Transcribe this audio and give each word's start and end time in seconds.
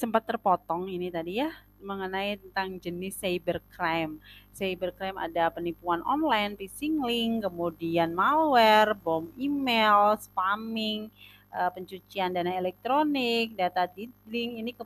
sempat 0.00 0.24
terpotong 0.24 0.88
ini 0.88 1.12
tadi 1.12 1.44
ya 1.44 1.52
mengenai 1.76 2.40
tentang 2.40 2.80
jenis 2.80 3.20
cybercrime. 3.20 4.16
Cybercrime 4.56 5.20
ada 5.20 5.52
penipuan 5.52 6.00
online, 6.08 6.56
phishing 6.56 7.04
link, 7.04 7.44
kemudian 7.44 8.16
malware, 8.16 8.96
bom 8.96 9.28
email, 9.36 10.16
spamming, 10.16 11.12
uh, 11.52 11.68
pencucian 11.68 12.32
dana 12.32 12.56
elektronik, 12.56 13.52
data 13.56 13.84
diddling, 13.88 14.60
ini 14.60 14.72
ke, 14.72 14.84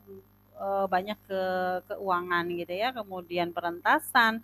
uh, 0.59 0.87
banyak 0.91 1.19
ke 1.27 1.43
keuangan 1.95 2.45
gitu 2.51 2.75
ya, 2.75 2.91
kemudian 2.95 3.51
perentasan, 3.51 4.39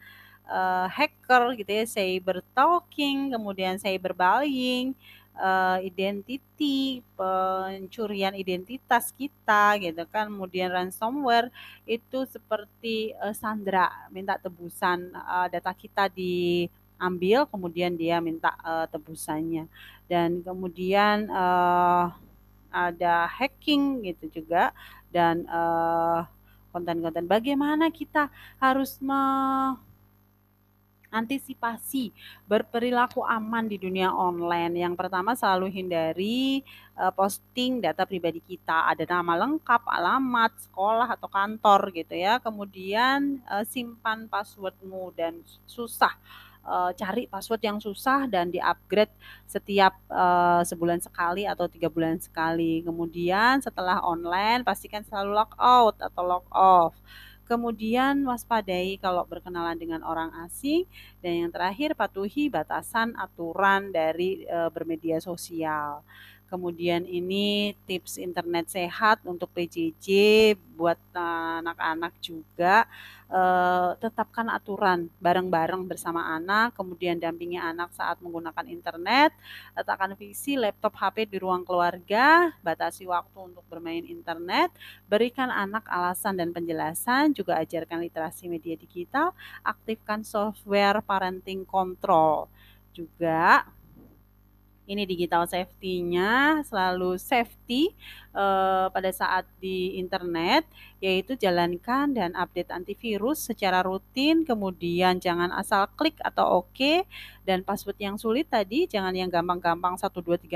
uh, 0.50 0.86
hacker 0.90 1.54
gitu 1.54 1.70
ya, 1.70 1.84
cyber 1.86 2.42
talking, 2.54 3.30
kemudian 3.30 3.78
cyber 3.78 4.10
bullying, 4.10 4.94
uh, 5.40 5.80
identity, 5.80 7.00
pencurian 7.16 8.36
identitas 8.36 9.10
kita 9.16 9.80
gitu 9.80 10.04
kan, 10.12 10.28
kemudian 10.28 10.68
ransomware 10.68 11.48
itu 11.88 12.28
seperti 12.28 13.16
uh, 13.16 13.32
Sandra 13.32 13.88
minta 14.12 14.36
tebusan 14.36 15.08
uh, 15.16 15.48
data 15.48 15.72
kita 15.72 16.12
diambil, 16.12 17.48
kemudian 17.48 17.96
dia 17.96 18.20
minta 18.20 18.52
uh, 18.60 18.84
tebusannya, 18.92 19.64
dan 20.04 20.44
kemudian 20.44 21.32
uh, 21.32 22.12
ada 22.68 23.24
hacking 23.26 24.04
gitu 24.04 24.44
juga, 24.44 24.76
dan 25.08 25.48
uh, 25.48 26.22
konten-konten. 26.70 27.26
Bagaimana 27.26 27.90
kita 27.90 28.30
harus 28.62 29.02
me 29.02 29.18
antisipasi 31.10 32.14
berperilaku 32.46 33.20
aman 33.26 33.66
di 33.66 33.76
dunia 33.76 34.10
online. 34.14 34.80
Yang 34.80 34.94
pertama 34.96 35.34
selalu 35.34 35.68
hindari 35.70 36.62
uh, 36.94 37.10
posting 37.10 37.82
data 37.82 38.06
pribadi 38.06 38.40
kita, 38.40 38.88
ada 38.88 39.04
nama 39.04 39.46
lengkap, 39.46 39.82
alamat, 39.84 40.54
sekolah 40.70 41.10
atau 41.18 41.28
kantor 41.28 41.90
gitu 41.92 42.14
ya. 42.14 42.38
Kemudian 42.38 43.42
uh, 43.50 43.66
simpan 43.66 44.30
passwordmu 44.30 45.12
dan 45.12 45.42
susah 45.66 46.14
uh, 46.64 46.90
cari 46.96 47.26
password 47.28 47.62
yang 47.64 47.78
susah 47.80 48.28
dan 48.28 48.52
di-upgrade 48.52 49.12
setiap 49.48 49.96
uh, 50.10 50.62
sebulan 50.64 51.00
sekali 51.00 51.44
atau 51.48 51.66
tiga 51.70 51.88
bulan 51.88 52.20
sekali. 52.20 52.84
Kemudian 52.84 53.60
setelah 53.64 54.00
online 54.04 54.64
pastikan 54.64 55.04
selalu 55.04 55.36
log 55.36 55.52
out 55.56 55.96
atau 56.00 56.22
log 56.24 56.46
off. 56.52 56.94
Kemudian 57.50 58.22
waspadai 58.30 58.94
kalau 59.02 59.26
berkenalan 59.26 59.74
dengan 59.74 60.06
orang 60.06 60.30
asing 60.46 60.86
dan 61.18 61.34
yang 61.34 61.50
terakhir 61.50 61.98
patuhi 61.98 62.46
batasan 62.46 63.10
aturan 63.18 63.90
dari 63.90 64.46
e, 64.46 64.58
bermedia 64.70 65.18
sosial. 65.18 66.06
Kemudian 66.50 67.06
ini 67.06 67.78
tips 67.86 68.18
internet 68.18 68.66
sehat 68.74 69.22
untuk 69.22 69.46
PJJ 69.54 70.06
buat 70.74 70.98
anak-anak 71.14 72.18
juga. 72.18 72.90
Uh, 73.30 73.94
tetapkan 74.02 74.50
aturan 74.50 75.06
bareng-bareng 75.22 75.86
bersama 75.86 76.34
anak, 76.34 76.74
kemudian 76.74 77.14
dampingi 77.14 77.62
anak 77.62 77.94
saat 77.94 78.18
menggunakan 78.18 78.66
internet, 78.66 79.30
letakkan 79.78 80.18
visi 80.18 80.58
laptop 80.58 80.98
HP 80.98 81.30
di 81.30 81.38
ruang 81.38 81.62
keluarga, 81.62 82.50
batasi 82.58 83.06
waktu 83.06 83.54
untuk 83.54 83.62
bermain 83.70 84.02
internet, 84.02 84.74
berikan 85.06 85.46
anak 85.46 85.86
alasan 85.86 86.42
dan 86.42 86.50
penjelasan, 86.50 87.30
juga 87.30 87.62
ajarkan 87.62 88.02
literasi 88.02 88.50
media 88.50 88.74
digital, 88.74 89.30
aktifkan 89.62 90.26
software 90.26 90.98
parenting 90.98 91.62
control. 91.62 92.50
Juga 92.90 93.62
ini 94.90 95.06
digital 95.06 95.46
safety-nya 95.46 96.66
selalu 96.66 97.14
safety 97.14 97.94
uh, 98.34 98.90
pada 98.90 99.14
saat 99.14 99.46
di 99.62 99.94
internet 100.02 100.66
yaitu 100.98 101.38
jalankan 101.38 102.10
dan 102.10 102.34
update 102.34 102.74
antivirus 102.74 103.46
secara 103.46 103.86
rutin 103.86 104.42
kemudian 104.42 105.22
jangan 105.22 105.54
asal 105.54 105.86
klik 105.94 106.18
atau 106.26 106.66
oke 106.66 106.74
okay, 106.74 107.06
dan 107.46 107.62
password 107.62 107.96
yang 108.02 108.18
sulit 108.18 108.50
tadi 108.50 108.90
jangan 108.90 109.14
yang 109.14 109.30
gampang-gampang 109.30 109.94
12345 109.94 110.50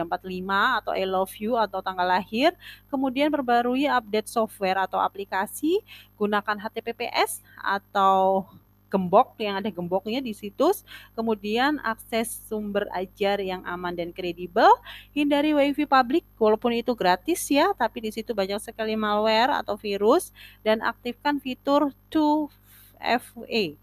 atau 0.82 0.92
I 0.92 1.04
love 1.06 1.34
you 1.38 1.56
atau 1.58 1.82
tanggal 1.82 2.06
lahir. 2.06 2.52
Kemudian 2.92 3.32
perbarui 3.34 3.90
update 3.90 4.30
software 4.30 4.78
atau 4.84 5.02
aplikasi 5.02 5.82
gunakan 6.14 6.56
HTTPS 6.60 7.42
atau 7.58 8.46
gembok 8.94 9.34
yang 9.42 9.58
ada 9.58 9.66
gemboknya 9.74 10.22
di 10.22 10.30
situs, 10.30 10.86
kemudian 11.18 11.82
akses 11.82 12.30
sumber 12.46 12.86
ajar 12.94 13.42
yang 13.42 13.66
aman 13.66 13.98
dan 13.98 14.14
kredibel, 14.14 14.70
hindari 15.10 15.50
wifi 15.50 15.82
publik 15.82 16.22
walaupun 16.38 16.78
itu 16.78 16.94
gratis 16.94 17.50
ya, 17.50 17.74
tapi 17.74 18.06
di 18.06 18.10
situ 18.14 18.30
banyak 18.30 18.62
sekali 18.62 18.94
malware 18.94 19.50
atau 19.50 19.74
virus 19.74 20.30
dan 20.62 20.78
aktifkan 20.78 21.42
fitur 21.42 21.90
2FA 22.14 23.74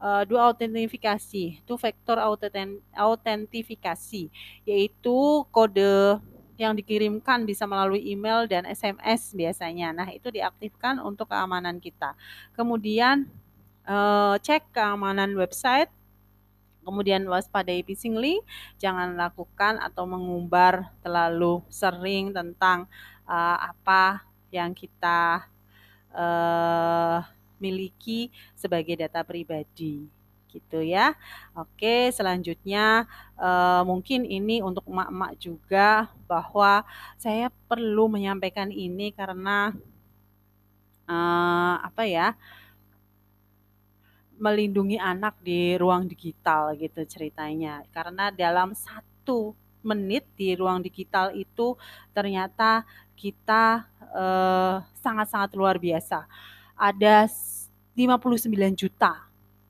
uh, 0.00 0.22
dua 0.26 0.50
autentifikasi, 0.52 1.62
two 1.64 1.78
factor 1.78 2.18
autentifikasi, 2.96 4.22
yaitu 4.66 5.18
kode 5.54 6.20
yang 6.56 6.72
dikirimkan 6.72 7.44
bisa 7.44 7.68
melalui 7.68 8.00
email 8.08 8.48
dan 8.48 8.64
SMS 8.64 9.36
biasanya. 9.36 9.92
Nah, 9.92 10.08
itu 10.08 10.32
diaktifkan 10.32 10.96
untuk 11.04 11.28
keamanan 11.28 11.76
kita. 11.76 12.16
Kemudian 12.56 13.28
uh, 13.88 14.34
cek 14.42 14.74
keamanan 14.74 15.32
website, 15.38 15.88
kemudian 16.86 17.26
waspadai 17.26 17.82
phishing 17.82 18.14
link, 18.18 18.42
jangan 18.78 19.14
lakukan 19.18 19.78
atau 19.82 20.06
mengumbar 20.06 20.90
terlalu 21.02 21.62
sering 21.70 22.30
tentang 22.30 22.86
uh, 23.26 23.58
apa 23.74 24.22
yang 24.54 24.70
kita 24.74 25.46
uh, 26.14 27.26
miliki 27.58 28.30
sebagai 28.54 28.94
data 29.00 29.24
pribadi 29.26 30.06
gitu 30.56 30.80
ya. 30.80 31.12
Oke, 31.52 32.08
selanjutnya 32.14 33.04
uh, 33.36 33.82
mungkin 33.84 34.24
ini 34.24 34.64
untuk 34.64 34.88
emak-emak 34.88 35.32
juga 35.36 36.08
bahwa 36.24 36.86
saya 37.20 37.52
perlu 37.68 38.08
menyampaikan 38.08 38.72
ini 38.72 39.12
karena 39.12 39.76
uh, 41.04 41.76
apa 41.84 42.08
ya? 42.08 42.32
Melindungi 44.36 45.00
anak 45.00 45.36
di 45.40 45.76
ruang 45.80 46.04
digital 46.08 46.76
gitu 46.76 47.02
ceritanya. 47.08 47.82
Karena 47.92 48.28
dalam 48.32 48.76
satu 48.76 49.56
menit 49.86 50.26
di 50.34 50.58
ruang 50.58 50.82
digital 50.82 51.30
itu 51.32 51.78
ternyata 52.10 52.82
kita 53.16 53.86
eh, 54.12 54.76
sangat-sangat 55.00 55.50
luar 55.56 55.80
biasa. 55.80 56.28
Ada 56.76 57.30
59 57.96 58.52
juta 58.76 59.24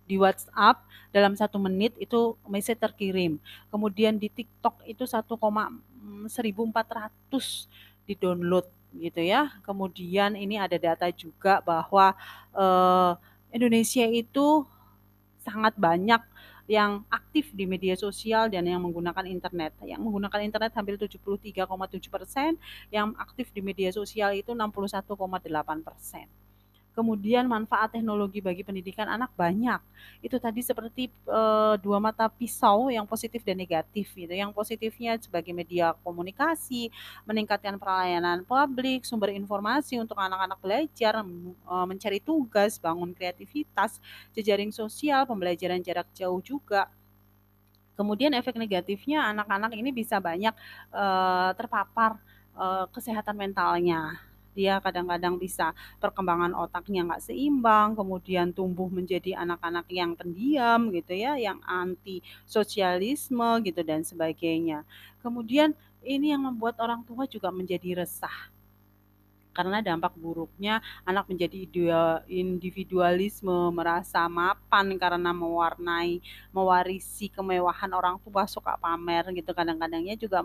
di 0.07 0.19
WhatsApp 0.19 0.83
dalam 1.15 1.39
satu 1.39 1.63
menit 1.63 1.95
itu 2.03 2.35
message 2.51 2.83
terkirim. 2.83 3.39
Kemudian 3.71 4.19
di 4.19 4.27
TikTok 4.27 4.83
itu 4.83 5.07
1,1400 5.07 6.27
di 8.07 8.15
download 8.19 8.67
gitu 8.99 9.21
ya. 9.23 9.55
Kemudian 9.63 10.35
ini 10.35 10.59
ada 10.59 10.75
data 10.75 11.07
juga 11.15 11.63
bahwa 11.63 12.17
eh, 12.51 13.13
Indonesia 13.53 14.05
itu 14.07 14.67
sangat 15.43 15.79
banyak 15.79 16.19
yang 16.67 17.07
aktif 17.07 17.55
di 17.55 17.63
media 17.63 17.95
sosial 17.95 18.51
dan 18.51 18.67
yang 18.67 18.83
menggunakan 18.83 19.23
internet. 19.31 19.79
Yang 19.87 20.03
menggunakan 20.03 20.41
internet 20.43 20.75
hampir 20.75 20.99
73,7 20.99 22.11
persen, 22.11 22.59
yang 22.91 23.15
aktif 23.15 23.55
di 23.55 23.63
media 23.63 23.95
sosial 23.95 24.35
itu 24.35 24.51
61,8 24.51 25.87
persen. 25.87 26.27
Kemudian 26.97 27.45
manfaat 27.45 27.93
teknologi 27.93 28.41
bagi 28.41 28.65
pendidikan 28.65 29.05
anak 29.05 29.29
banyak. 29.37 29.85
Itu 30.25 30.41
tadi 30.41 30.65
seperti 30.65 31.13
e, 31.13 31.41
dua 31.85 32.01
mata 32.01 32.25
pisau 32.33 32.89
yang 32.89 33.05
positif 33.05 33.45
dan 33.45 33.61
negatif 33.61 34.09
gitu. 34.17 34.33
Yang 34.33 34.57
positifnya 34.57 35.21
sebagai 35.21 35.53
media 35.53 35.93
komunikasi, 36.01 36.89
meningkatkan 37.29 37.77
pelayanan 37.77 38.49
publik, 38.49 39.05
sumber 39.05 39.29
informasi 39.37 40.01
untuk 40.01 40.17
anak-anak 40.17 40.57
belajar, 40.57 41.21
e, 41.21 41.75
mencari 41.85 42.17
tugas, 42.17 42.81
bangun 42.81 43.13
kreativitas, 43.13 44.01
jejaring 44.33 44.73
sosial, 44.73 45.29
pembelajaran 45.29 45.85
jarak 45.85 46.09
jauh 46.17 46.41
juga. 46.41 46.89
Kemudian 47.93 48.33
efek 48.33 48.57
negatifnya 48.57 49.29
anak-anak 49.37 49.77
ini 49.77 49.93
bisa 49.93 50.17
banyak 50.17 50.57
e, 50.89 51.05
terpapar 51.61 52.17
kesehatan 52.89 53.37
mentalnya 53.37 54.17
dia 54.57 54.81
kadang-kadang 54.81 55.37
bisa 55.37 55.77
perkembangan 56.01 56.57
otaknya 56.57 57.05
nggak 57.05 57.23
seimbang, 57.29 57.93
kemudian 57.93 58.57
tumbuh 58.57 58.89
menjadi 58.89 59.37
anak-anak 59.45 59.85
yang 59.93 60.17
pendiam 60.17 60.89
gitu 60.89 61.13
ya, 61.13 61.37
yang 61.37 61.61
anti 61.69 62.25
sosialisme 62.49 63.61
gitu 63.69 63.85
dan 63.85 64.01
sebagainya. 64.01 64.89
Kemudian 65.21 65.77
ini 66.01 66.33
yang 66.33 66.49
membuat 66.49 66.81
orang 66.81 67.05
tua 67.05 67.29
juga 67.29 67.53
menjadi 67.53 68.01
resah. 68.01 68.56
Karena 69.57 69.81
dampak 69.81 70.13
buruknya 70.21 70.85
anak 71.09 71.33
menjadi 71.33 71.65
individualisme, 72.29 73.73
merasa 73.73 74.29
mapan 74.29 75.01
karena 75.01 75.33
mewarnai, 75.33 76.21
mewarisi 76.53 77.33
kemewahan 77.33 77.89
orang 77.97 78.21
tua 78.21 78.45
suka 78.45 78.77
pamer 78.77 79.33
gitu. 79.33 79.57
Kadang-kadangnya 79.57 80.13
juga 80.21 80.45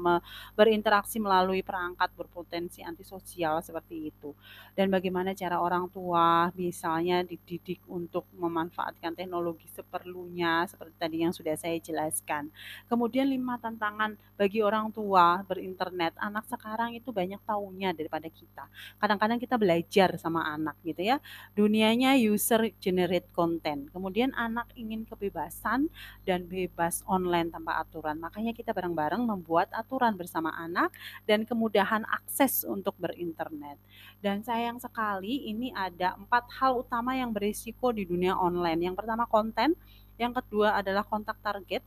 berinteraksi 0.56 1.20
melalui 1.20 1.60
perangkat 1.60 2.08
berpotensi 2.16 2.80
antisosial 2.88 3.60
seperti 3.60 4.16
itu. 4.16 4.32
Dan 4.72 4.88
bagaimana 4.88 5.36
cara 5.36 5.60
orang 5.60 5.92
tua 5.92 6.48
misalnya 6.56 7.28
dididik 7.28 7.84
untuk 7.92 8.24
memanfaatkan 8.40 9.12
teknologi 9.12 9.68
seperlunya 9.68 10.64
seperti 10.72 10.96
tadi 10.96 11.18
yang 11.28 11.36
sudah 11.36 11.60
saya 11.60 11.76
jelaskan. 11.84 12.48
Kemudian 12.88 13.28
lima 13.28 13.60
tantangan 13.60 14.16
bagi 14.40 14.64
orang 14.64 14.88
tua 14.96 15.44
berinternet. 15.44 16.16
Anak 16.16 16.48
sekarang 16.48 16.96
itu 16.96 17.12
banyak 17.12 17.44
taunya 17.44 17.92
daripada 17.92 18.32
kita 18.32 18.70
kadang-kadang 19.02 19.42
kita 19.42 19.58
belajar 19.58 20.14
sama 20.22 20.46
anak 20.54 20.78
gitu 20.86 21.02
ya. 21.02 21.18
Dunianya 21.58 22.14
user 22.22 22.70
generate 22.78 23.26
content. 23.34 23.90
Kemudian 23.90 24.30
anak 24.38 24.70
ingin 24.78 25.10
kebebasan 25.10 25.90
dan 26.22 26.46
bebas 26.46 27.02
online 27.10 27.50
tanpa 27.50 27.82
aturan. 27.82 28.22
Makanya 28.22 28.54
kita 28.54 28.72
bareng-bareng 28.78 29.26
membuat 29.26 29.74
aturan 29.74 30.14
bersama 30.14 30.54
anak 30.54 30.94
dan 31.26 31.42
kemudahan 31.42 32.06
akses 32.06 32.62
untuk 32.62 32.94
berinternet. 33.02 33.82
Dan 34.22 34.46
sayang 34.46 34.78
sekali 34.78 35.50
ini 35.50 35.74
ada 35.74 36.14
empat 36.14 36.46
hal 36.62 36.86
utama 36.86 37.18
yang 37.18 37.34
berisiko 37.34 37.90
di 37.90 38.06
dunia 38.06 38.38
online. 38.38 38.86
Yang 38.86 39.02
pertama 39.02 39.26
konten, 39.26 39.74
yang 40.22 40.38
kedua 40.38 40.78
adalah 40.78 41.02
kontak 41.02 41.42
target, 41.42 41.82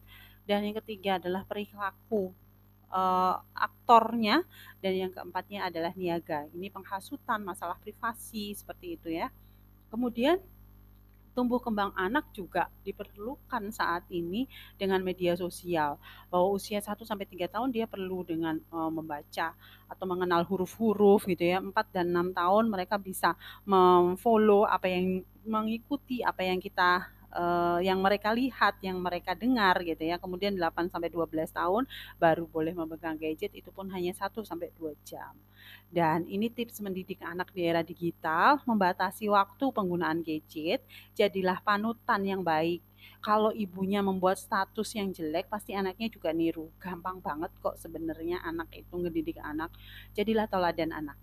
dan 0.44 0.66
yang 0.66 0.76
ketiga 0.82 1.16
adalah 1.22 1.46
perilaku 1.46 2.34
uh, 2.94 3.42
aktornya 3.52 4.46
dan 4.78 4.92
yang 4.94 5.10
keempatnya 5.10 5.66
adalah 5.66 5.90
niaga. 5.98 6.46
Ini 6.54 6.70
penghasutan, 6.70 7.42
masalah 7.42 7.76
privasi 7.82 8.54
seperti 8.54 8.94
itu 8.94 9.10
ya. 9.10 9.28
Kemudian 9.90 10.38
tumbuh 11.34 11.58
kembang 11.58 11.90
anak 11.98 12.30
juga 12.30 12.70
diperlukan 12.86 13.74
saat 13.74 14.06
ini 14.14 14.46
dengan 14.78 15.02
media 15.02 15.34
sosial. 15.34 15.98
Bahwa 16.30 16.54
usia 16.54 16.78
1 16.78 17.02
sampai 17.02 17.26
3 17.26 17.50
tahun 17.50 17.74
dia 17.74 17.90
perlu 17.90 18.22
dengan 18.22 18.62
uh, 18.70 18.88
membaca 18.88 19.50
atau 19.90 20.04
mengenal 20.06 20.46
huruf-huruf 20.46 21.26
gitu 21.26 21.42
ya. 21.42 21.58
4 21.58 21.74
dan 21.90 22.14
6 22.14 22.38
tahun 22.38 22.64
mereka 22.70 22.96
bisa 23.02 23.34
memfollow 23.66 24.64
apa 24.64 24.86
yang 24.86 25.26
mengikuti 25.44 26.22
apa 26.22 26.46
yang 26.46 26.62
kita 26.62 27.10
uh, 27.34 27.82
yang 27.82 27.98
mereka 28.00 28.30
lihat, 28.30 28.78
yang 28.80 29.02
mereka 29.02 29.34
dengar 29.34 29.82
gitu 29.82 30.00
ya. 30.00 30.16
Kemudian 30.16 30.54
8 30.54 30.88
sampai 30.88 31.10
12 31.10 31.50
tahun 31.50 31.82
baru 32.16 32.46
boleh 32.48 32.72
memegang 32.72 33.18
gadget 33.18 33.52
itu 33.52 33.68
pun 33.74 33.90
hanya 33.90 34.14
1 34.14 34.30
sampai 34.46 34.70
2 34.78 34.94
jam. 35.02 35.34
Dan 35.90 36.26
ini 36.30 36.48
tips 36.48 36.80
mendidik 36.80 37.20
anak 37.22 37.50
di 37.50 37.66
era 37.66 37.82
digital, 37.82 38.62
membatasi 38.64 39.26
waktu 39.30 39.64
penggunaan 39.74 40.22
gadget, 40.22 40.86
jadilah 41.18 41.58
panutan 41.60 42.22
yang 42.24 42.42
baik. 42.46 42.80
Kalau 43.24 43.52
ibunya 43.52 44.04
membuat 44.04 44.36
status 44.36 44.92
yang 44.96 45.08
jelek, 45.08 45.48
pasti 45.48 45.72
anaknya 45.72 46.12
juga 46.12 46.32
niru. 46.32 46.68
Gampang 46.76 47.24
banget 47.24 47.52
kok 47.60 47.80
sebenarnya 47.80 48.44
anak 48.44 48.68
itu 48.72 48.92
ngedidik 48.92 49.40
anak. 49.40 49.72
Jadilah 50.12 50.48
teladan 50.48 50.92
anak 50.92 51.18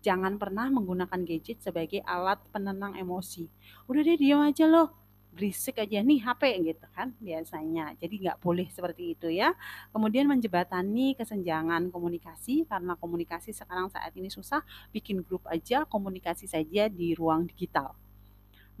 jangan 0.00 0.40
pernah 0.40 0.64
menggunakan 0.72 1.28
gadget 1.28 1.60
sebagai 1.60 2.00
alat 2.08 2.40
penenang 2.48 2.96
emosi. 2.96 3.52
Udah 3.84 4.00
deh 4.00 4.16
diam 4.16 4.40
aja 4.40 4.64
loh 4.64 5.00
berisik 5.30 5.78
aja 5.78 6.02
nih 6.02 6.20
HP 6.20 6.42
gitu 6.66 6.86
kan 6.90 7.14
biasanya. 7.22 7.94
Jadi 7.96 8.14
nggak 8.26 8.38
boleh 8.42 8.66
seperti 8.68 9.14
itu 9.14 9.30
ya. 9.30 9.54
Kemudian 9.94 10.26
menjebatani 10.26 11.14
kesenjangan 11.14 11.88
komunikasi 11.88 12.66
karena 12.66 12.98
komunikasi 12.98 13.54
sekarang 13.54 13.88
saat 13.88 14.10
ini 14.18 14.28
susah, 14.28 14.60
bikin 14.90 15.22
grup 15.22 15.46
aja 15.46 15.86
komunikasi 15.86 16.50
saja 16.50 16.90
di 16.90 17.14
ruang 17.14 17.46
digital. 17.46 17.94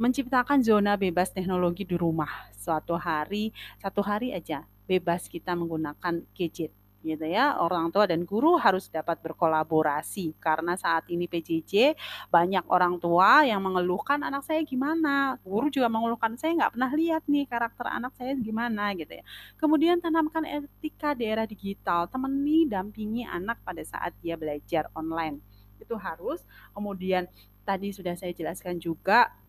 Menciptakan 0.00 0.64
zona 0.64 0.96
bebas 0.96 1.28
teknologi 1.30 1.84
di 1.84 1.94
rumah. 1.94 2.48
Suatu 2.56 2.96
hari, 2.96 3.52
satu 3.78 4.00
hari 4.00 4.32
aja 4.32 4.64
bebas 4.88 5.28
kita 5.30 5.54
menggunakan 5.54 6.24
gadget 6.34 6.79
gitu 7.00 7.24
ya. 7.24 7.56
Orang 7.60 7.88
tua 7.88 8.04
dan 8.04 8.24
guru 8.28 8.56
harus 8.60 8.88
dapat 8.92 9.20
berkolaborasi 9.24 10.36
karena 10.38 10.76
saat 10.76 11.08
ini 11.08 11.24
PJJ 11.26 11.96
banyak 12.28 12.64
orang 12.68 13.00
tua 13.00 13.44
yang 13.44 13.60
mengeluhkan 13.64 14.20
anak 14.20 14.44
saya 14.44 14.60
gimana. 14.62 15.40
Guru 15.42 15.72
juga 15.72 15.88
mengeluhkan 15.88 16.36
saya 16.36 16.56
nggak 16.56 16.72
pernah 16.76 16.90
lihat 16.92 17.22
nih 17.26 17.44
karakter 17.48 17.86
anak 17.88 18.12
saya 18.16 18.36
gimana 18.36 18.92
gitu 18.96 19.12
ya. 19.16 19.24
Kemudian 19.56 19.98
tanamkan 19.98 20.44
etika 20.44 21.16
di 21.16 21.24
era 21.26 21.44
digital, 21.48 22.06
temani 22.06 22.68
dampingi 22.68 23.24
anak 23.24 23.60
pada 23.64 23.80
saat 23.82 24.12
dia 24.20 24.36
belajar 24.36 24.88
online. 24.92 25.40
Itu 25.80 25.96
harus. 25.96 26.44
Kemudian 26.76 27.26
tadi 27.64 27.92
sudah 27.94 28.16
saya 28.18 28.34
jelaskan 28.34 28.76
juga 28.82 29.39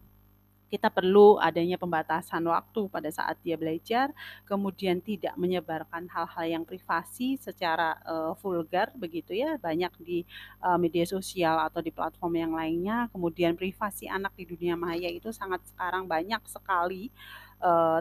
kita 0.71 0.88
perlu 0.88 1.35
adanya 1.35 1.75
pembatasan 1.75 2.47
waktu 2.47 2.88
pada 2.88 3.12
saat 3.12 3.35
dia 3.44 3.59
belajar, 3.59 4.15
kemudian 4.47 5.03
tidak 5.03 5.35
menyebarkan 5.35 6.07
hal-hal 6.07 6.45
yang 6.47 6.63
privasi 6.63 7.35
secara 7.35 8.00
uh, 8.07 8.31
vulgar 8.39 8.95
begitu 8.95 9.35
ya, 9.35 9.59
banyak 9.59 9.91
di 10.00 10.23
uh, 10.63 10.79
media 10.79 11.03
sosial 11.03 11.59
atau 11.59 11.83
di 11.83 11.91
platform 11.91 12.39
yang 12.39 12.53
lainnya. 12.56 13.12
Kemudian 13.12 13.59
privasi 13.59 14.07
anak 14.07 14.31
di 14.39 14.47
dunia 14.47 14.79
maya 14.79 15.12
itu 15.12 15.35
sangat 15.35 15.59
sekarang 15.68 16.07
banyak 16.07 16.39
sekali 16.47 17.12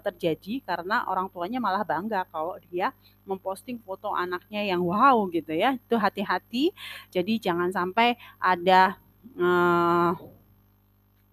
terjadi 0.01 0.65
karena 0.65 1.05
orang 1.05 1.29
tuanya 1.29 1.61
malah 1.61 1.85
bangga 1.85 2.25
kalau 2.33 2.57
dia 2.73 2.97
memposting 3.29 3.77
foto 3.85 4.09
anaknya 4.17 4.65
yang 4.65 4.81
wow 4.81 5.29
gitu 5.29 5.53
ya. 5.53 5.77
Itu 5.77 6.01
hati-hati. 6.01 6.73
Jadi 7.13 7.37
jangan 7.37 7.69
sampai 7.69 8.17
ada 8.41 8.97
uh, 9.37 10.17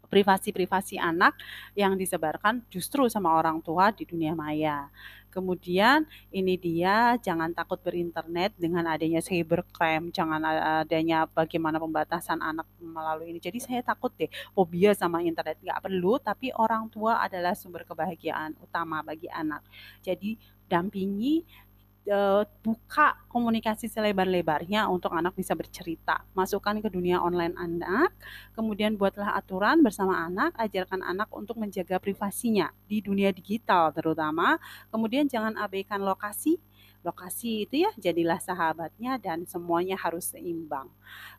privasi-privasi 0.07 0.97
anak 0.97 1.35
yang 1.75 1.95
disebarkan 1.99 2.63
justru 2.71 3.07
sama 3.11 3.35
orang 3.35 3.59
tua 3.59 3.91
di 3.91 4.07
dunia 4.07 4.33
maya. 4.33 4.87
Kemudian 5.27 6.07
ini 6.33 6.57
dia 6.57 7.13
jangan 7.21 7.53
takut 7.53 7.77
berinternet 7.83 8.57
dengan 8.57 8.89
adanya 8.89 9.21
cybercrime, 9.21 10.09
jangan 10.09 10.41
adanya 10.81 11.29
bagaimana 11.29 11.77
pembatasan 11.77 12.41
anak 12.41 12.65
melalui 12.81 13.35
ini. 13.35 13.37
Jadi 13.37 13.61
saya 13.61 13.85
takut 13.85 14.09
deh 14.17 14.31
fobia 14.57 14.97
sama 14.97 15.21
internet 15.21 15.61
nggak 15.61 15.83
perlu, 15.83 16.17
tapi 16.17 16.49
orang 16.57 16.89
tua 16.89 17.21
adalah 17.21 17.53
sumber 17.53 17.85
kebahagiaan 17.85 18.57
utama 18.57 19.05
bagi 19.05 19.29
anak. 19.29 19.61
Jadi 20.01 20.39
dampingi 20.65 21.45
uh, 22.07 22.43
buka 22.63 23.19
komunikasi 23.27 23.91
selebar-lebarnya 23.91 24.87
untuk 24.89 25.13
anak 25.13 25.35
bisa 25.35 25.53
bercerita. 25.53 26.23
Masukkan 26.33 26.79
ke 26.79 26.89
dunia 26.89 27.21
online 27.21 27.53
anak, 27.59 28.15
kemudian 28.55 28.95
buatlah 28.95 29.35
aturan 29.35 29.83
bersama 29.83 30.25
anak, 30.25 30.55
ajarkan 30.57 31.03
anak 31.03 31.29
untuk 31.35 31.59
menjaga 31.59 31.99
privasinya 32.01 32.71
di 32.87 33.03
dunia 33.03 33.29
digital 33.35 33.91
terutama. 33.93 34.57
Kemudian 34.89 35.27
jangan 35.27 35.59
abaikan 35.59 36.01
lokasi, 36.01 36.57
lokasi 37.05 37.67
itu 37.67 37.85
ya 37.85 37.91
jadilah 37.95 38.39
sahabatnya 38.41 39.19
dan 39.21 39.45
semuanya 39.45 39.95
harus 39.99 40.31
seimbang. 40.33 40.89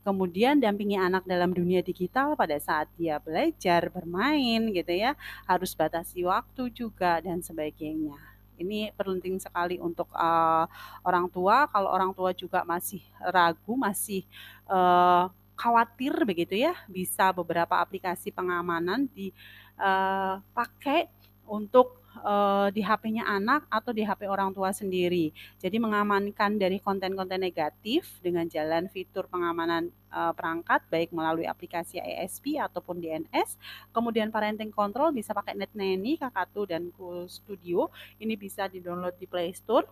Kemudian 0.07 0.61
dampingi 0.63 0.97
anak 0.97 1.25
dalam 1.29 1.53
dunia 1.53 1.85
digital 1.85 2.37
pada 2.39 2.57
saat 2.61 2.89
dia 2.97 3.21
belajar, 3.21 3.89
bermain 3.93 4.71
gitu 4.73 4.93
ya, 4.93 5.17
harus 5.45 5.73
batasi 5.73 6.25
waktu 6.25 6.73
juga 6.73 7.21
dan 7.21 7.41
sebagainya. 7.45 8.28
Ini 8.59 8.93
penting 8.99 9.39
sekali 9.39 9.79
untuk 9.79 10.11
uh, 10.13 10.67
orang 11.07 11.31
tua. 11.31 11.71
Kalau 11.71 11.89
orang 11.95 12.11
tua 12.13 12.35
juga 12.35 12.67
masih 12.67 13.01
ragu, 13.23 13.79
masih 13.79 14.27
uh, 14.67 15.31
khawatir 15.55 16.15
begitu 16.27 16.55
ya, 16.59 16.75
bisa 16.91 17.31
beberapa 17.35 17.79
aplikasi 17.79 18.35
pengamanan 18.35 19.07
dipakai 19.15 21.07
uh, 21.07 21.11
untuk 21.49 21.99
uh, 22.23 22.69
di 22.75 22.83
HP-nya 22.85 23.27
anak 23.27 23.67
atau 23.71 23.91
di 23.95 24.03
HP 24.03 24.27
orang 24.27 24.51
tua 24.55 24.71
sendiri. 24.75 25.31
Jadi 25.59 25.77
mengamankan 25.79 26.59
dari 26.59 26.79
konten-konten 26.83 27.41
negatif 27.41 28.19
dengan 28.23 28.47
jalan 28.47 28.91
fitur 28.91 29.27
pengamanan 29.31 29.91
uh, 30.11 30.33
perangkat 30.35 30.85
baik 30.93 31.11
melalui 31.15 31.47
aplikasi 31.47 32.01
ISP 32.01 32.59
ataupun 32.59 32.99
DNS. 32.99 33.59
Kemudian 33.95 34.29
parenting 34.29 34.75
control 34.75 35.15
bisa 35.15 35.35
pakai 35.35 35.55
NetNanny, 35.55 36.19
Kakatu 36.19 36.69
dan 36.69 36.91
Cool 36.95 37.27
Studio. 37.31 37.91
Ini 38.19 38.35
bisa 38.35 38.67
di-download 38.67 39.17
di 39.17 39.27
Play 39.27 39.55
Store 39.55 39.87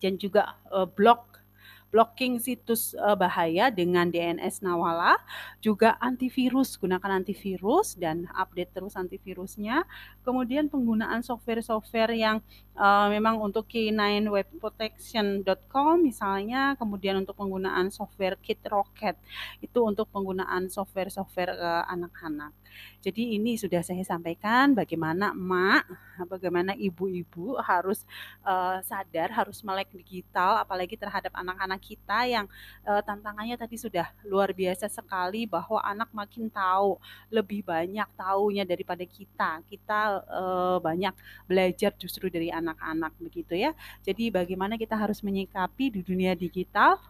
dan 0.00 0.16
juga 0.16 0.56
uh, 0.72 0.88
blog 0.88 1.40
blocking 1.90 2.38
situs 2.38 2.94
uh, 2.94 3.18
bahaya 3.18 3.70
dengan 3.70 4.10
DNS 4.10 4.62
Nawala, 4.62 5.16
juga 5.58 5.98
antivirus, 5.98 6.78
gunakan 6.78 7.10
antivirus 7.22 7.94
dan 7.98 8.26
update 8.34 8.72
terus 8.72 8.96
antivirusnya. 8.96 9.84
Kemudian 10.22 10.68
penggunaan 10.70 11.22
software-software 11.26 12.14
yang 12.14 12.40
uh, 12.78 13.10
memang 13.10 13.42
untuk 13.42 13.66
k9webprotection.com 13.66 15.98
misalnya, 16.00 16.78
kemudian 16.78 17.16
untuk 17.20 17.36
penggunaan 17.36 17.90
software 17.90 18.36
Kit 18.38 18.62
Rocket 18.70 19.18
itu 19.58 19.82
untuk 19.82 20.06
penggunaan 20.14 20.70
software-software 20.70 21.58
uh, 21.58 21.82
anak-anak. 21.90 22.54
Jadi 23.00 23.40
ini 23.40 23.56
sudah 23.56 23.80
saya 23.80 24.04
sampaikan 24.04 24.76
bagaimana 24.76 25.32
emak, 25.32 25.88
bagaimana 26.28 26.76
ibu-ibu 26.76 27.56
harus 27.64 28.04
uh, 28.44 28.76
sadar, 28.84 29.32
harus 29.32 29.64
melek 29.64 29.88
digital, 29.96 30.60
apalagi 30.60 31.00
terhadap 31.00 31.32
anak-anak 31.32 31.79
kita 31.80 32.28
yang 32.28 32.46
uh, 32.84 33.00
tantangannya 33.00 33.56
tadi 33.56 33.80
sudah 33.80 34.12
luar 34.28 34.52
biasa 34.52 34.86
sekali 34.92 35.48
bahwa 35.48 35.80
anak 35.80 36.12
makin 36.12 36.52
tahu 36.52 37.00
lebih 37.32 37.64
banyak 37.64 38.06
taunya 38.14 38.68
daripada 38.68 39.02
kita. 39.08 39.64
Kita 39.64 40.22
uh, 40.28 40.78
banyak 40.78 41.16
belajar 41.48 41.96
justru 41.96 42.28
dari 42.28 42.52
anak-anak 42.52 43.16
begitu 43.16 43.56
ya. 43.56 43.72
Jadi 44.04 44.28
bagaimana 44.28 44.76
kita 44.76 44.94
harus 44.94 45.24
menyikapi 45.24 45.88
di 45.88 46.00
dunia 46.04 46.36
digital 46.36 47.00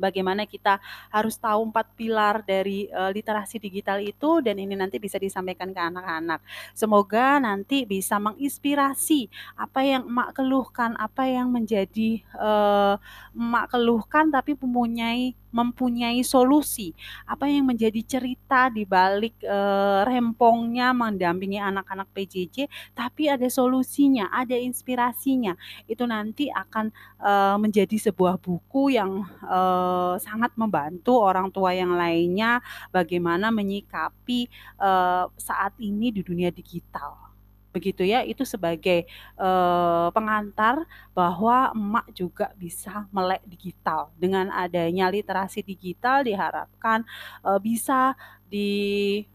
bagaimana 0.00 0.48
kita 0.48 0.80
harus 1.12 1.36
tahu 1.36 1.68
empat 1.68 1.92
pilar 1.92 2.40
dari 2.40 2.88
uh, 2.88 3.12
literasi 3.12 3.60
digital 3.60 4.00
itu 4.00 4.40
dan 4.40 4.56
ini 4.56 4.72
nanti 4.72 4.96
bisa 4.96 5.20
disampaikan 5.20 5.76
ke 5.76 5.80
anak-anak. 5.80 6.40
Semoga 6.72 7.36
nanti 7.36 7.84
bisa 7.84 8.16
menginspirasi 8.16 9.28
apa 9.60 9.84
yang 9.84 10.08
emak 10.08 10.32
keluhkan, 10.32 10.96
apa 10.96 11.28
yang 11.28 11.52
menjadi 11.52 12.24
uh, 12.40 12.96
emak 13.36 13.68
keluhkan 13.68 14.32
tapi 14.32 14.56
mempunyai 14.56 15.36
mempunyai 15.54 16.22
solusi. 16.26 16.94
Apa 17.26 17.46
yang 17.46 17.70
menjadi 17.70 18.02
cerita 18.02 18.70
di 18.70 18.86
balik 18.86 19.38
uh, 19.46 20.02
rempongnya 20.06 20.90
mendampingi 20.94 21.58
anak-anak 21.62 22.10
PJJ 22.14 22.66
tapi 22.94 23.30
ada 23.30 23.46
solusinya, 23.46 24.30
ada 24.34 24.54
inspirasinya. 24.58 25.54
Itu 25.86 26.06
nanti 26.06 26.50
akan 26.50 26.90
uh, 27.22 27.56
menjadi 27.58 28.10
sebuah 28.10 28.42
buku 28.42 28.94
yang 28.94 29.22
uh, 29.46 30.18
sangat 30.18 30.54
membantu 30.58 31.20
orang 31.22 31.50
tua 31.54 31.74
yang 31.74 31.94
lainnya 31.94 32.62
bagaimana 32.90 33.54
menyikapi 33.54 34.50
uh, 34.82 35.30
saat 35.38 35.74
ini 35.78 36.10
di 36.10 36.22
dunia 36.26 36.50
digital 36.50 37.29
begitu 37.70 38.02
ya. 38.06 38.22
Itu 38.26 38.44
sebagai 38.46 39.06
uh, 39.38 40.10
pengantar 40.14 40.84
bahwa 41.14 41.72
emak 41.74 42.06
juga 42.14 42.52
bisa 42.58 43.06
melek 43.14 43.42
digital. 43.46 44.10
Dengan 44.18 44.50
adanya 44.50 45.10
literasi 45.10 45.62
digital 45.62 46.22
diharapkan 46.26 47.06
uh, 47.42 47.58
bisa 47.62 48.14
diberikan 48.50 49.30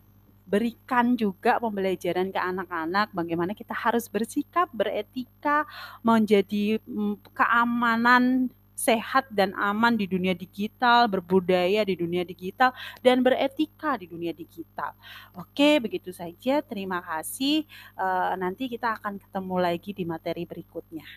juga 1.16 1.58
pembelajaran 1.60 2.32
ke 2.32 2.40
anak-anak. 2.40 3.10
Bagaimana 3.16 3.56
kita 3.56 3.74
harus 3.74 4.12
bersikap 4.12 4.70
beretika 4.76 5.64
menjadi 6.04 6.80
um, 6.88 7.16
keamanan 7.32 8.52
sehat 8.76 9.32
dan 9.32 9.56
aman 9.56 9.96
di 9.96 10.06
dunia 10.06 10.36
digital, 10.36 11.08
berbudaya 11.08 11.82
di 11.88 11.96
dunia 11.96 12.28
digital, 12.28 12.76
dan 13.00 13.24
beretika 13.24 13.96
di 13.96 14.12
dunia 14.12 14.36
digital. 14.36 14.92
Oke, 15.34 15.80
begitu 15.80 16.12
saja. 16.12 16.60
Terima 16.60 17.00
kasih. 17.00 17.64
Uh, 17.96 18.36
nanti 18.36 18.68
kita 18.68 19.00
akan 19.00 19.18
ketemu 19.18 19.56
lagi 19.58 19.96
di 19.96 20.04
materi 20.04 20.44
berikutnya. 20.44 21.08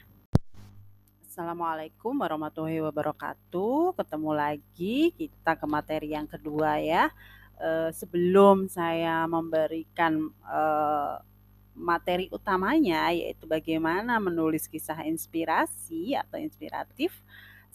Assalamualaikum 1.27 2.19
warahmatullahi 2.19 2.83
wabarakatuh. 2.83 3.95
Ketemu 3.95 4.31
lagi 4.35 5.15
kita 5.15 5.55
ke 5.59 5.67
materi 5.67 6.15
yang 6.15 6.27
kedua 6.27 6.79
ya. 6.83 7.11
Uh, 7.59 7.91
sebelum 7.91 8.71
saya 8.71 9.27
memberikan 9.27 10.31
uh, 10.47 11.19
materi 11.79 12.27
utamanya 12.35 13.15
yaitu 13.15 13.47
bagaimana 13.47 14.19
menulis 14.19 14.67
kisah 14.67 15.07
inspirasi 15.07 16.19
atau 16.19 16.43
inspiratif 16.43 17.15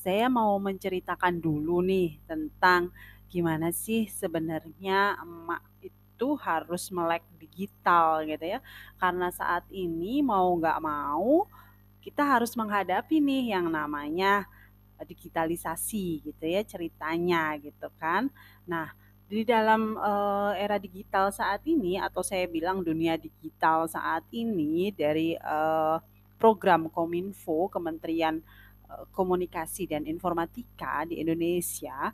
saya 0.04 0.28
mau 0.28 0.60
menceritakan 0.60 1.40
dulu 1.40 1.80
nih 1.80 2.20
tentang 2.28 2.92
gimana 3.32 3.72
sih 3.72 4.12
sebenarnya 4.12 5.16
emak 5.24 5.64
itu 5.80 6.36
harus 6.44 6.92
melek 6.92 7.24
digital 7.40 8.28
gitu 8.28 8.44
ya. 8.44 8.60
Karena 9.00 9.32
saat 9.32 9.64
ini 9.72 10.20
mau 10.20 10.52
nggak 10.60 10.80
mau 10.84 11.48
kita 12.04 12.20
harus 12.20 12.52
menghadapi 12.60 13.24
nih 13.24 13.56
yang 13.56 13.72
namanya 13.72 14.44
digitalisasi 15.08 16.28
gitu 16.28 16.44
ya 16.44 16.62
ceritanya 16.68 17.56
gitu 17.64 17.88
kan. 17.96 18.28
Nah, 18.68 18.92
di 19.28 19.48
dalam 19.48 19.96
uh, 19.96 20.52
era 20.54 20.76
digital 20.76 21.32
saat 21.32 21.64
ini 21.64 21.96
atau 21.96 22.22
saya 22.22 22.44
bilang 22.46 22.84
dunia 22.84 23.16
digital 23.16 23.88
saat 23.88 24.28
ini 24.36 24.92
dari 24.92 25.40
uh, 25.40 25.98
program 26.36 26.92
Kominfo 26.92 27.72
Kementerian 27.72 28.44
komunikasi 29.12 29.90
dan 29.90 30.04
informatika 30.10 31.06
di 31.08 31.20
Indonesia, 31.22 32.12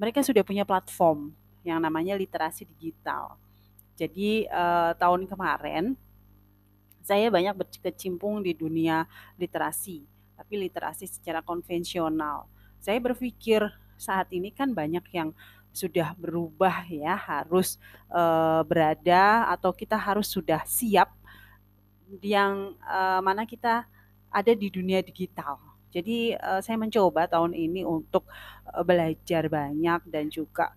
mereka 0.00 0.24
sudah 0.24 0.40
punya 0.40 0.64
platform 0.64 1.32
yang 1.60 1.80
namanya 1.80 2.16
literasi 2.16 2.64
digital. 2.64 3.36
Jadi 4.00 4.48
eh, 4.48 4.92
tahun 4.96 5.28
kemarin 5.28 5.92
saya 7.04 7.28
banyak 7.28 7.56
berkecimpung 7.56 8.40
di 8.44 8.56
dunia 8.56 9.04
literasi, 9.36 10.04
tapi 10.36 10.56
literasi 10.60 11.08
secara 11.08 11.44
konvensional. 11.44 12.48
Saya 12.80 12.96
berpikir 13.00 13.60
saat 14.00 14.32
ini 14.32 14.52
kan 14.52 14.72
banyak 14.72 15.04
yang 15.12 15.36
sudah 15.70 16.16
berubah 16.18 16.86
ya, 16.90 17.14
harus 17.14 17.78
uh, 18.10 18.62
berada 18.66 19.46
atau 19.54 19.70
kita 19.70 19.94
harus 19.94 20.26
sudah 20.26 20.66
siap 20.66 21.14
yang 22.22 22.74
uh, 22.82 23.22
mana 23.22 23.46
kita 23.46 23.86
ada 24.30 24.52
di 24.54 24.66
dunia 24.66 24.98
digital 24.98 25.69
jadi 25.90 26.38
uh, 26.38 26.62
saya 26.62 26.78
mencoba 26.78 27.26
tahun 27.26 27.50
ini 27.50 27.82
untuk 27.82 28.30
uh, 28.70 28.82
belajar 28.86 29.50
banyak 29.50 30.06
dan 30.06 30.30
juga 30.30 30.70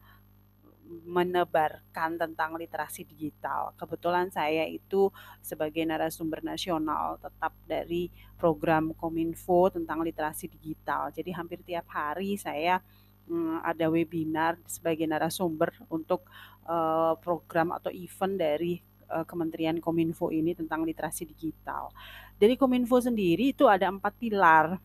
menebarkan 1.06 2.22
tentang 2.22 2.54
literasi 2.54 3.02
digital. 3.02 3.74
Kebetulan 3.74 4.30
saya 4.30 4.66
itu 4.70 5.10
sebagai 5.42 5.82
narasumber 5.86 6.46
nasional 6.46 7.18
tetap 7.18 7.54
dari 7.66 8.14
program 8.38 8.94
Kominfo 8.94 9.74
tentang 9.74 10.06
literasi 10.06 10.50
digital. 10.50 11.10
Jadi 11.10 11.34
hampir 11.34 11.66
tiap 11.66 11.90
hari 11.90 12.38
saya 12.38 12.78
um, 13.26 13.58
ada 13.66 13.90
webinar 13.90 14.62
sebagai 14.70 15.10
narasumber 15.10 15.74
untuk 15.90 16.30
uh, 16.70 17.18
program 17.18 17.74
atau 17.74 17.90
event 17.90 18.38
dari 18.38 18.82
Kementerian 19.14 19.78
Kominfo 19.78 20.34
ini 20.34 20.58
tentang 20.58 20.82
literasi 20.82 21.30
digital. 21.30 21.94
Dari 22.34 22.58
Kominfo 22.58 22.98
sendiri 22.98 23.54
itu 23.54 23.70
ada 23.70 23.86
empat 23.86 24.18
pilar 24.18 24.82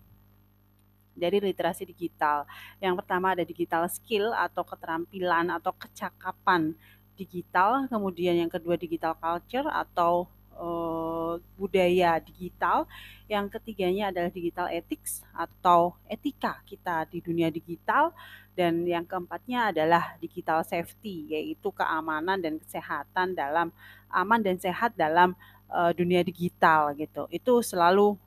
dari 1.18 1.42
literasi 1.42 1.84
digital. 1.84 2.46
Yang 2.78 3.04
pertama 3.04 3.34
ada 3.34 3.42
digital 3.42 3.90
skill 3.90 4.30
atau 4.30 4.62
keterampilan 4.62 5.50
atau 5.50 5.75
kecakapan 5.75 6.72
digital, 7.18 7.90
kemudian 7.90 8.38
yang 8.38 8.48
kedua 8.48 8.78
digital 8.78 9.18
culture 9.18 9.66
atau 9.66 10.30
uh, 10.54 11.34
budaya 11.58 12.22
digital, 12.22 12.87
yang 13.26 13.50
ketiganya 13.50 14.14
adalah 14.14 14.30
digital 14.30 14.70
ethics 14.70 15.26
atau 15.34 15.98
etika 16.06 16.62
kita 16.62 17.10
di 17.10 17.18
dunia 17.18 17.50
digital, 17.50 18.14
dan 18.54 18.87
yang 18.87 19.02
keempatnya 19.02 19.75
adalah 19.75 20.14
digital 20.18 20.62
safety 20.62 21.30
yaitu 21.30 21.70
keamanan 21.70 22.38
dan 22.38 22.58
kesehatan 22.58 23.34
dalam 23.34 23.75
aman 24.10 24.40
dan 24.42 24.58
sehat 24.58 24.94
dalam 24.98 25.34
uh, 25.70 25.90
dunia 25.94 26.22
digital 26.22 26.94
gitu. 26.94 27.26
Itu 27.30 27.62
selalu 27.62 28.18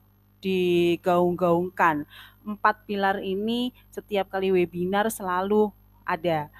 digaung-gaungkan 0.42 2.04
empat 2.42 2.82
pilar 2.84 3.22
ini 3.22 3.70
setiap 3.94 4.34
kali 4.34 4.50
webinar 4.50 5.06
selalu 5.08 5.70
ada 6.02 6.50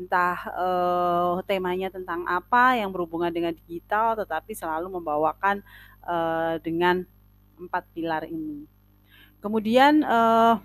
entah 0.00 0.38
uh, 0.56 1.38
temanya 1.44 1.92
tentang 1.92 2.24
apa 2.24 2.74
yang 2.80 2.90
berhubungan 2.90 3.30
dengan 3.30 3.52
digital 3.52 4.16
tetapi 4.16 4.56
selalu 4.56 4.88
membawakan 4.98 5.60
uh, 6.02 6.56
dengan 6.64 7.04
empat 7.60 7.84
pilar 7.92 8.24
ini. 8.24 8.64
Kemudian 9.44 10.00
uh, 10.02 10.56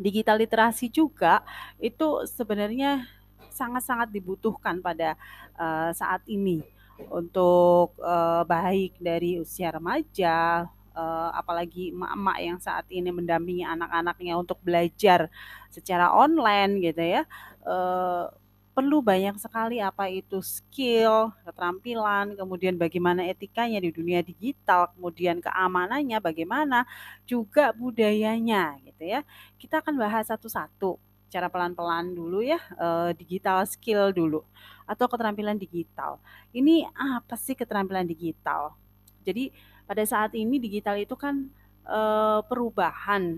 digital 0.00 0.40
literasi 0.40 0.88
juga 0.88 1.44
itu 1.76 2.24
sebenarnya 2.24 3.04
sangat-sangat 3.52 4.08
dibutuhkan 4.08 4.80
pada 4.80 5.14
uh, 5.60 5.92
saat 5.92 6.24
ini 6.24 6.64
untuk 7.12 7.92
uh, 8.00 8.44
baik 8.48 8.96
dari 8.96 9.36
usia 9.36 9.68
remaja, 9.72 10.64
uh, 10.96 11.30
apalagi 11.34 11.92
emak-emak 11.92 12.38
yang 12.40 12.58
saat 12.62 12.86
ini 12.88 13.10
mendampingi 13.12 13.64
anak-anaknya 13.66 14.34
untuk 14.38 14.60
belajar 14.62 15.28
secara 15.68 16.12
online 16.12 16.80
gitu 16.80 17.02
ya, 17.02 17.22
uh, 17.64 18.28
perlu 18.72 19.04
banyak 19.04 19.36
sekali 19.36 19.84
apa 19.84 20.08
itu 20.08 20.40
skill, 20.40 21.28
keterampilan, 21.44 22.32
kemudian 22.32 22.80
bagaimana 22.80 23.28
etikanya 23.28 23.76
di 23.84 23.92
dunia 23.92 24.24
digital, 24.24 24.88
kemudian 24.96 25.44
keamanannya 25.44 26.16
bagaimana, 26.24 26.88
juga 27.28 27.76
budayanya 27.76 28.80
gitu 28.80 29.04
ya. 29.04 29.20
Kita 29.60 29.84
akan 29.84 30.00
bahas 30.00 30.32
satu-satu 30.32 30.96
cara 31.28 31.48
pelan-pelan 31.52 32.16
dulu 32.16 32.40
ya, 32.40 32.60
uh, 32.80 33.12
digital 33.12 33.64
skill 33.68 34.08
dulu 34.12 34.40
atau 34.88 35.04
keterampilan 35.04 35.56
digital. 35.60 36.16
Ini 36.52 36.88
apa 36.96 37.36
sih 37.36 37.52
keterampilan 37.52 38.08
digital? 38.08 38.72
Jadi 39.20 39.52
pada 39.92 40.08
saat 40.08 40.32
ini 40.32 40.56
digital 40.56 40.96
itu 40.96 41.12
kan 41.12 41.52
e, 41.84 42.00
perubahan. 42.48 43.36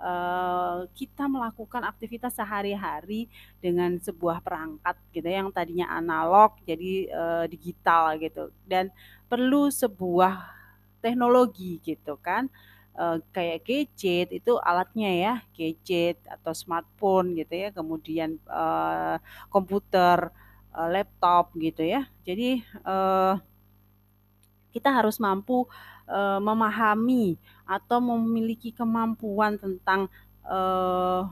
E, 0.00 0.12
kita 0.96 1.28
melakukan 1.28 1.84
aktivitas 1.84 2.32
sehari-hari 2.32 3.28
dengan 3.60 4.00
sebuah 4.00 4.40
perangkat 4.40 4.96
gitu 5.12 5.28
ya, 5.28 5.44
yang 5.44 5.52
tadinya 5.52 5.92
analog 5.92 6.56
jadi 6.64 7.12
e, 7.12 7.22
digital 7.52 8.16
gitu. 8.16 8.48
Dan 8.64 8.88
perlu 9.28 9.68
sebuah 9.68 10.48
teknologi 11.04 11.76
gitu 11.84 12.16
kan. 12.16 12.48
Uh, 12.90 13.22
kayak 13.32 13.64
gadget 13.64 14.28
itu 14.34 14.58
alatnya 14.60 15.08
ya, 15.08 15.34
gadget 15.54 16.18
atau 16.26 16.50
smartphone 16.52 17.38
gitu 17.38 17.54
ya, 17.54 17.70
kemudian 17.70 18.36
uh, 18.50 19.16
komputer, 19.46 20.28
uh, 20.74 20.88
laptop 20.90 21.54
gitu 21.56 21.86
ya. 21.86 22.04
Jadi 22.26 22.60
uh, 22.84 23.38
kita 24.70 24.90
harus 24.90 25.18
mampu 25.18 25.66
uh, 26.10 26.38
memahami 26.42 27.38
atau 27.66 27.98
memiliki 28.02 28.74
kemampuan 28.74 29.58
tentang 29.58 30.10
uh, 30.46 31.26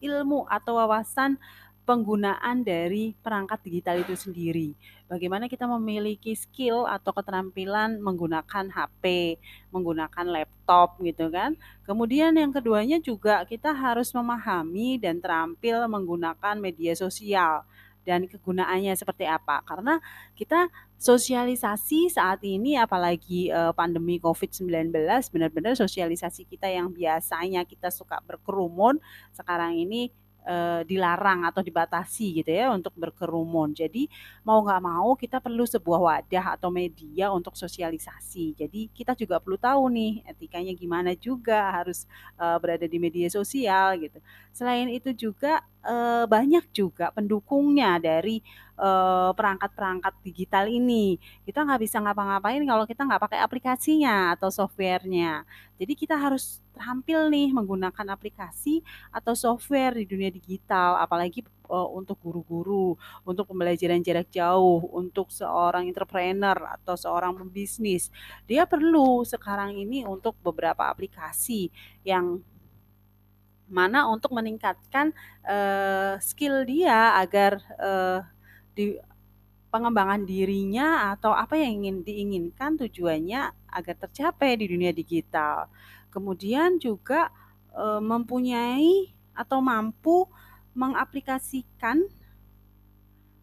ilmu 0.00 0.44
atau 0.48 0.76
wawasan 0.76 1.40
penggunaan 1.84 2.64
dari 2.64 3.12
perangkat 3.20 3.60
digital 3.60 4.00
itu 4.00 4.16
sendiri. 4.16 4.72
Bagaimana 5.04 5.52
kita 5.52 5.68
memiliki 5.68 6.32
skill 6.32 6.88
atau 6.88 7.12
keterampilan 7.12 8.00
menggunakan 8.00 8.72
HP, 8.72 9.36
menggunakan 9.68 10.24
laptop 10.24 10.96
gitu 11.04 11.28
kan. 11.28 11.54
Kemudian 11.84 12.32
yang 12.40 12.50
keduanya 12.56 12.96
juga 13.04 13.44
kita 13.44 13.76
harus 13.76 14.10
memahami 14.16 14.96
dan 14.96 15.20
terampil 15.20 15.84
menggunakan 15.84 16.56
media 16.56 16.96
sosial 16.96 17.68
dan 18.04 18.28
kegunaannya 18.28 18.92
seperti 18.94 19.24
apa. 19.24 19.64
Karena 19.64 19.98
kita 20.36 20.68
sosialisasi 21.00 22.12
saat 22.12 22.40
ini 22.44 22.78
apalagi 22.78 23.50
uh, 23.50 23.72
pandemi 23.74 24.20
Covid-19 24.22 24.94
benar-benar 25.32 25.74
sosialisasi 25.74 26.46
kita 26.48 26.70
yang 26.70 26.92
biasanya 26.92 27.64
kita 27.66 27.90
suka 27.90 28.20
berkerumun 28.24 29.00
sekarang 29.34 29.76
ini 29.76 30.12
uh, 30.44 30.80
dilarang 30.86 31.48
atau 31.48 31.64
dibatasi 31.64 32.44
gitu 32.44 32.50
ya 32.52 32.70
untuk 32.70 32.92
berkerumun. 32.94 33.72
Jadi 33.74 34.06
mau 34.44 34.60
nggak 34.62 34.82
mau 34.84 35.16
kita 35.16 35.40
perlu 35.40 35.64
sebuah 35.64 36.00
wadah 36.00 36.44
atau 36.60 36.68
media 36.68 37.32
untuk 37.32 37.56
sosialisasi. 37.56 38.54
Jadi 38.54 38.92
kita 38.92 39.16
juga 39.16 39.40
perlu 39.40 39.58
tahu 39.58 39.90
nih 39.90 40.22
etikanya 40.28 40.72
gimana 40.76 41.16
juga 41.16 41.72
harus 41.72 42.04
uh, 42.38 42.56
berada 42.60 42.84
di 42.84 42.98
media 43.00 43.26
sosial 43.32 43.98
gitu. 43.98 44.20
Selain 44.54 44.86
itu 44.92 45.10
juga 45.16 45.64
uh, 45.84 46.24
banyak 46.26 46.64
juga 46.72 47.12
pendukungnya 47.14 48.00
dari 48.00 48.40
perangkat-perangkat 49.38 50.18
digital 50.26 50.66
ini. 50.66 51.14
Kita 51.46 51.62
nggak 51.62 51.78
bisa 51.78 52.02
ngapa-ngapain 52.02 52.58
kalau 52.66 52.82
kita 52.90 53.06
nggak 53.06 53.22
pakai 53.22 53.38
aplikasinya 53.38 54.34
atau 54.34 54.50
softwarenya. 54.50 55.46
Jadi 55.78 55.94
kita 55.94 56.18
harus 56.18 56.58
terampil 56.74 57.30
nih 57.30 57.54
menggunakan 57.54 58.02
aplikasi 58.10 58.82
atau 59.14 59.38
software 59.38 59.94
di 59.94 60.10
dunia 60.10 60.26
digital, 60.26 60.98
apalagi 60.98 61.46
uh, 61.70 61.86
untuk 61.94 62.18
guru-guru, 62.18 62.98
untuk 63.22 63.46
pembelajaran 63.54 64.02
jarak 64.02 64.26
jauh, 64.34 64.90
untuk 64.90 65.30
seorang 65.30 65.86
entrepreneur 65.86 66.58
atau 66.74 66.98
seorang 66.98 67.30
pembisnis. 67.38 68.10
Dia 68.50 68.66
perlu 68.66 69.22
sekarang 69.22 69.78
ini 69.78 70.02
untuk 70.02 70.34
beberapa 70.42 70.90
aplikasi 70.90 71.70
yang 72.02 72.42
mana 73.68 74.06
untuk 74.12 74.36
meningkatkan 74.36 75.10
uh, 75.44 76.20
skill 76.20 76.68
dia 76.68 77.16
agar 77.16 77.58
uh, 77.80 78.20
di 78.76 78.98
pengembangan 79.74 80.22
dirinya 80.22 81.10
atau 81.10 81.34
apa 81.34 81.58
yang 81.58 81.82
ingin 81.82 82.06
diinginkan 82.06 82.78
tujuannya 82.78 83.50
agar 83.74 83.94
tercapai 84.06 84.54
di 84.54 84.70
dunia 84.70 84.94
digital. 84.94 85.66
Kemudian 86.14 86.78
juga 86.78 87.26
e, 87.74 87.98
mempunyai 87.98 89.10
atau 89.34 89.58
mampu 89.58 90.30
mengaplikasikan 90.78 92.06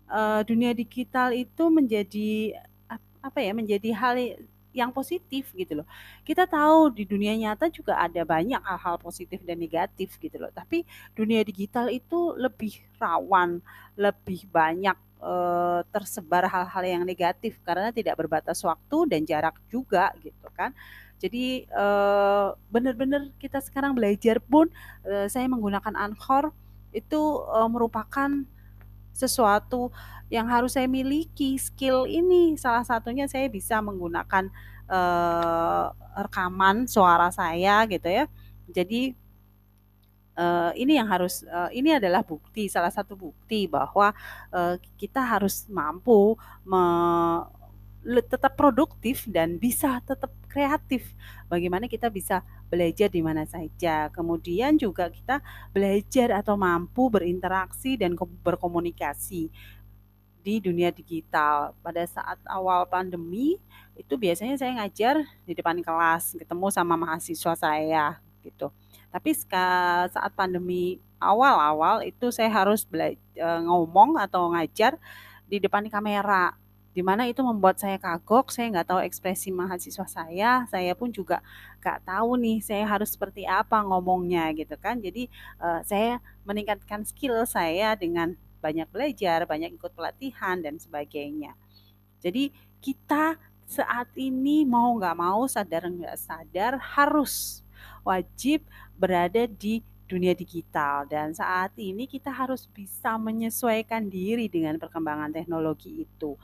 e, 0.07 0.21
dunia 0.47 0.71
digital 0.71 1.35
itu 1.35 1.67
menjadi 1.67 2.63
apa 3.19 3.37
ya 3.43 3.51
menjadi 3.51 3.89
hal 3.91 4.15
yang 4.71 4.91
positif 4.91 5.51
gitu 5.55 5.83
loh. 5.83 5.87
Kita 6.23 6.47
tahu 6.47 6.91
di 6.91 7.03
dunia 7.03 7.35
nyata 7.35 7.67
juga 7.67 7.99
ada 7.99 8.23
banyak 8.23 8.59
hal-hal 8.59 8.95
positif 8.99 9.43
dan 9.43 9.59
negatif 9.59 10.15
gitu 10.17 10.39
loh. 10.39 10.51
Tapi 10.51 10.87
dunia 11.15 11.43
digital 11.43 11.91
itu 11.91 12.35
lebih 12.39 12.79
rawan, 12.97 13.59
lebih 13.99 14.47
banyak 14.47 14.95
e, 15.19 15.33
tersebar 15.91 16.47
hal-hal 16.47 16.83
yang 16.87 17.03
negatif 17.03 17.59
karena 17.67 17.91
tidak 17.91 18.15
berbatas 18.15 18.63
waktu 18.63 18.97
dan 19.11 19.27
jarak 19.27 19.59
juga 19.67 20.15
gitu 20.23 20.47
kan. 20.55 20.71
Jadi 21.21 21.69
uh, 21.69 22.57
benar-benar 22.73 23.29
kita 23.37 23.61
sekarang 23.61 23.93
belajar 23.93 24.41
pun 24.41 24.73
uh, 25.05 25.29
saya 25.29 25.45
menggunakan 25.45 25.93
Anchor 25.93 26.49
itu 26.97 27.45
uh, 27.45 27.69
merupakan 27.69 28.41
sesuatu 29.13 29.91
yang 30.31 30.47
harus 30.47 30.75
saya 30.75 30.87
miliki 30.87 31.59
skill 31.59 32.07
ini. 32.07 32.55
Salah 32.55 32.87
satunya 32.87 33.27
saya 33.27 33.51
bisa 33.51 33.83
menggunakan 33.83 34.47
uh, 34.87 35.91
rekaman 36.27 36.87
suara 36.87 37.31
saya 37.31 37.83
gitu 37.87 38.07
ya. 38.07 38.25
Jadi 38.71 39.15
uh, 40.39 40.71
ini 40.75 40.95
yang 40.99 41.07
harus 41.11 41.43
uh, 41.47 41.69
ini 41.75 41.95
adalah 41.99 42.23
bukti 42.23 42.71
salah 42.71 42.91
satu 42.91 43.15
bukti 43.19 43.67
bahwa 43.67 44.15
uh, 44.55 44.75
kita 44.95 45.19
harus 45.19 45.67
mampu 45.67 46.39
me 46.63 46.83
tetap 48.01 48.57
produktif 48.57 49.29
dan 49.29 49.61
bisa 49.61 50.01
tetap 50.01 50.33
kreatif. 50.49 51.13
Bagaimana 51.45 51.85
kita 51.85 52.09
bisa 52.09 52.41
belajar 52.71 53.07
di 53.11 53.21
mana 53.21 53.45
saja. 53.45 54.09
Kemudian 54.09 54.79
juga 54.79 55.11
kita 55.11 55.39
belajar 55.69 56.41
atau 56.41 56.57
mampu 56.57 57.11
berinteraksi 57.11 57.99
dan 57.99 58.17
berkomunikasi 58.17 59.51
di 60.41 60.55
dunia 60.57 60.89
digital. 60.89 61.77
Pada 61.85 62.01
saat 62.09 62.41
awal 62.49 62.89
pandemi 62.89 63.61
itu 63.93 64.17
biasanya 64.17 64.57
saya 64.57 64.81
ngajar 64.81 65.21
di 65.45 65.53
depan 65.53 65.77
kelas, 65.79 66.33
ketemu 66.39 66.67
sama 66.73 66.97
mahasiswa 66.97 67.53
saya 67.53 68.17
gitu. 68.41 68.73
Tapi 69.13 69.29
saat 69.37 70.31
pandemi 70.33 70.97
awal-awal 71.21 72.01
itu 72.01 72.33
saya 72.33 72.49
harus 72.49 72.81
belajar 72.87 73.19
eh, 73.37 73.61
ngomong 73.61 74.17
atau 74.17 74.49
ngajar 74.49 74.97
di 75.45 75.59
depan 75.61 75.85
kamera 75.91 76.55
di 76.91 76.99
mana 76.99 77.23
itu 77.23 77.39
membuat 77.39 77.79
saya 77.79 77.95
kagok, 77.95 78.51
saya 78.51 78.67
nggak 78.67 78.87
tahu 78.91 78.99
ekspresi 79.07 79.47
mahasiswa 79.55 80.07
saya, 80.07 80.67
saya 80.67 80.91
pun 80.91 81.07
juga 81.07 81.39
nggak 81.79 82.03
tahu 82.03 82.35
nih 82.35 82.59
saya 82.59 82.83
harus 82.83 83.15
seperti 83.15 83.47
apa 83.47 83.79
ngomongnya 83.79 84.51
gitu 84.51 84.75
kan. 84.75 84.99
Jadi 84.99 85.31
uh, 85.63 85.79
saya 85.87 86.19
meningkatkan 86.43 87.07
skill 87.07 87.47
saya 87.47 87.95
dengan 87.95 88.35
banyak 88.59 88.91
belajar, 88.91 89.47
banyak 89.47 89.71
ikut 89.79 89.95
pelatihan 89.95 90.59
dan 90.59 90.75
sebagainya. 90.77 91.55
Jadi 92.19 92.51
kita 92.83 93.39
saat 93.65 94.11
ini 94.19 94.67
mau 94.67 94.91
nggak 94.99 95.15
mau 95.15 95.47
sadar 95.47 95.87
nggak 95.87 96.19
sadar 96.19 96.75
harus 96.75 97.63
wajib 98.03 98.67
berada 98.99 99.47
di 99.47 99.79
dunia 100.11 100.35
digital 100.35 101.07
dan 101.07 101.31
saat 101.31 101.71
ini 101.79 102.03
kita 102.03 102.27
harus 102.35 102.67
bisa 102.67 103.15
menyesuaikan 103.15 104.11
diri 104.11 104.51
dengan 104.51 104.75
perkembangan 104.75 105.31
teknologi 105.31 106.03
itu 106.03 106.35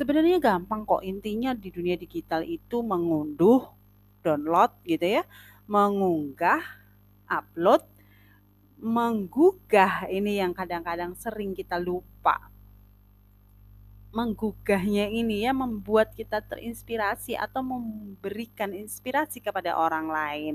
Sebenarnya 0.00 0.40
gampang 0.40 0.88
kok, 0.88 1.04
intinya 1.04 1.52
di 1.52 1.68
dunia 1.68 1.92
digital 1.92 2.40
itu 2.40 2.80
mengunduh, 2.80 3.68
download 4.24 4.72
gitu 4.88 5.20
ya, 5.20 5.28
mengunggah, 5.68 6.64
upload, 7.28 7.84
menggugah 8.80 10.08
ini 10.08 10.40
yang 10.40 10.56
kadang-kadang 10.56 11.12
sering 11.20 11.52
kita 11.52 11.76
lupa. 11.76 12.48
Menggugahnya 14.16 15.12
ini 15.12 15.44
ya 15.44 15.52
membuat 15.52 16.16
kita 16.16 16.40
terinspirasi 16.48 17.36
atau 17.36 17.60
memberikan 17.60 18.72
inspirasi 18.72 19.44
kepada 19.44 19.76
orang 19.76 20.08
lain. 20.08 20.54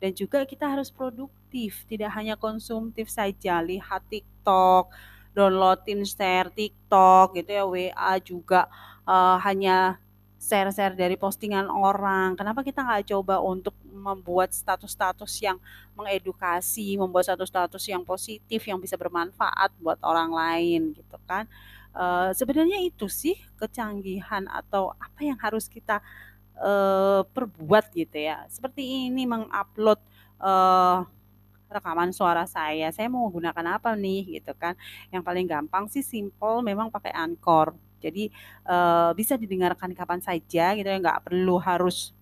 Dan 0.00 0.16
juga 0.16 0.48
kita 0.48 0.64
harus 0.64 0.88
produktif, 0.88 1.84
tidak 1.84 2.16
hanya 2.16 2.40
konsumtif 2.40 3.12
saja, 3.12 3.60
lihat 3.60 4.00
TikTok, 4.08 4.88
downloadin 5.36 6.02
share 6.04 6.50
TikTok 6.52 7.36
gitu 7.38 7.50
ya 7.50 7.64
WA 7.64 8.12
juga 8.20 8.66
uh, 9.08 9.36
hanya 9.42 10.00
share-share 10.38 10.94
dari 10.94 11.18
postingan 11.18 11.66
orang. 11.66 12.38
Kenapa 12.38 12.62
kita 12.62 12.86
nggak 12.86 13.10
coba 13.10 13.42
untuk 13.42 13.74
membuat 13.82 14.54
status-status 14.54 15.32
yang 15.42 15.58
mengedukasi, 15.98 16.94
membuat 16.94 17.26
status-status 17.26 17.82
yang 17.90 18.06
positif 18.06 18.62
yang 18.62 18.78
bisa 18.78 18.94
bermanfaat 18.94 19.74
buat 19.82 19.98
orang 20.00 20.30
lain 20.30 20.94
gitu 20.94 21.18
kan? 21.26 21.50
Uh, 21.90 22.30
sebenarnya 22.30 22.78
itu 22.86 23.10
sih 23.10 23.34
kecanggihan 23.58 24.46
atau 24.46 24.94
apa 25.02 25.20
yang 25.26 25.34
harus 25.42 25.66
kita 25.66 25.98
uh, 26.54 27.26
perbuat 27.34 27.90
gitu 27.90 28.14
ya. 28.22 28.46
Seperti 28.46 29.10
ini 29.10 29.26
mengupload 29.26 29.98
uh, 30.38 31.02
rekaman 31.68 32.10
suara 32.10 32.48
saya, 32.48 32.88
saya 32.90 33.06
mau 33.12 33.28
menggunakan 33.28 33.78
apa 33.80 33.92
nih 33.94 34.40
gitu 34.40 34.52
kan. 34.56 34.74
Yang 35.12 35.22
paling 35.24 35.46
gampang 35.46 35.84
sih 35.92 36.02
simple 36.04 36.64
memang 36.64 36.88
pakai 36.88 37.12
Anchor. 37.12 37.76
Jadi 37.98 38.30
uh, 38.66 39.10
bisa 39.12 39.34
didengarkan 39.34 39.92
kapan 39.92 40.20
saja 40.24 40.74
gitu 40.74 40.88
ya, 40.88 40.98
nggak 40.98 41.28
perlu 41.28 41.58
harus 41.60 42.14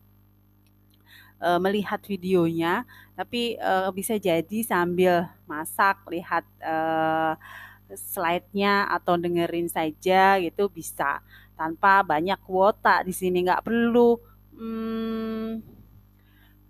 uh, 1.40 1.60
melihat 1.60 2.00
videonya, 2.04 2.88
tapi 3.12 3.60
uh, 3.60 3.92
bisa 3.92 4.16
jadi 4.16 4.58
sambil 4.64 5.28
masak 5.44 6.00
lihat 6.08 6.44
uh, 6.64 7.36
slide-nya 7.94 8.90
atau 8.90 9.14
dengerin 9.14 9.70
saja 9.70 10.42
gitu 10.42 10.66
bisa 10.66 11.22
tanpa 11.54 12.02
banyak 12.02 12.36
kuota 12.42 13.00
di 13.06 13.14
sini 13.14 13.46
nggak 13.46 13.62
perlu 13.62 14.18
hmm, 14.58 15.15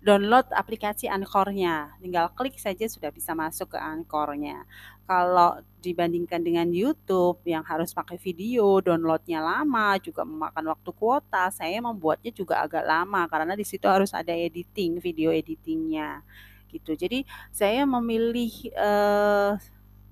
download 0.01 0.45
aplikasi 0.53 1.09
Anchor-nya. 1.09 1.97
Tinggal 1.97 2.29
klik 2.37 2.57
saja 2.61 2.85
sudah 2.85 3.09
bisa 3.09 3.33
masuk 3.33 3.73
ke 3.73 3.79
Anchor-nya. 3.79 4.63
Kalau 5.07 5.63
dibandingkan 5.79 6.43
dengan 6.43 6.67
YouTube 6.67 7.39
yang 7.47 7.63
harus 7.63 7.95
pakai 7.95 8.19
video, 8.19 8.83
downloadnya 8.83 9.39
lama, 9.39 9.95
juga 10.03 10.27
memakan 10.27 10.75
waktu 10.75 10.91
kuota, 10.93 11.47
saya 11.49 11.79
membuatnya 11.79 12.31
juga 12.35 12.59
agak 12.59 12.83
lama 12.83 13.23
karena 13.31 13.55
di 13.55 13.63
situ 13.63 13.87
harus 13.87 14.11
ada 14.11 14.35
editing, 14.35 14.99
video 14.99 15.31
editingnya 15.31 16.21
gitu. 16.67 16.93
Jadi 16.93 17.23
saya 17.49 17.87
memilih 17.87 18.51
eh, 18.75 19.51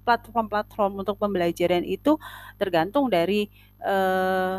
platform-platform 0.07 1.03
untuk 1.03 1.19
pembelajaran 1.19 1.83
itu 1.83 2.15
tergantung 2.55 3.11
dari 3.11 3.51
eh, 3.83 4.57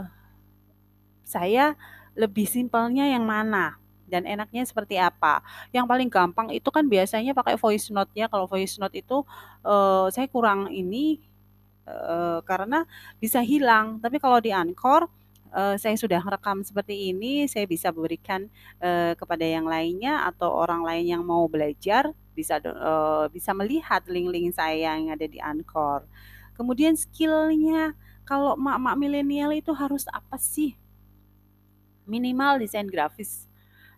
saya 1.27 1.73
lebih 2.13 2.45
simpelnya 2.45 3.09
yang 3.09 3.25
mana 3.25 3.86
dan 4.07 4.25
enaknya 4.25 4.63
seperti 4.67 4.97
apa. 4.97 5.43
Yang 5.75 5.87
paling 5.91 6.09
gampang 6.09 6.49
itu 6.55 6.71
kan 6.71 6.87
biasanya 6.87 7.35
pakai 7.35 7.59
voice 7.59 7.91
note 7.91 8.11
ya. 8.15 8.31
Kalau 8.31 8.47
voice 8.47 8.79
note 8.79 8.95
itu 8.95 9.27
uh, 9.67 10.07
saya 10.09 10.27
kurang 10.31 10.71
ini 10.71 11.21
uh, 11.87 12.41
karena 12.47 12.87
bisa 13.19 13.43
hilang. 13.43 13.99
Tapi 13.99 14.19
kalau 14.23 14.39
di 14.39 14.55
Anchor 14.55 15.11
uh, 15.55 15.77
saya 15.79 15.95
sudah 15.99 16.23
rekam 16.23 16.63
seperti 16.63 17.11
ini, 17.13 17.47
saya 17.51 17.67
bisa 17.67 17.91
berikan 17.91 18.47
uh, 18.83 19.13
kepada 19.19 19.43
yang 19.43 19.67
lainnya 19.67 20.27
atau 20.27 20.51
orang 20.51 20.83
lain 20.83 21.07
yang 21.19 21.23
mau 21.27 21.47
belajar 21.47 22.11
bisa 22.37 22.61
uh, 22.61 23.33
bisa 23.33 23.57
melihat 23.57 24.05
link-link 24.07 24.53
saya 24.53 24.93
yang 24.93 25.09
ada 25.09 25.25
di 25.25 25.41
Anchor. 25.41 26.05
Kemudian 26.57 26.97
skillnya 26.97 27.97
kalau 28.29 28.57
mak-mak 28.57 28.97
milenial 29.01 29.53
itu 29.57 29.73
harus 29.73 30.05
apa 30.13 30.37
sih? 30.37 30.77
Minimal 32.07 32.63
desain 32.63 32.87
grafis 32.87 33.47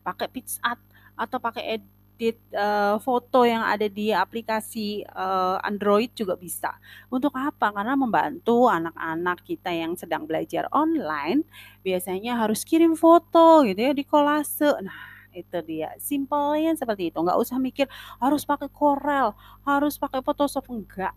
pakai 0.09 0.29
PicsArt 0.33 0.81
atau 1.19 1.39
pakai 1.43 1.65
edit 1.77 2.39
uh, 2.57 2.97
foto 2.99 3.45
yang 3.45 3.61
ada 3.61 3.87
di 3.87 4.11
aplikasi 4.11 5.05
uh, 5.13 5.61
Android 5.61 6.11
juga 6.17 6.35
bisa. 6.35 6.73
Untuk 7.13 7.37
apa? 7.37 7.71
Karena 7.71 7.95
membantu 7.95 8.67
anak-anak 8.73 9.45
kita 9.45 9.71
yang 9.71 9.93
sedang 9.95 10.25
belajar 10.25 10.67
online 10.73 11.45
biasanya 11.85 12.41
harus 12.41 12.65
kirim 12.65 12.97
foto 12.97 13.63
gitu 13.69 13.79
ya 13.79 13.93
di 13.93 14.03
kolase. 14.07 14.73
Nah, 14.81 15.19
itu 15.37 15.59
dia. 15.63 15.95
Simpelnya 16.01 16.75
seperti 16.75 17.13
itu. 17.13 17.19
Nggak 17.21 17.39
usah 17.39 17.61
mikir 17.61 17.87
harus 18.19 18.43
pakai 18.43 18.67
Corel, 18.73 19.37
harus 19.63 19.95
pakai 20.01 20.25
Photoshop 20.25 20.67
enggak. 20.73 21.15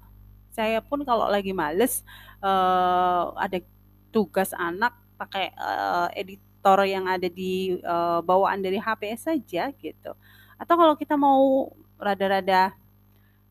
Saya 0.51 0.83
pun 0.83 1.01
kalau 1.07 1.31
lagi 1.31 1.55
males 1.55 2.03
uh, 2.43 3.31
ada 3.39 3.63
tugas 4.11 4.51
anak 4.51 4.91
pakai 5.15 5.55
uh, 5.55 6.11
edit 6.11 6.43
editor 6.61 6.85
yang 6.85 7.09
ada 7.09 7.25
di 7.25 7.81
uh, 7.81 8.21
bawaan 8.21 8.61
dari 8.61 8.77
HP 8.77 9.17
saja 9.17 9.73
gitu. 9.73 10.13
Atau 10.61 10.77
kalau 10.77 10.93
kita 10.93 11.17
mau 11.17 11.73
rada-rada 11.97 12.77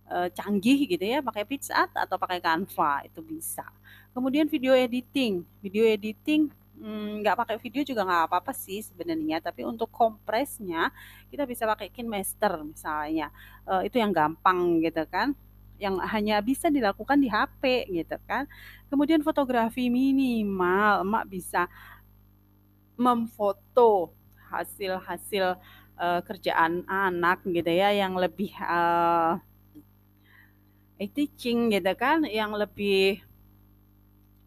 uh, 0.06 0.30
canggih 0.30 0.86
gitu 0.86 1.02
ya, 1.02 1.18
pakai 1.18 1.42
PicsArt 1.42 1.90
atau 1.98 2.14
pakai 2.14 2.38
Canva 2.38 3.02
itu 3.02 3.18
bisa. 3.18 3.66
Kemudian 4.14 4.46
video 4.46 4.78
editing, 4.78 5.42
video 5.58 5.82
editing 5.90 6.54
hmm, 6.78 7.26
nggak 7.26 7.34
hmm, 7.34 7.42
pakai 7.42 7.56
video 7.58 7.82
juga 7.82 8.06
nggak 8.06 8.30
apa-apa 8.30 8.54
sih 8.54 8.78
sebenarnya, 8.78 9.42
tapi 9.42 9.66
untuk 9.66 9.90
kompresnya 9.90 10.94
kita 11.34 11.42
bisa 11.50 11.66
pakai 11.66 11.90
KineMaster 11.90 12.62
misalnya, 12.62 13.34
uh, 13.66 13.82
itu 13.82 13.98
yang 13.98 14.14
gampang 14.14 14.78
gitu 14.86 15.02
kan 15.10 15.34
yang 15.80 15.96
hanya 15.96 16.44
bisa 16.44 16.68
dilakukan 16.68 17.16
di 17.16 17.32
HP 17.32 17.88
gitu 17.88 18.20
kan. 18.28 18.44
Kemudian 18.92 19.24
fotografi 19.24 19.88
minimal, 19.88 21.08
emak 21.08 21.24
bisa 21.24 21.72
memfoto 23.00 24.12
hasil-hasil 24.52 25.56
uh, 25.96 26.20
kerjaan 26.20 26.84
anak 26.84 27.40
gitu 27.48 27.72
ya 27.72 27.96
yang 27.96 28.12
lebih 28.20 28.52
uh, 28.60 29.40
teaching 31.16 31.72
gitu 31.72 31.96
kan 31.96 32.28
yang 32.28 32.52
lebih 32.52 33.24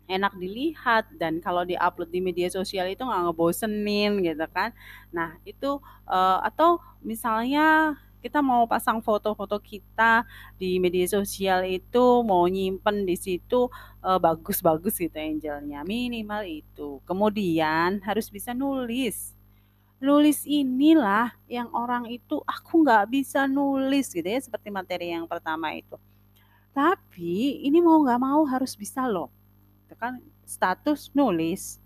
enak 0.06 0.38
dilihat. 0.38 1.10
Dan 1.18 1.42
kalau 1.42 1.66
diupload 1.66 2.14
di 2.14 2.22
media 2.22 2.46
sosial 2.54 2.94
itu 2.94 3.02
nggak 3.02 3.34
ngebosenin 3.34 4.22
gitu 4.22 4.46
kan. 4.54 4.70
Nah 5.10 5.42
itu 5.50 5.82
uh, 6.06 6.40
atau 6.46 6.78
misalnya 7.02 7.98
kita 8.24 8.40
mau 8.40 8.64
pasang 8.64 9.04
foto-foto 9.04 9.60
kita 9.60 10.24
di 10.56 10.80
media 10.80 11.04
sosial 11.12 11.68
itu 11.68 12.24
mau 12.24 12.48
nyimpen 12.48 13.04
di 13.04 13.20
situ 13.20 13.68
bagus 14.00 14.64
bagus-bagus 14.64 14.96
gitu 14.96 15.20
angelnya 15.20 15.84
minimal 15.84 16.48
itu. 16.48 17.04
Kemudian 17.04 18.00
harus 18.08 18.32
bisa 18.32 18.56
nulis. 18.56 19.36
Nulis 20.00 20.48
inilah 20.48 21.36
yang 21.52 21.68
orang 21.76 22.08
itu 22.08 22.40
aku 22.48 22.88
nggak 22.88 23.12
bisa 23.12 23.44
nulis 23.44 24.08
gitu 24.16 24.24
ya 24.24 24.40
seperti 24.40 24.72
materi 24.72 25.12
yang 25.12 25.28
pertama 25.28 25.76
itu. 25.76 26.00
Tapi 26.72 27.60
ini 27.68 27.84
mau 27.84 28.00
nggak 28.00 28.22
mau 28.24 28.48
harus 28.48 28.80
bisa 28.80 29.04
loh. 29.04 29.28
Kan 30.00 30.24
status 30.48 31.12
nulis 31.12 31.83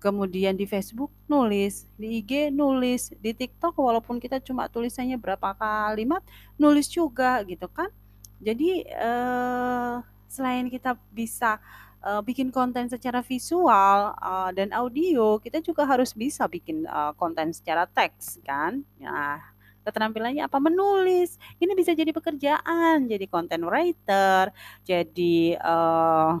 kemudian 0.00 0.56
di 0.56 0.64
Facebook 0.64 1.12
nulis, 1.28 1.84
di 2.00 2.24
IG 2.24 2.48
nulis, 2.50 3.12
di 3.20 3.36
TikTok 3.36 3.76
walaupun 3.76 4.16
kita 4.16 4.40
cuma 4.40 4.66
tulisannya 4.66 5.20
berapa 5.20 5.52
kalimat, 5.54 6.24
nulis 6.56 6.88
juga 6.88 7.44
gitu 7.44 7.68
kan. 7.68 7.92
Jadi 8.40 8.88
eh, 8.88 9.94
selain 10.26 10.66
kita 10.72 10.96
bisa 11.12 11.60
eh, 12.00 12.20
bikin 12.24 12.48
konten 12.48 12.88
secara 12.88 13.20
visual 13.20 14.16
eh, 14.16 14.50
dan 14.56 14.72
audio, 14.72 15.36
kita 15.36 15.60
juga 15.60 15.84
harus 15.84 16.16
bisa 16.16 16.48
bikin 16.48 16.88
eh, 16.88 17.12
konten 17.20 17.52
secara 17.52 17.84
teks 17.84 18.40
kan. 18.40 18.80
Nah, 18.96 19.38
keterampilannya 19.84 20.44
apa 20.44 20.56
menulis. 20.60 21.36
Ini 21.60 21.72
bisa 21.76 21.92
jadi 21.92 22.12
pekerjaan, 22.12 23.04
jadi 23.08 23.26
content 23.28 23.64
writer, 23.68 24.52
jadi 24.88 25.60
eh, 25.60 26.32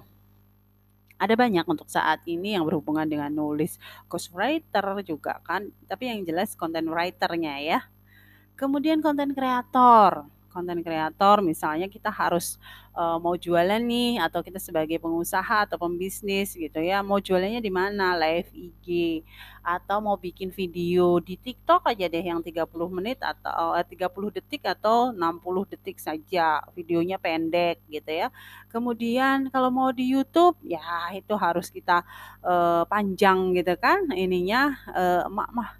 ada 1.20 1.36
banyak 1.36 1.68
untuk 1.68 1.86
saat 1.92 2.24
ini 2.24 2.56
yang 2.56 2.64
berhubungan 2.64 3.04
dengan 3.04 3.28
nulis 3.28 3.76
ghostwriter 4.08 5.04
juga 5.04 5.38
kan 5.44 5.68
tapi 5.84 6.08
yang 6.08 6.24
jelas 6.24 6.56
content 6.56 6.88
writernya 6.88 7.60
ya. 7.60 7.80
Kemudian 8.56 9.00
konten 9.00 9.32
kreator 9.36 10.28
konten 10.50 10.82
kreator 10.82 11.40
misalnya 11.40 11.86
kita 11.86 12.10
harus 12.10 12.58
uh, 12.94 13.16
mau 13.22 13.38
jualan 13.38 13.80
nih 13.80 14.20
atau 14.20 14.42
kita 14.42 14.58
sebagai 14.58 14.98
pengusaha 14.98 15.64
atau 15.66 15.78
pembisnis 15.78 16.52
gitu 16.58 16.82
ya 16.82 17.00
mau 17.00 17.22
jualannya 17.22 17.62
di 17.62 17.72
mana? 17.72 18.18
Live 18.18 18.50
IG 18.52 19.22
atau 19.60 20.00
mau 20.00 20.16
bikin 20.16 20.48
video 20.50 21.20
di 21.20 21.36
TikTok 21.36 21.84
aja 21.84 22.08
deh 22.08 22.24
yang 22.24 22.40
30 22.40 22.66
menit 22.90 23.20
atau 23.20 23.76
uh, 23.76 23.80
eh, 23.80 23.86
30 23.86 24.36
detik 24.36 24.62
atau 24.64 25.12
60 25.12 25.72
detik 25.76 26.00
saja 26.00 26.64
videonya 26.72 27.20
pendek 27.20 27.84
gitu 27.86 28.10
ya. 28.10 28.28
Kemudian 28.72 29.52
kalau 29.52 29.68
mau 29.68 29.92
di 29.92 30.08
YouTube 30.10 30.56
ya 30.64 31.12
itu 31.12 31.34
harus 31.36 31.68
kita 31.68 32.02
uh, 32.42 32.82
panjang 32.88 33.52
gitu 33.54 33.76
kan 33.76 34.08
ininya 34.16 34.74
uh, 34.90 35.28
emak 35.28 35.50
mah 35.52 35.70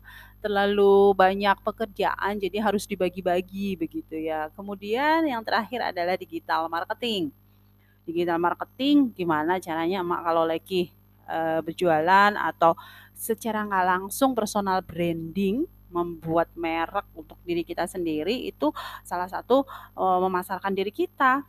terlalu 0.40 1.12
banyak 1.12 1.56
pekerjaan 1.60 2.40
jadi 2.40 2.58
harus 2.64 2.88
dibagi-bagi 2.88 3.76
begitu 3.76 4.16
ya. 4.16 4.48
Kemudian 4.56 5.28
yang 5.28 5.44
terakhir 5.44 5.92
adalah 5.92 6.16
digital 6.16 6.66
marketing. 6.66 7.30
Digital 8.08 8.40
marketing 8.40 9.12
gimana 9.12 9.60
caranya 9.60 10.00
emak 10.00 10.20
kalau 10.24 10.44
lagi 10.48 10.90
e, 11.28 11.38
berjualan 11.62 12.32
atau 12.34 12.74
secara 13.12 13.68
nggak 13.68 13.86
langsung 13.86 14.32
personal 14.32 14.80
branding 14.80 15.68
membuat 15.92 16.48
merek 16.56 17.04
untuk 17.12 17.36
diri 17.44 17.60
kita 17.66 17.84
sendiri 17.84 18.48
itu 18.48 18.72
salah 19.04 19.28
satu 19.28 19.68
e, 19.92 20.04
memasarkan 20.24 20.72
diri 20.72 20.90
kita 20.90 21.44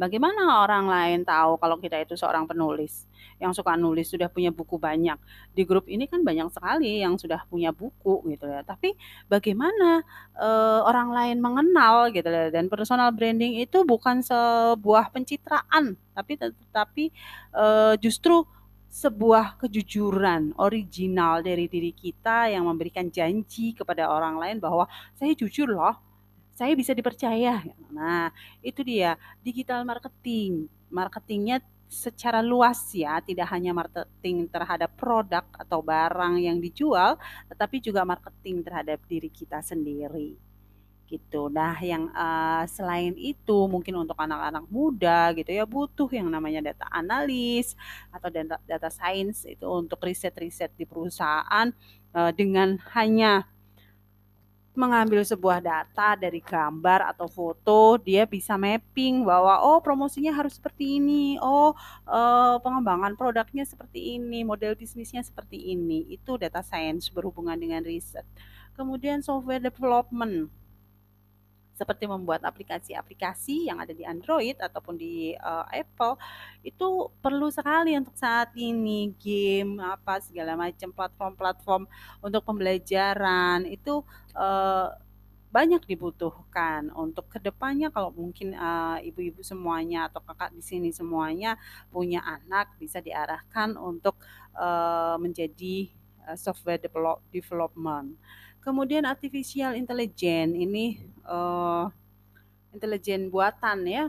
Bagaimana 0.00 0.64
orang 0.64 0.88
lain 0.88 1.20
tahu 1.28 1.60
kalau 1.60 1.76
kita 1.76 2.00
itu 2.00 2.16
seorang 2.16 2.48
penulis 2.48 3.04
yang 3.36 3.52
suka 3.52 3.76
nulis, 3.76 4.08
sudah 4.08 4.32
punya 4.32 4.48
buku 4.48 4.80
banyak? 4.80 5.20
Di 5.52 5.68
grup 5.68 5.84
ini 5.92 6.08
kan 6.08 6.24
banyak 6.24 6.48
sekali 6.48 7.04
yang 7.04 7.20
sudah 7.20 7.44
punya 7.44 7.68
buku 7.68 8.24
gitu 8.32 8.48
ya. 8.48 8.64
Tapi 8.64 8.96
bagaimana 9.28 10.00
uh, 10.40 10.88
orang 10.88 11.12
lain 11.12 11.36
mengenal 11.44 12.08
gitu 12.16 12.32
ya? 12.32 12.48
Dan 12.48 12.72
personal 12.72 13.12
branding 13.12 13.60
itu 13.60 13.84
bukan 13.84 14.24
sebuah 14.24 15.12
pencitraan, 15.12 16.00
tapi 16.16 16.40
tetapi 16.40 17.04
uh, 17.52 17.92
justru 18.00 18.48
sebuah 18.90 19.60
kejujuran 19.60 20.56
original 20.58 21.44
dari 21.44 21.70
diri 21.70 21.94
kita 21.94 22.50
yang 22.50 22.66
memberikan 22.66 23.06
janji 23.06 23.76
kepada 23.76 24.10
orang 24.10 24.34
lain 24.40 24.58
bahwa 24.58 24.88
saya 25.14 25.30
jujur 25.36 25.70
loh 25.70 26.09
saya 26.60 26.76
bisa 26.76 26.92
dipercaya. 26.92 27.64
Nah, 27.88 28.28
itu 28.60 28.84
dia 28.84 29.16
digital 29.40 29.80
marketing. 29.88 30.68
Marketingnya 30.92 31.64
secara 31.88 32.44
luas 32.44 32.92
ya, 32.92 33.16
tidak 33.24 33.48
hanya 33.48 33.72
marketing 33.72 34.44
terhadap 34.52 34.92
produk 34.92 35.48
atau 35.56 35.80
barang 35.80 36.36
yang 36.36 36.60
dijual, 36.60 37.16
tetapi 37.48 37.80
juga 37.80 38.04
marketing 38.04 38.60
terhadap 38.60 39.00
diri 39.08 39.32
kita 39.32 39.64
sendiri 39.64 40.36
gitu. 41.08 41.50
Nah, 41.50 41.74
yang 41.80 42.12
uh, 42.12 42.62
selain 42.70 43.16
itu 43.18 43.66
mungkin 43.66 44.06
untuk 44.06 44.14
anak-anak 44.14 44.68
muda 44.70 45.34
gitu 45.34 45.50
ya 45.50 45.66
butuh 45.66 46.06
yang 46.12 46.30
namanya 46.30 46.70
data 46.70 46.86
analis 46.94 47.74
atau 48.14 48.30
data 48.30 48.62
data 48.62 48.86
science 48.86 49.42
itu 49.42 49.66
untuk 49.66 49.98
riset-riset 49.98 50.70
di 50.78 50.86
perusahaan 50.86 51.74
uh, 52.14 52.30
dengan 52.30 52.78
hanya 52.94 53.42
mengambil 54.70 55.26
sebuah 55.26 55.58
data 55.58 56.14
dari 56.14 56.38
gambar 56.38 57.10
atau 57.10 57.26
foto, 57.26 57.98
dia 57.98 58.22
bisa 58.22 58.54
mapping 58.54 59.26
bahwa 59.26 59.58
oh 59.66 59.82
promosinya 59.82 60.30
harus 60.30 60.56
seperti 60.56 61.02
ini, 61.02 61.36
oh 61.42 61.74
uh, 62.06 62.56
pengembangan 62.62 63.18
produknya 63.18 63.66
seperti 63.66 64.16
ini, 64.16 64.46
model 64.46 64.78
bisnisnya 64.78 65.26
seperti 65.26 65.74
ini. 65.74 66.06
Itu 66.06 66.38
data 66.38 66.62
science 66.62 67.10
berhubungan 67.10 67.58
dengan 67.58 67.82
riset. 67.82 68.24
Kemudian 68.78 69.20
software 69.20 69.60
development 69.60 70.48
seperti 71.80 72.04
membuat 72.04 72.44
aplikasi-aplikasi 72.44 73.72
yang 73.72 73.80
ada 73.80 73.96
di 73.96 74.04
Android 74.04 74.52
ataupun 74.60 75.00
di 75.00 75.32
uh, 75.40 75.64
Apple 75.72 76.20
itu 76.60 77.08
perlu 77.24 77.48
sekali 77.48 77.96
untuk 77.96 78.12
saat 78.20 78.52
ini. 78.52 79.16
Game 79.16 79.80
apa 79.80 80.20
segala 80.20 80.60
macam 80.60 80.92
platform-platform 80.92 81.88
untuk 82.20 82.44
pembelajaran 82.44 83.64
itu 83.64 84.04
uh, 84.36 84.92
banyak 85.48 85.82
dibutuhkan 85.88 86.92
untuk 86.94 87.26
ke 87.26 87.42
depannya 87.42 87.90
kalau 87.90 88.14
mungkin 88.14 88.54
ibu-ibu 89.02 89.42
uh, 89.42 89.48
semuanya 89.48 90.06
atau 90.06 90.22
kakak 90.22 90.54
di 90.54 90.62
sini 90.62 90.94
semuanya 90.94 91.58
punya 91.90 92.22
anak 92.22 92.70
bisa 92.78 93.02
diarahkan 93.02 93.74
untuk 93.74 94.14
uh, 94.54 95.18
menjadi 95.18 95.90
software 96.38 96.78
develop 96.78 97.18
development 97.34 98.14
Kemudian 98.60 99.08
artificial 99.08 99.72
intelligence 99.72 100.52
ini 100.52 101.00
uh, 101.24 101.88
intelijen 102.76 103.32
buatan 103.32 103.88
ya. 103.88 104.04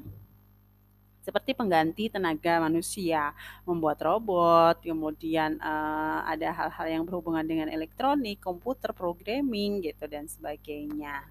Seperti 1.21 1.53
pengganti 1.53 2.09
tenaga 2.09 2.57
manusia, 2.57 3.29
membuat 3.61 4.01
robot, 4.01 4.81
kemudian 4.81 5.61
uh, 5.61 6.25
ada 6.25 6.49
hal-hal 6.49 6.87
yang 6.89 7.03
berhubungan 7.05 7.45
dengan 7.45 7.69
elektronik, 7.69 8.41
komputer, 8.41 8.89
programming 8.89 9.85
gitu 9.85 10.09
dan 10.09 10.25
sebagainya. 10.25 11.21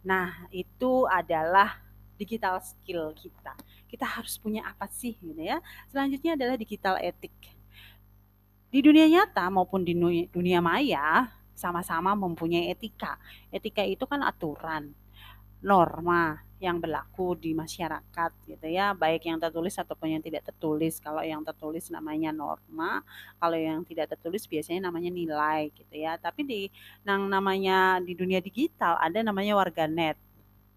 Nah, 0.00 0.48
itu 0.48 1.04
adalah 1.04 1.76
digital 2.16 2.64
skill 2.64 3.12
kita. 3.12 3.52
Kita 3.84 4.08
harus 4.08 4.40
punya 4.40 4.64
apa 4.64 4.88
sih 4.88 5.20
gitu 5.20 5.40
ya. 5.40 5.60
Selanjutnya 5.92 6.34
adalah 6.40 6.56
digital 6.56 6.96
etik. 7.00 7.36
Di 8.72 8.80
dunia 8.80 9.04
nyata 9.04 9.52
maupun 9.52 9.84
di 9.84 9.92
dunia 10.32 10.64
maya, 10.64 11.28
sama-sama 11.60 12.16
mempunyai 12.16 12.72
etika. 12.72 13.20
Etika 13.52 13.84
itu 13.84 14.08
kan 14.08 14.24
aturan, 14.24 14.96
norma 15.60 16.40
yang 16.60 16.76
berlaku 16.76 17.40
di 17.40 17.56
masyarakat 17.56 18.30
gitu 18.44 18.66
ya, 18.68 18.92
baik 18.92 19.24
yang 19.24 19.40
tertulis 19.40 19.76
ataupun 19.80 20.12
yang 20.12 20.22
tidak 20.24 20.44
tertulis. 20.44 21.00
Kalau 21.00 21.24
yang 21.24 21.40
tertulis 21.40 21.88
namanya 21.88 22.32
norma, 22.36 23.00
kalau 23.40 23.56
yang 23.56 23.80
tidak 23.84 24.12
tertulis 24.12 24.44
biasanya 24.44 24.92
namanya 24.92 25.08
nilai 25.08 25.72
gitu 25.72 25.94
ya. 25.96 26.20
Tapi 26.20 26.40
di 26.44 26.60
yang 27.04 27.28
namanya 27.32 27.96
di 28.04 28.12
dunia 28.12 28.44
digital 28.44 29.00
ada 29.00 29.24
namanya 29.24 29.56
warganet 29.56 30.20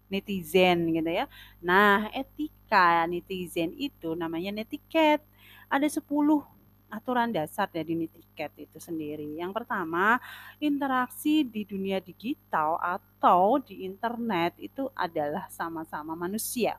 netizen 0.08 0.88
gitu 0.88 1.10
ya. 1.12 1.28
Nah, 1.60 2.08
etika 2.16 3.04
netizen 3.04 3.76
itu 3.76 4.16
namanya 4.16 4.56
netiket. 4.56 5.20
Ada 5.68 6.00
10 6.00 6.53
aturan 6.94 7.34
dasar 7.34 7.66
dari 7.66 8.06
tiket 8.06 8.54
itu 8.54 8.78
sendiri. 8.78 9.34
Yang 9.34 9.62
pertama, 9.62 10.22
interaksi 10.62 11.42
di 11.42 11.66
dunia 11.66 11.98
digital 11.98 12.78
atau 12.78 13.58
di 13.58 13.82
internet 13.82 14.54
itu 14.62 14.86
adalah 14.94 15.50
sama-sama 15.50 16.14
manusia. 16.14 16.78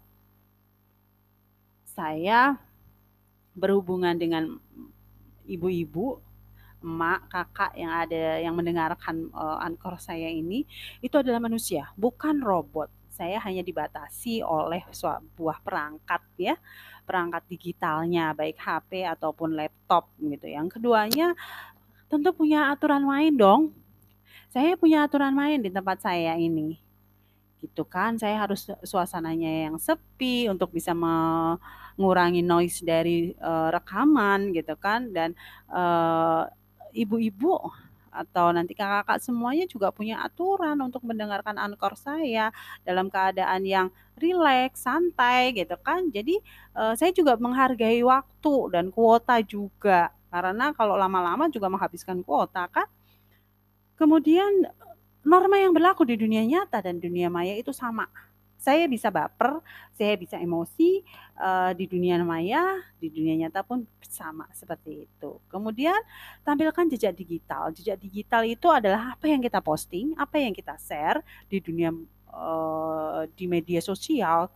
Saya 1.83 2.55
berhubungan 3.55 4.15
dengan 4.15 4.55
ibu-ibu, 5.47 6.19
emak, 6.83 7.31
kakak 7.31 7.71
yang 7.79 7.91
ada 7.91 8.23
yang 8.43 8.53
mendengarkan 8.53 9.31
uh, 9.31 9.63
ankor 9.63 9.95
saya 9.97 10.27
ini 10.27 10.67
itu 10.99 11.15
adalah 11.15 11.39
manusia, 11.39 11.89
bukan 11.95 12.43
robot. 12.43 12.91
Saya 13.15 13.39
hanya 13.39 13.63
dibatasi 13.63 14.43
oleh 14.43 14.83
sebuah 14.91 15.63
perangkat 15.63 16.19
ya 16.35 16.59
perangkat 17.05 17.45
digitalnya, 17.47 18.33
baik 18.33 18.57
HP 18.57 19.05
ataupun 19.05 19.53
laptop 19.53 20.09
gitu. 20.17 20.49
Yang 20.49 20.75
keduanya 20.75 21.37
tentu 22.09 22.33
punya 22.33 22.73
aturan 22.73 23.05
main 23.05 23.31
dong. 23.31 23.71
Saya 24.49 24.73
punya 24.75 25.05
aturan 25.05 25.31
main 25.31 25.61
di 25.61 25.69
tempat 25.69 26.01
saya 26.01 26.35
ini. 26.35 26.81
Gitu 27.61 27.85
kan, 27.85 28.17
saya 28.17 28.41
harus 28.41 28.67
suasananya 28.83 29.69
yang 29.69 29.75
sepi 29.77 30.49
untuk 30.49 30.73
bisa 30.73 30.91
mengurangi 30.97 32.41
noise 32.41 32.81
dari 32.81 33.31
uh, 33.39 33.69
rekaman 33.71 34.51
gitu 34.51 34.75
kan 34.75 35.09
dan 35.13 35.33
uh, 35.71 36.45
ibu-ibu 36.93 37.57
atau 38.15 38.55
nanti 38.55 38.71
kakak-kakak 38.71 39.19
semuanya 39.19 39.67
juga 39.67 39.91
punya 39.91 40.23
aturan 40.23 40.79
untuk 40.79 41.03
mendengarkan 41.03 41.59
ankor 41.59 41.99
saya 41.99 42.55
dalam 42.87 43.11
keadaan 43.11 43.67
yang 43.67 43.87
rileks, 44.15 44.87
santai 44.87 45.51
gitu 45.51 45.75
kan. 45.83 46.07
Jadi 46.07 46.39
uh, 46.73 46.95
saya 46.95 47.11
juga 47.11 47.35
menghargai 47.35 47.99
waktu 48.07 48.55
dan 48.71 48.89
kuota 48.95 49.43
juga 49.43 50.15
karena 50.31 50.71
kalau 50.71 50.95
lama-lama 50.95 51.51
juga 51.51 51.67
menghabiskan 51.67 52.23
kuota 52.23 52.71
kan. 52.71 52.87
Kemudian 53.95 54.67
norma 55.23 55.59
yang 55.59 55.71
berlaku 55.71 56.03
di 56.03 56.15
dunia 56.15 56.43
nyata 56.43 56.83
dan 56.83 56.99
dunia 56.99 57.27
maya 57.31 57.55
itu 57.55 57.71
sama 57.71 58.07
saya 58.65 58.89
bisa 58.89 59.13
baper, 59.13 59.61
saya 59.93 60.17
bisa 60.17 60.41
emosi 60.41 61.05
uh, 61.37 61.69
di 61.77 61.85
dunia 61.85 62.17
maya, 62.25 62.81
di 62.97 63.13
dunia 63.13 63.45
nyata 63.45 63.61
pun 63.61 63.85
sama 64.01 64.49
seperti 64.57 65.05
itu. 65.05 65.37
Kemudian 65.45 65.93
tampilkan 66.41 66.89
jejak 66.89 67.13
digital. 67.13 67.69
Jejak 67.69 68.01
digital 68.01 68.41
itu 68.41 68.65
adalah 68.73 69.13
apa 69.13 69.29
yang 69.29 69.37
kita 69.37 69.61
posting, 69.61 70.17
apa 70.17 70.41
yang 70.41 70.49
kita 70.57 70.73
share 70.81 71.21
di 71.45 71.61
dunia 71.61 71.93
uh, 72.33 73.29
di 73.37 73.45
media 73.45 73.85
sosial, 73.85 74.49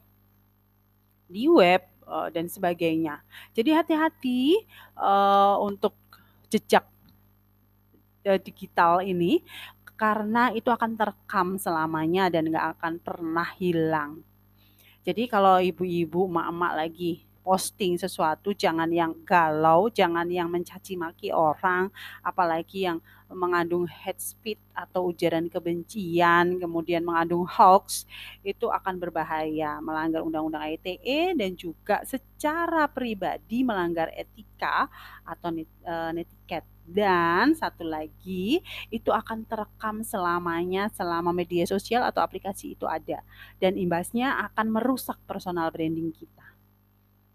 di 1.30 1.46
web 1.46 1.86
uh, 2.10 2.34
dan 2.34 2.50
sebagainya. 2.50 3.22
Jadi 3.54 3.70
hati-hati 3.78 4.66
uh, 4.98 5.62
untuk 5.62 5.94
jejak 6.50 6.90
digital 8.38 9.02
ini 9.02 9.42
karena 10.00 10.54
itu 10.56 10.72
akan 10.72 10.96
terekam 10.96 11.60
selamanya 11.60 12.32
dan 12.32 12.48
nggak 12.48 12.80
akan 12.80 12.94
pernah 13.04 13.50
hilang. 13.60 14.24
Jadi 15.04 15.28
kalau 15.28 15.60
ibu-ibu, 15.60 16.28
emak-emak 16.30 16.74
lagi 16.76 17.28
posting 17.50 17.98
sesuatu 17.98 18.54
jangan 18.54 18.88
yang 18.94 19.16
galau, 19.26 19.90
jangan 19.90 20.28
yang 20.30 20.52
mencaci 20.52 20.94
maki 20.94 21.34
orang, 21.34 21.90
apalagi 22.22 22.86
yang 22.86 23.02
mengandung 23.26 23.90
hate 23.90 24.22
speech 24.22 24.62
atau 24.70 25.10
ujaran 25.10 25.50
kebencian, 25.50 26.62
kemudian 26.62 27.02
mengandung 27.02 27.50
hoax, 27.50 28.06
itu 28.46 28.70
akan 28.70 29.02
berbahaya, 29.02 29.82
melanggar 29.82 30.22
undang-undang 30.22 30.78
ITE 30.78 31.34
dan 31.34 31.58
juga 31.58 32.06
secara 32.06 32.86
pribadi 32.86 33.66
melanggar 33.66 34.14
etika 34.14 34.86
atau 35.26 35.50
eh, 35.58 36.12
netiket 36.14 36.66
dan 36.90 37.54
satu 37.54 37.86
lagi 37.86 38.66
itu 38.90 39.10
akan 39.14 39.46
terekam 39.46 40.02
selamanya 40.02 40.90
selama 40.90 41.30
media 41.30 41.64
sosial 41.70 42.02
atau 42.02 42.26
aplikasi 42.26 42.74
itu 42.74 42.90
ada. 42.90 43.22
Dan 43.62 43.78
imbasnya 43.78 44.50
akan 44.50 44.74
merusak 44.74 45.22
personal 45.30 45.70
branding 45.70 46.10
kita. 46.10 46.46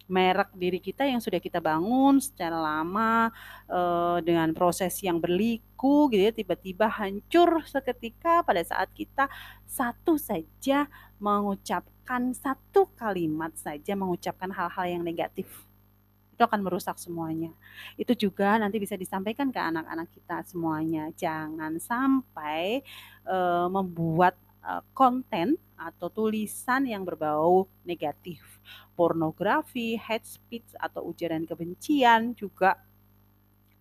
Merek 0.05 0.53
diri 0.53 0.85
kita 0.85 1.09
yang 1.09 1.17
sudah 1.17 1.41
kita 1.41 1.65
bangun 1.65 2.21
secara 2.21 2.61
lama 2.61 3.33
e, 3.65 3.81
dengan 4.21 4.53
proses 4.53 5.01
yang 5.01 5.17
berliku 5.17 6.13
gitu 6.13 6.29
ya 6.29 6.33
tiba-tiba 6.37 6.93
hancur 6.93 7.65
seketika 7.65 8.45
pada 8.45 8.61
saat 8.61 8.93
kita 8.93 9.33
satu 9.65 10.21
saja 10.21 10.93
mengucapkan 11.17 12.37
satu 12.37 12.93
kalimat 12.93 13.57
saja 13.57 13.97
mengucapkan 13.97 14.53
hal-hal 14.53 15.01
yang 15.01 15.01
negatif 15.01 15.49
itu 16.35 16.43
akan 16.43 16.61
merusak 16.67 16.99
semuanya. 16.99 17.55
Itu 17.95 18.19
juga 18.19 18.59
nanti 18.59 18.83
bisa 18.83 18.99
disampaikan 18.99 19.55
ke 19.55 19.61
anak-anak 19.63 20.11
kita 20.11 20.43
semuanya. 20.51 21.15
Jangan 21.15 21.79
sampai 21.79 22.83
uh, 23.23 23.71
membuat 23.71 24.35
uh, 24.67 24.83
konten 24.91 25.55
atau 25.79 26.11
tulisan 26.11 26.83
yang 26.91 27.07
berbau 27.07 27.71
negatif. 27.87 28.43
Pornografi, 28.99 29.95
hate 29.95 30.27
speech 30.27 30.67
atau 30.79 31.07
ujaran 31.07 31.47
kebencian 31.47 32.35
juga 32.35 32.79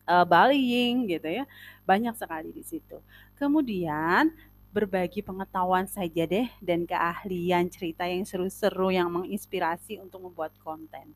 uh, 0.06 0.26
bullying 0.26 1.10
gitu 1.10 1.42
ya. 1.42 1.46
Banyak 1.84 2.14
sekali 2.14 2.54
di 2.54 2.62
situ. 2.62 3.02
Kemudian 3.38 4.30
berbagi 4.74 5.22
pengetahuan 5.22 5.86
saja 5.86 6.26
deh 6.26 6.50
dan 6.58 6.90
keahlian 6.90 7.70
cerita 7.70 8.10
yang 8.10 8.26
seru-seru 8.26 8.90
yang 8.90 9.06
menginspirasi 9.14 10.02
untuk 10.02 10.26
membuat 10.26 10.50
konten. 10.66 11.14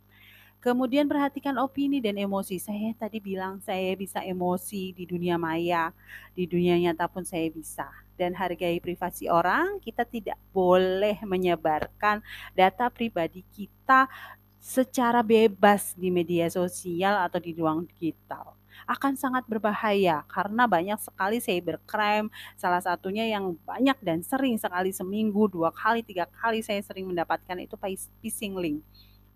Kemudian 0.68 1.08
perhatikan 1.08 1.56
opini 1.64 2.04
dan 2.04 2.20
emosi. 2.20 2.60
Saya 2.60 2.92
tadi 2.92 3.24
bilang 3.24 3.64
saya 3.64 3.96
bisa 3.96 4.20
emosi 4.20 4.92
di 4.92 5.08
dunia 5.08 5.40
maya, 5.40 5.96
di 6.36 6.44
dunia 6.44 6.76
nyata 6.76 7.08
pun 7.08 7.24
saya 7.24 7.48
bisa. 7.48 7.88
Dan 8.20 8.36
hargai 8.36 8.84
privasi 8.84 9.32
orang, 9.32 9.80
kita 9.80 10.04
tidak 10.04 10.36
boleh 10.52 11.16
menyebarkan 11.24 12.20
data 12.52 12.92
pribadi 12.92 13.48
kita 13.48 14.12
secara 14.60 15.24
bebas 15.24 15.96
di 15.96 16.12
media 16.12 16.52
sosial 16.52 17.16
atau 17.16 17.40
di 17.40 17.56
ruang 17.56 17.88
digital. 17.88 18.52
akan 18.92 19.16
sangat 19.16 19.48
berbahaya 19.48 20.28
karena 20.28 20.68
banyak 20.68 21.00
sekali 21.00 21.40
cybercrime. 21.40 22.28
Salah 22.60 22.84
satunya 22.84 23.24
yang 23.24 23.56
banyak 23.64 23.96
dan 24.04 24.20
sering 24.20 24.60
sekali 24.60 24.92
seminggu, 24.92 25.48
dua 25.48 25.72
kali, 25.72 26.04
tiga 26.04 26.28
kali 26.28 26.60
saya 26.60 26.84
sering 26.84 27.08
mendapatkan 27.08 27.56
itu 27.56 27.80
phishing 28.20 28.60
link. 28.60 28.84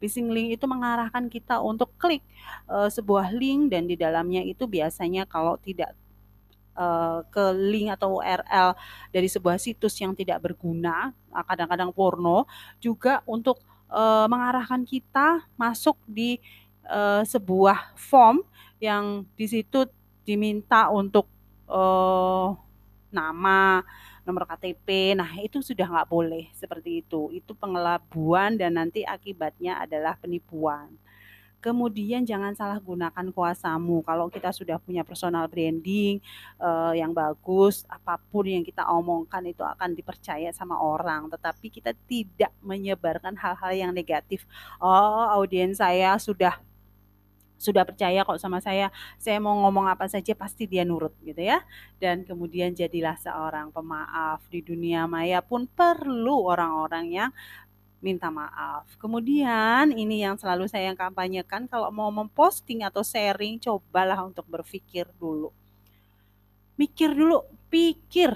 Phishing 0.02 0.34
link 0.34 0.58
itu 0.58 0.66
mengarahkan 0.66 1.30
kita 1.30 1.62
untuk 1.62 1.94
klik 2.02 2.26
uh, 2.66 2.90
sebuah 2.90 3.30
link 3.30 3.70
dan 3.70 3.86
di 3.86 3.94
dalamnya 3.94 4.42
itu 4.42 4.66
biasanya 4.66 5.30
kalau 5.30 5.62
tidak 5.62 5.94
uh, 6.74 7.22
ke 7.30 7.44
link 7.54 7.94
atau 7.94 8.18
URL 8.18 8.74
dari 9.14 9.30
sebuah 9.30 9.62
situs 9.62 9.94
yang 10.02 10.18
tidak 10.18 10.42
berguna, 10.42 11.14
kadang-kadang 11.30 11.94
porno, 11.94 12.50
juga 12.82 13.22
untuk 13.30 13.62
uh, 13.92 14.26
mengarahkan 14.26 14.82
kita 14.88 15.46
masuk 15.54 16.00
di 16.10 16.42
uh, 16.90 17.22
sebuah 17.22 17.94
form 17.94 18.42
yang 18.82 19.28
di 19.38 19.46
situ 19.46 19.86
diminta 20.26 20.90
untuk 20.90 21.30
uh, 21.70 22.56
nama, 23.12 23.84
nomor 24.32 24.48
KTP. 24.48 25.20
Nah, 25.20 25.28
itu 25.44 25.60
sudah 25.60 25.84
nggak 25.84 26.08
boleh 26.08 26.48
seperti 26.56 27.04
itu. 27.04 27.28
Itu 27.36 27.52
pengelabuan 27.52 28.56
dan 28.56 28.80
nanti 28.80 29.04
akibatnya 29.04 29.84
adalah 29.84 30.16
penipuan. 30.16 30.96
Kemudian 31.62 32.26
jangan 32.26 32.58
salah 32.58 32.82
gunakan 32.82 33.30
kuasamu. 33.30 34.02
Kalau 34.02 34.34
kita 34.34 34.50
sudah 34.50 34.82
punya 34.82 35.06
personal 35.06 35.46
branding 35.46 36.18
uh, 36.58 36.90
yang 36.98 37.14
bagus, 37.14 37.86
apa 37.86 38.18
pun 38.18 38.50
yang 38.50 38.66
kita 38.66 38.82
omongkan 38.90 39.46
itu 39.46 39.62
akan 39.62 39.94
dipercaya 39.94 40.50
sama 40.50 40.82
orang. 40.82 41.30
Tetapi 41.30 41.70
kita 41.70 41.94
tidak 42.10 42.50
menyebarkan 42.66 43.38
hal-hal 43.38 43.72
yang 43.78 43.92
negatif. 43.94 44.42
Oh, 44.82 45.30
audiens 45.38 45.78
saya 45.78 46.18
sudah 46.18 46.58
sudah 47.62 47.86
percaya 47.86 48.26
kok 48.26 48.42
sama 48.42 48.58
saya, 48.58 48.90
saya 49.22 49.38
mau 49.38 49.54
ngomong 49.62 49.86
apa 49.86 50.10
saja 50.10 50.34
pasti 50.34 50.66
dia 50.66 50.82
nurut 50.82 51.14
gitu 51.22 51.38
ya. 51.38 51.62
Dan 52.02 52.26
kemudian 52.26 52.74
jadilah 52.74 53.14
seorang 53.22 53.70
pemaaf 53.70 54.42
di 54.50 54.66
dunia 54.66 55.06
maya 55.06 55.46
pun 55.46 55.70
perlu 55.70 56.50
orang-orang 56.50 57.06
yang 57.14 57.32
minta 58.02 58.34
maaf. 58.34 58.90
Kemudian 58.98 59.94
ini 59.94 60.26
yang 60.26 60.36
selalu 60.36 60.66
saya 60.66 60.92
kampanyekan 60.98 61.70
kalau 61.70 61.94
mau 61.94 62.10
memposting 62.10 62.82
atau 62.82 63.06
sharing 63.06 63.62
cobalah 63.62 64.18
untuk 64.26 64.44
berpikir 64.50 65.06
dulu. 65.22 65.54
Mikir 66.76 67.14
dulu, 67.14 67.46
pikir. 67.70 68.34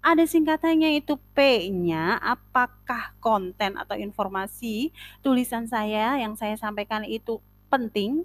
Ada 0.00 0.24
singkatannya 0.24 0.96
itu 0.96 1.20
P-nya 1.36 2.16
apakah 2.24 3.12
konten 3.20 3.76
atau 3.76 3.96
informasi 4.00 4.96
tulisan 5.20 5.68
saya 5.68 6.16
yang 6.16 6.40
saya 6.40 6.56
sampaikan 6.56 7.04
itu 7.04 7.36
penting 7.68 8.24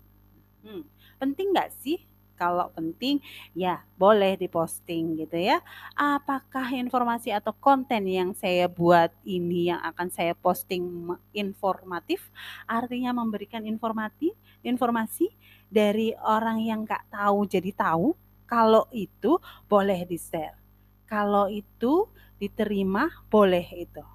Hmm, 0.65 0.83
penting 1.21 1.53
nggak 1.53 1.71
sih? 1.83 2.01
Kalau 2.35 2.67
penting, 2.75 3.23
ya 3.55 3.79
boleh 3.95 4.35
diposting 4.35 5.15
gitu 5.23 5.39
ya. 5.39 5.63
Apakah 5.95 6.67
informasi 6.75 7.31
atau 7.31 7.55
konten 7.55 8.03
yang 8.11 8.35
saya 8.35 8.67
buat 8.67 9.07
ini 9.23 9.71
yang 9.71 9.79
akan 9.79 10.11
saya 10.11 10.35
posting 10.35 10.83
informatif? 11.31 12.27
Artinya 12.67 13.15
memberikan 13.15 13.63
informasi, 13.63 14.35
informasi 14.67 15.31
dari 15.71 16.11
orang 16.19 16.59
yang 16.59 16.83
nggak 16.83 17.07
tahu 17.07 17.47
jadi 17.47 17.71
tahu. 17.71 18.11
Kalau 18.43 18.83
itu 18.91 19.39
boleh 19.71 20.03
di-share. 20.03 20.59
Kalau 21.07 21.47
itu 21.47 22.11
diterima, 22.35 23.07
boleh 23.31 23.63
itu. 23.79 24.14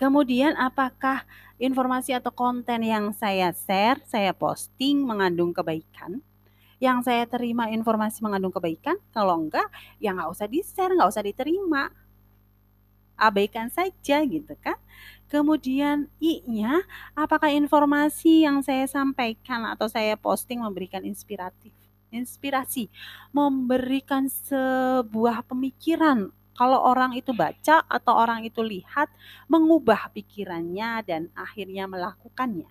Kemudian 0.00 0.56
apakah 0.56 1.28
informasi 1.60 2.16
atau 2.16 2.32
konten 2.32 2.80
yang 2.80 3.12
saya 3.12 3.52
share, 3.52 4.00
saya 4.08 4.32
posting 4.32 5.04
mengandung 5.04 5.52
kebaikan? 5.52 6.24
Yang 6.80 7.12
saya 7.12 7.28
terima 7.28 7.68
informasi 7.68 8.24
mengandung 8.24 8.48
kebaikan? 8.48 8.96
Kalau 9.12 9.36
enggak, 9.36 9.68
ya 10.00 10.16
nggak 10.16 10.32
usah 10.32 10.48
di-share, 10.48 10.96
nggak 10.96 11.10
usah 11.12 11.20
diterima. 11.20 11.92
Abaikan 13.20 13.68
saja 13.68 14.24
gitu 14.24 14.56
kan. 14.64 14.80
Kemudian 15.28 16.08
I-nya, 16.16 16.80
apakah 17.12 17.52
informasi 17.52 18.48
yang 18.48 18.64
saya 18.64 18.88
sampaikan 18.88 19.68
atau 19.68 19.84
saya 19.84 20.16
posting 20.16 20.64
memberikan 20.64 21.04
inspiratif? 21.04 21.76
Inspirasi, 22.08 22.88
memberikan 23.36 24.32
sebuah 24.32 25.44
pemikiran 25.44 26.32
kalau 26.60 26.84
orang 26.84 27.16
itu 27.16 27.32
baca 27.32 27.80
atau 27.88 28.12
orang 28.20 28.44
itu 28.44 28.60
lihat, 28.60 29.08
mengubah 29.48 30.12
pikirannya 30.12 31.00
dan 31.08 31.32
akhirnya 31.32 31.88
melakukannya. 31.88 32.68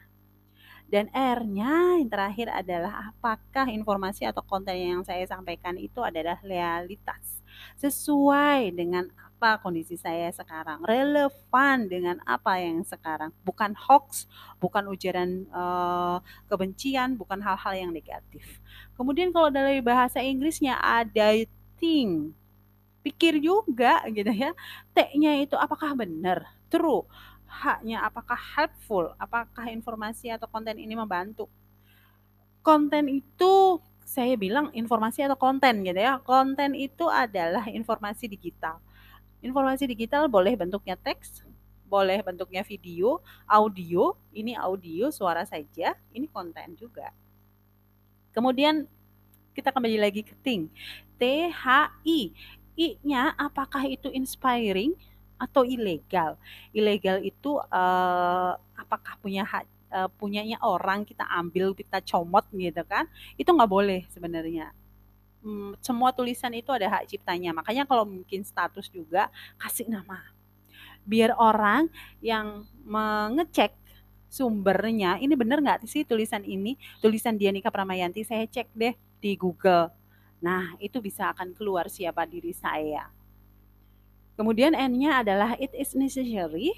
Dan 0.86 1.10
R-nya 1.10 1.98
yang 1.98 2.10
terakhir 2.10 2.54
adalah 2.54 3.10
apakah 3.10 3.66
informasi 3.66 4.30
atau 4.30 4.46
konten 4.46 4.78
yang 4.78 5.02
saya 5.02 5.26
sampaikan 5.26 5.74
itu 5.74 6.06
adalah 6.06 6.38
realitas. 6.46 7.42
Sesuai 7.82 8.78
dengan 8.78 9.10
apa 9.18 9.58
kondisi 9.58 9.98
saya 9.98 10.30
sekarang, 10.30 10.86
relevan 10.86 11.90
dengan 11.90 12.22
apa 12.30 12.62
yang 12.62 12.86
sekarang, 12.86 13.34
bukan 13.42 13.74
hoax, 13.74 14.30
bukan 14.62 14.86
ujaran 14.86 15.50
uh, 15.50 16.22
kebencian, 16.46 17.18
bukan 17.18 17.42
hal-hal 17.42 17.74
yang 17.74 17.90
negatif. 17.90 18.62
Kemudian 18.94 19.34
kalau 19.34 19.50
dari 19.50 19.82
bahasa 19.82 20.22
Inggrisnya 20.22 20.78
ada 20.78 21.42
thing 21.82 22.38
pikir 23.00 23.40
juga 23.40 24.04
gitu 24.12 24.30
ya. 24.30 24.52
T-nya 24.92 25.40
itu 25.40 25.56
apakah 25.56 25.96
benar? 25.96 26.44
True. 26.68 27.08
H-nya 27.50 28.06
apakah 28.06 28.38
helpful? 28.38 29.18
Apakah 29.18 29.72
informasi 29.74 30.30
atau 30.30 30.46
konten 30.46 30.78
ini 30.78 30.94
membantu? 30.94 31.50
Konten 32.62 33.10
itu 33.10 33.82
saya 34.06 34.38
bilang 34.38 34.70
informasi 34.74 35.26
atau 35.26 35.34
konten 35.34 35.82
gitu 35.82 35.98
ya. 35.98 36.22
Konten 36.22 36.78
itu 36.78 37.10
adalah 37.10 37.66
informasi 37.66 38.30
digital. 38.30 38.78
Informasi 39.42 39.90
digital 39.90 40.30
boleh 40.30 40.54
bentuknya 40.54 40.94
teks, 41.00 41.42
boleh 41.90 42.22
bentuknya 42.22 42.62
video, 42.62 43.18
audio, 43.50 44.14
ini 44.30 44.54
audio 44.54 45.10
suara 45.10 45.42
saja, 45.48 45.98
ini 46.14 46.30
konten 46.30 46.78
juga. 46.78 47.10
Kemudian 48.30 48.86
kita 49.58 49.74
kembali 49.74 49.98
lagi 49.98 50.22
ke 50.22 50.38
ting. 50.46 50.70
T 51.18 51.50
H 51.50 51.90
I 52.06 52.30
I-nya 52.80 53.36
apakah 53.36 53.84
itu 53.92 54.08
inspiring 54.08 54.96
atau 55.36 55.68
ilegal? 55.68 56.40
Ilegal 56.72 57.20
itu 57.28 57.60
uh, 57.60 58.56
apakah 58.80 59.20
punya 59.20 59.44
hak 59.44 59.68
uh, 59.92 60.08
punyanya 60.16 60.56
orang 60.64 61.04
kita 61.04 61.28
ambil 61.28 61.76
kita 61.76 62.00
comot 62.08 62.48
gitu 62.56 62.80
kan? 62.88 63.04
Itu 63.36 63.52
nggak 63.52 63.68
boleh 63.68 64.08
sebenarnya. 64.08 64.72
Hmm, 65.44 65.76
semua 65.84 66.16
tulisan 66.16 66.56
itu 66.56 66.72
ada 66.72 66.88
hak 66.88 67.12
ciptanya. 67.12 67.52
Makanya 67.52 67.84
kalau 67.84 68.08
mungkin 68.08 68.48
status 68.48 68.88
juga 68.88 69.28
kasih 69.60 69.92
nama. 69.92 70.24
Biar 71.04 71.36
orang 71.36 71.92
yang 72.24 72.64
mengecek 72.88 73.76
sumbernya 74.32 75.18
ini 75.20 75.34
benar 75.34 75.60
nggak 75.60 75.90
sih 75.90 76.06
tulisan 76.06 76.46
ini 76.46 76.78
tulisan 77.02 77.34
Dianika 77.34 77.74
Pramayanti 77.74 78.22
saya 78.22 78.46
cek 78.46 78.70
deh 78.78 78.94
di 79.18 79.34
Google 79.34 79.99
Nah, 80.40 80.76
itu 80.80 81.04
bisa 81.04 81.32
akan 81.36 81.52
keluar 81.52 81.92
siapa 81.92 82.24
diri 82.24 82.56
saya. 82.56 83.12
Kemudian 84.40 84.72
N-nya 84.72 85.20
adalah 85.20 85.60
it 85.60 85.76
is 85.76 85.92
necessary, 86.00 86.72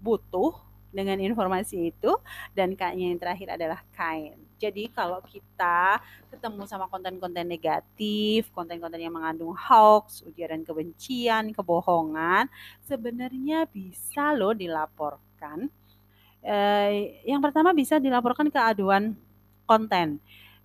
butuh 0.00 0.56
dengan 0.94 1.20
informasi 1.20 1.92
itu 1.92 2.16
dan 2.56 2.72
K-nya 2.72 3.12
yang 3.12 3.20
terakhir 3.20 3.58
adalah 3.58 3.84
kind. 3.92 4.38
Jadi 4.56 4.88
kalau 4.88 5.20
kita 5.26 6.00
ketemu 6.32 6.64
sama 6.64 6.88
konten-konten 6.88 7.44
negatif, 7.44 8.48
konten-konten 8.54 8.96
yang 8.96 9.12
mengandung 9.12 9.52
hoax, 9.52 10.24
ujaran 10.24 10.64
kebencian, 10.64 11.52
kebohongan, 11.52 12.48
sebenarnya 12.86 13.68
bisa 13.68 14.32
loh 14.32 14.56
dilaporkan. 14.56 15.68
Eh, 16.40 17.20
yang 17.28 17.44
pertama 17.44 17.76
bisa 17.76 18.00
dilaporkan 18.00 18.48
ke 18.48 18.60
aduan 18.60 19.12
konten 19.68 20.20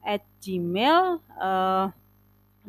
at 0.10 0.26
gmail 0.41 1.22
uh, 1.38 1.93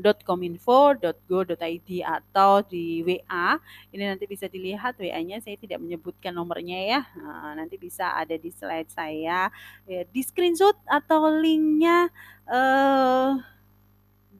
.kominfo.go.id 0.00 1.90
atau 2.00 2.50
di 2.64 3.04
WA 3.04 3.60
ini 3.92 4.04
nanti 4.08 4.24
bisa 4.24 4.48
dilihat 4.48 4.96
WA-nya 4.96 5.44
saya 5.44 5.60
tidak 5.60 5.76
menyebutkan 5.76 6.32
nomornya 6.32 6.78
ya. 6.80 7.00
Nah, 7.20 7.52
nanti 7.52 7.76
bisa 7.76 8.16
ada 8.16 8.32
di 8.32 8.48
slide 8.48 8.88
saya. 8.88 9.52
Ya, 9.84 10.00
di 10.08 10.20
screenshot 10.24 10.76
atau 10.88 11.28
linknya 11.28 12.08
uh, 12.48 13.36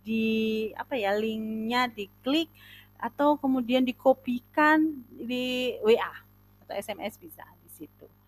di 0.00 0.70
apa 0.80 0.96
ya 0.96 1.12
linknya 1.12 1.92
diklik 1.92 2.48
atau 2.96 3.36
kemudian 3.36 3.84
dikopikan 3.84 5.04
di 5.12 5.76
WA 5.84 6.14
atau 6.64 6.72
SMS 6.72 7.20
bisa 7.20 7.44
di 7.60 7.68
situ. 7.68 8.19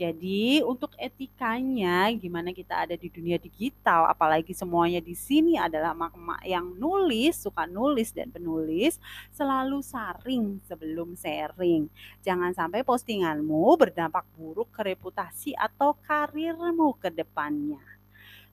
Jadi 0.00 0.64
untuk 0.64 0.96
etikanya 0.96 2.08
gimana 2.16 2.56
kita 2.56 2.88
ada 2.88 2.96
di 2.96 3.12
dunia 3.12 3.36
digital, 3.36 4.08
apalagi 4.08 4.56
semuanya 4.56 4.96
di 4.96 5.12
sini 5.12 5.60
adalah 5.60 5.92
mak-mak 5.92 6.40
yang 6.48 6.72
nulis, 6.80 7.36
suka 7.36 7.68
nulis 7.68 8.08
dan 8.08 8.32
penulis, 8.32 8.96
selalu 9.28 9.84
saring 9.84 10.56
sebelum 10.64 11.12
sharing. 11.20 11.92
Jangan 12.24 12.56
sampai 12.56 12.80
postinganmu 12.80 13.76
berdampak 13.76 14.24
buruk 14.40 14.72
ke 14.72 14.88
reputasi 14.88 15.52
atau 15.52 15.92
karirmu 16.08 16.96
ke 16.96 17.12
depannya. 17.12 17.84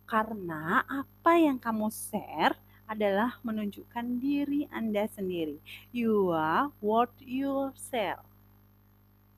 Karena 0.03 0.83
apa 0.83 1.39
yang 1.39 1.55
kamu 1.63 1.87
share 1.87 2.59
adalah 2.91 3.39
menunjukkan 3.47 4.19
diri 4.19 4.67
Anda 4.67 5.07
sendiri. 5.07 5.63
You 5.95 6.35
are 6.35 6.75
what 6.83 7.15
you 7.23 7.71
share. 7.87 8.19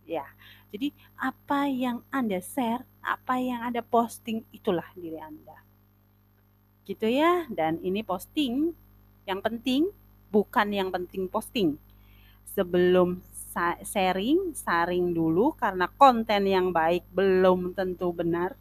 Ya, 0.10 0.26
jadi 0.70 0.93
apa 1.17 1.65
yang 1.65 2.05
Anda 2.13 2.38
share, 2.41 2.86
apa 3.01 3.41
yang 3.41 3.65
Anda 3.65 3.82
posting, 3.82 4.45
itulah 4.53 4.86
diri 4.93 5.17
Anda. 5.17 5.57
Gitu 6.86 7.09
ya, 7.09 7.49
dan 7.49 7.82
ini 7.82 8.05
posting 8.05 8.74
yang 9.26 9.41
penting 9.41 9.89
bukan 10.30 10.70
yang 10.70 10.93
penting 10.93 11.26
posting. 11.26 11.78
Sebelum 12.53 13.22
sharing, 13.82 14.53
saring 14.53 15.09
dulu 15.13 15.57
karena 15.57 15.89
konten 15.89 16.45
yang 16.45 16.70
baik 16.70 17.01
belum 17.09 17.74
tentu 17.74 18.13
benar 18.13 18.53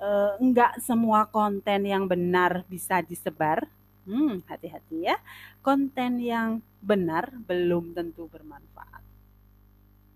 uh, 0.00 0.32
enggak 0.40 0.80
semua 0.80 1.28
konten 1.28 1.84
yang 1.84 2.08
benar 2.08 2.64
bisa 2.66 3.04
disebar. 3.04 3.68
Hmm, 4.04 4.44
hati-hati 4.48 5.08
ya. 5.08 5.16
Konten 5.64 6.20
yang 6.20 6.60
benar 6.84 7.32
belum 7.48 7.96
tentu 7.96 8.28
bermanfaat. 8.28 9.03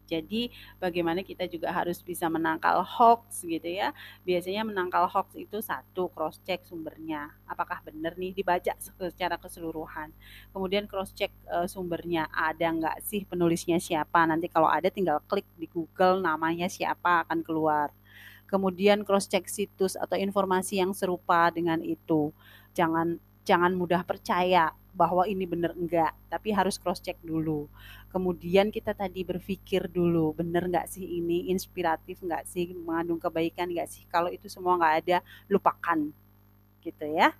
Jadi 0.09 0.49
bagaimana 0.81 1.21
kita 1.21 1.45
juga 1.45 1.69
harus 1.69 2.01
bisa 2.01 2.27
menangkal 2.33 2.81
hoax 2.81 3.45
gitu 3.45 3.69
ya. 3.69 3.93
Biasanya 4.25 4.65
menangkal 4.65 5.05
hoax 5.05 5.37
itu 5.37 5.61
satu 5.61 6.09
cross 6.09 6.41
check 6.49 6.65
sumbernya. 6.65 7.29
Apakah 7.45 7.85
benar 7.85 8.17
nih 8.17 8.33
dibaca 8.33 8.73
secara 8.81 9.37
keseluruhan. 9.37 10.09
Kemudian 10.57 10.89
cross 10.89 11.13
check 11.13 11.31
uh, 11.53 11.69
sumbernya 11.69 12.27
ada 12.33 12.73
nggak 12.73 13.05
sih 13.05 13.29
penulisnya 13.29 13.77
siapa. 13.77 14.25
Nanti 14.25 14.49
kalau 14.49 14.73
ada 14.73 14.89
tinggal 14.89 15.21
klik 15.29 15.47
di 15.61 15.69
Google 15.69 16.25
namanya 16.25 16.67
siapa 16.73 17.29
akan 17.29 17.45
keluar 17.45 17.93
kemudian 18.49 19.05
cross 19.05 19.29
check 19.29 19.45
situs 19.45 19.93
atau 19.93 20.17
informasi 20.17 20.81
yang 20.81 20.97
serupa 20.97 21.53
dengan 21.53 21.85
itu. 21.85 22.33
Jangan 22.73 23.21
jangan 23.45 23.73
mudah 23.77 24.05
percaya 24.05 24.73
bahwa 24.99 25.23
ini 25.31 25.47
benar 25.47 25.79
enggak, 25.79 26.11
tapi 26.27 26.51
harus 26.51 26.75
cross 26.75 26.99
check 26.99 27.15
dulu. 27.23 27.71
Kemudian 28.11 28.75
kita 28.75 28.91
tadi 28.99 29.23
berpikir 29.23 29.87
dulu, 29.87 30.35
benar 30.35 30.67
enggak 30.67 30.91
sih 30.91 31.07
ini 31.07 31.55
inspiratif 31.55 32.19
enggak 32.27 32.43
sih, 32.51 32.75
mengandung 32.75 33.23
kebaikan 33.23 33.71
enggak 33.71 33.87
sih? 33.87 34.03
Kalau 34.11 34.27
itu 34.27 34.51
semua 34.51 34.75
enggak 34.75 34.95
ada, 35.07 35.17
lupakan. 35.47 36.11
Gitu 36.83 37.05
ya. 37.15 37.31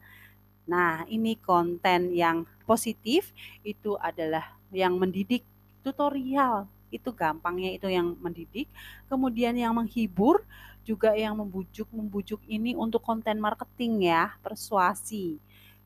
Nah, 0.71 1.03
ini 1.11 1.35
konten 1.35 2.15
yang 2.15 2.47
positif 2.63 3.35
itu 3.67 3.99
adalah 3.99 4.55
yang 4.71 4.95
mendidik 4.95 5.43
tutorial 5.83 6.71
itu 6.89 7.13
gampangnya 7.13 7.77
itu 7.77 7.89
yang 7.89 8.17
mendidik 8.21 8.69
kemudian 9.13 9.53
yang 9.57 9.77
menghibur 9.77 10.41
juga 10.89 11.13
yang 11.13 11.37
membujuk 11.37 11.85
membujuk 11.93 12.41
ini 12.49 12.73
untuk 12.73 13.05
konten 13.05 13.37
marketing 13.37 14.09
ya 14.09 14.33
persuasi 14.41 15.37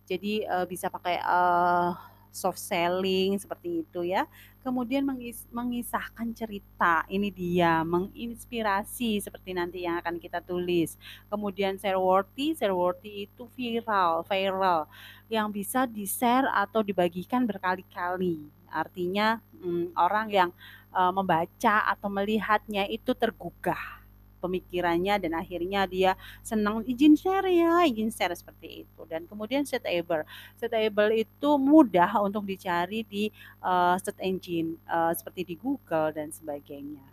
jadi 0.07 0.47
uh, 0.51 0.67
bisa 0.67 0.91
pakai 0.91 1.23
uh, 1.23 1.95
soft 2.33 2.59
selling 2.59 3.37
seperti 3.37 3.85
itu 3.85 4.01
ya. 4.09 4.25
Kemudian 4.65 5.05
mengis 5.05 5.45
mengisahkan 5.53 6.33
cerita. 6.33 7.05
Ini 7.07 7.29
dia 7.29 7.85
menginspirasi 7.85 9.21
seperti 9.21 9.53
nanti 9.53 9.85
yang 9.85 10.01
akan 10.01 10.17
kita 10.19 10.41
tulis. 10.41 10.97
Kemudian 11.29 11.77
share 11.77 12.01
worthy 12.01 12.57
share 12.57 12.75
worthy 12.75 13.29
itu 13.29 13.47
viral 13.53 14.25
viral. 14.27 14.89
Yang 15.29 15.47
bisa 15.53 15.81
di 15.85 16.09
share 16.09 16.49
atau 16.51 16.81
dibagikan 16.81 17.45
berkali-kali. 17.45 18.49
Artinya 18.73 19.39
hmm, 19.61 19.93
orang 19.95 20.27
yang 20.33 20.51
uh, 20.97 21.13
membaca 21.13 21.85
atau 21.93 22.09
melihatnya 22.09 22.89
itu 22.89 23.13
tergugah 23.13 24.02
pemikirannya 24.43 25.23
dan 25.23 25.39
akhirnya 25.39 25.87
dia 25.87 26.19
senang 26.43 26.83
izin 26.83 27.15
share 27.15 27.47
ya, 27.47 27.87
izin 27.87 28.11
share 28.11 28.35
seperti 28.35 28.83
itu. 28.83 29.01
Dan 29.07 29.31
kemudian 29.31 29.63
setable. 29.63 30.27
Setable 30.59 31.15
itu 31.15 31.51
mudah 31.63 32.11
untuk 32.19 32.43
dicari 32.43 33.07
di 33.07 33.31
uh, 33.63 33.95
search 34.03 34.19
engine 34.19 34.75
uh, 34.91 35.15
seperti 35.15 35.47
di 35.47 35.55
Google 35.55 36.11
dan 36.11 36.35
sebagainya. 36.35 37.07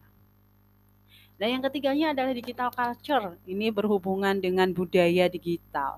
Dan 1.40 1.56
yang 1.56 1.64
ketiganya 1.64 2.12
adalah 2.12 2.36
digital 2.36 2.68
culture. 2.68 3.40
Ini 3.48 3.72
berhubungan 3.72 4.44
dengan 4.44 4.76
budaya 4.76 5.32
digital. 5.32 5.96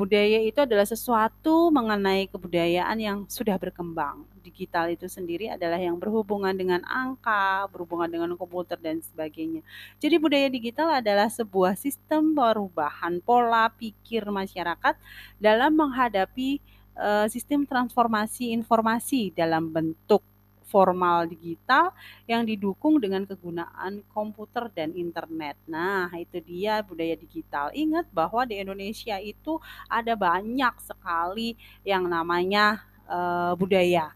Budaya 0.00 0.40
itu 0.40 0.56
adalah 0.64 0.88
sesuatu 0.88 1.68
mengenai 1.68 2.24
kebudayaan 2.32 2.96
yang 2.96 3.18
sudah 3.28 3.60
berkembang. 3.60 4.24
Digital 4.40 4.88
itu 4.88 5.04
sendiri 5.04 5.52
adalah 5.52 5.76
yang 5.76 6.00
berhubungan 6.00 6.56
dengan 6.56 6.80
angka, 6.88 7.68
berhubungan 7.68 8.08
dengan 8.08 8.32
komputer 8.32 8.80
dan 8.80 9.04
sebagainya. 9.04 9.60
Jadi 10.00 10.16
budaya 10.16 10.48
digital 10.48 10.88
adalah 11.04 11.28
sebuah 11.28 11.76
sistem 11.76 12.32
perubahan 12.32 13.20
pola 13.20 13.68
pikir 13.76 14.24
masyarakat 14.24 14.96
dalam 15.36 15.76
menghadapi 15.76 16.64
uh, 16.96 17.28
sistem 17.28 17.68
transformasi 17.68 18.56
informasi 18.56 19.36
dalam 19.36 19.68
bentuk 19.68 20.24
formal 20.70 21.26
digital 21.26 21.90
yang 22.30 22.46
didukung 22.46 23.02
dengan 23.02 23.26
kegunaan 23.26 24.06
komputer 24.14 24.70
dan 24.70 24.94
internet. 24.94 25.58
Nah, 25.66 26.06
itu 26.14 26.38
dia 26.38 26.78
budaya 26.86 27.18
digital. 27.18 27.74
Ingat 27.74 28.06
bahwa 28.14 28.46
di 28.46 28.62
Indonesia 28.62 29.18
itu 29.18 29.58
ada 29.90 30.14
banyak 30.14 30.74
sekali 30.78 31.58
yang 31.82 32.06
namanya 32.06 32.86
uh, 33.10 33.52
budaya. 33.58 34.14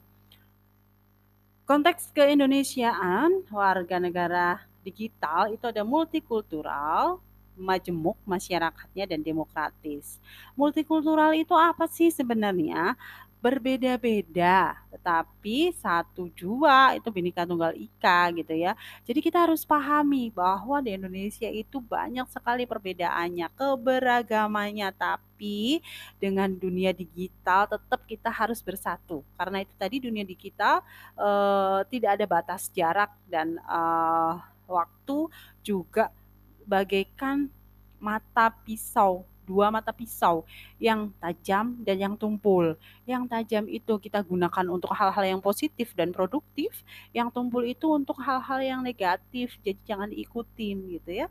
Konteks 1.66 2.14
keindonesiaan 2.14 3.48
warga 3.50 3.96
negara 3.96 4.62
digital 4.84 5.48
itu 5.48 5.64
ada 5.64 5.80
multikultural, 5.80 7.18
majemuk 7.54 8.18
masyarakatnya 8.26 9.04
dan 9.08 9.20
demokratis. 9.22 10.18
Multikultural 10.58 11.34
itu 11.34 11.54
apa 11.54 11.86
sih 11.88 12.10
sebenarnya? 12.10 12.98
berbeda-beda, 13.44 14.72
tetapi 14.88 15.76
satu 15.76 16.32
jua 16.32 16.96
itu 16.96 17.12
Bhinneka 17.12 17.44
Tunggal 17.44 17.76
Ika 17.76 18.32
gitu 18.40 18.56
ya. 18.56 18.72
Jadi 19.04 19.20
kita 19.20 19.44
harus 19.44 19.68
pahami 19.68 20.32
bahwa 20.32 20.80
di 20.80 20.96
Indonesia 20.96 21.44
itu 21.52 21.76
banyak 21.76 22.24
sekali 22.32 22.64
perbedaannya, 22.64 23.52
keberagamannya, 23.52 24.88
tapi 24.96 25.84
dengan 26.16 26.56
dunia 26.56 26.96
digital 26.96 27.68
tetap 27.68 28.00
kita 28.08 28.32
harus 28.32 28.64
bersatu. 28.64 29.20
Karena 29.36 29.60
itu 29.60 29.76
tadi 29.76 30.00
dunia 30.00 30.24
digital 30.24 30.80
uh, 31.20 31.84
tidak 31.92 32.16
ada 32.16 32.24
batas 32.24 32.72
jarak 32.72 33.12
dan 33.28 33.60
uh, 33.68 34.40
waktu 34.64 35.28
juga 35.60 36.08
bagaikan 36.66 37.48
mata 38.00 38.52
pisau 38.64 39.24
dua 39.44 39.68
mata 39.68 39.92
pisau 39.92 40.42
yang 40.80 41.12
tajam 41.20 41.76
dan 41.84 42.00
yang 42.00 42.14
tumpul. 42.16 42.74
Yang 43.04 43.28
tajam 43.28 43.64
itu 43.68 44.00
kita 44.00 44.24
gunakan 44.24 44.66
untuk 44.72 44.90
hal-hal 44.96 45.36
yang 45.36 45.40
positif 45.44 45.92
dan 45.92 46.10
produktif, 46.10 46.72
yang 47.12 47.28
tumpul 47.28 47.60
itu 47.62 47.92
untuk 47.92 48.16
hal-hal 48.24 48.60
yang 48.64 48.80
negatif. 48.80 49.54
Jadi 49.60 49.78
jangan 49.84 50.08
diikutin 50.10 50.76
gitu 50.98 51.12
ya 51.12 51.28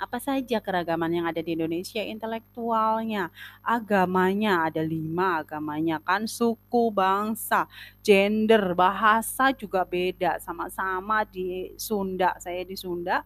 apa 0.00 0.16
saja 0.16 0.64
keragaman 0.64 1.12
yang 1.12 1.26
ada 1.28 1.44
di 1.44 1.52
Indonesia 1.52 2.00
intelektualnya 2.00 3.28
agamanya 3.60 4.64
ada 4.72 4.80
lima 4.80 5.44
agamanya 5.44 6.00
kan 6.00 6.24
suku 6.24 6.88
bangsa 6.88 7.68
gender 8.00 8.72
bahasa 8.72 9.52
juga 9.52 9.84
beda 9.84 10.40
sama-sama 10.40 11.28
di 11.28 11.76
Sunda 11.76 12.32
saya 12.40 12.64
di 12.64 12.80
Sunda 12.80 13.20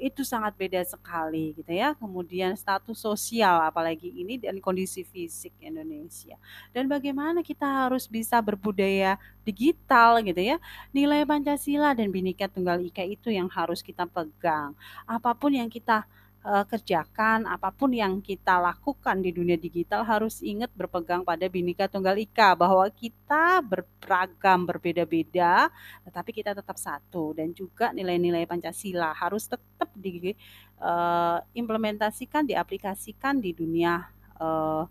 itu 0.00 0.24
sangat 0.24 0.56
beda 0.56 0.80
sekali 0.82 1.52
gitu 1.52 1.68
ya. 1.68 1.92
Kemudian 1.94 2.56
status 2.56 2.96
sosial 2.96 3.60
apalagi 3.60 4.08
ini 4.08 4.40
dan 4.40 4.56
kondisi 4.58 5.04
fisik 5.04 5.52
Indonesia. 5.60 6.40
Dan 6.72 6.88
bagaimana 6.88 7.44
kita 7.44 7.68
harus 7.86 8.08
bisa 8.08 8.40
berbudaya 8.40 9.20
digital 9.44 10.24
gitu 10.24 10.40
ya. 10.40 10.56
Nilai 10.90 11.28
Pancasila 11.28 11.92
dan 11.92 12.08
Bhinneka 12.08 12.48
Tunggal 12.48 12.80
Ika 12.80 13.04
itu 13.04 13.28
yang 13.28 13.52
harus 13.52 13.84
kita 13.84 14.08
pegang. 14.08 14.72
Apa 15.04 15.36
pun 15.36 15.52
yang 15.52 15.68
kita 15.68 16.08
uh, 16.44 16.64
kerjakan, 16.64 17.46
apa 17.48 17.70
pun 17.72 17.92
yang 17.92 18.20
kita 18.20 18.60
lakukan 18.60 19.20
di 19.20 19.32
dunia 19.32 19.56
digital 19.56 20.04
harus 20.04 20.40
ingat 20.40 20.70
berpegang 20.72 21.24
pada 21.24 21.48
Bhinneka 21.48 21.88
Tunggal 21.88 22.18
Ika 22.20 22.54
bahwa 22.56 22.90
kita 22.90 23.62
beragam, 23.64 24.66
berbeda-beda, 24.66 25.70
tetapi 26.04 26.32
kita 26.32 26.54
tetap 26.56 26.78
satu 26.80 27.34
dan 27.36 27.52
juga 27.52 27.92
nilai-nilai 27.92 28.46
Pancasila 28.48 29.12
harus 29.12 29.48
tetap 29.48 29.90
diimplementasikan, 29.96 32.44
uh, 32.44 32.48
diaplikasikan 32.48 33.40
di 33.40 33.52
dunia 33.52 34.08
uh, 34.40 34.86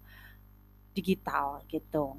digital 0.94 1.64
gitu. 1.70 2.18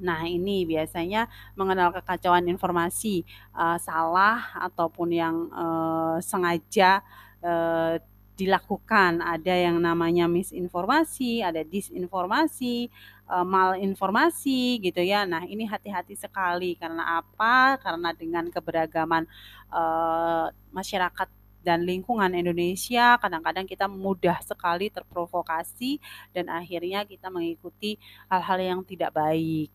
Nah, 0.00 0.24
ini 0.24 0.64
biasanya 0.64 1.28
mengenal 1.52 1.92
kekacauan 1.92 2.48
informasi 2.48 3.20
uh, 3.52 3.76
salah 3.76 4.48
ataupun 4.56 5.12
yang 5.12 5.52
uh, 5.52 6.16
sengaja 6.24 7.04
uh, 7.44 7.96
dilakukan. 8.40 9.20
Ada 9.20 9.68
yang 9.68 9.76
namanya 9.76 10.24
misinformasi, 10.24 11.44
ada 11.44 11.60
disinformasi, 11.60 12.88
uh, 13.28 13.44
malinformasi 13.44 14.80
gitu 14.80 15.04
ya. 15.04 15.28
Nah, 15.28 15.44
ini 15.44 15.68
hati-hati 15.68 16.16
sekali 16.16 16.80
karena 16.80 17.20
apa? 17.20 17.76
Karena 17.76 18.16
dengan 18.16 18.48
keberagaman 18.48 19.28
uh, 19.68 20.48
masyarakat 20.72 21.28
dan 21.60 21.84
lingkungan 21.84 22.32
Indonesia 22.32 23.20
kadang-kadang 23.20 23.68
kita 23.68 23.84
mudah 23.84 24.40
sekali 24.40 24.88
terprovokasi 24.88 26.00
dan 26.32 26.48
akhirnya 26.48 27.04
kita 27.04 27.28
mengikuti 27.28 28.00
hal-hal 28.32 28.58
yang 28.58 28.80
tidak 28.80 29.12
baik 29.12 29.68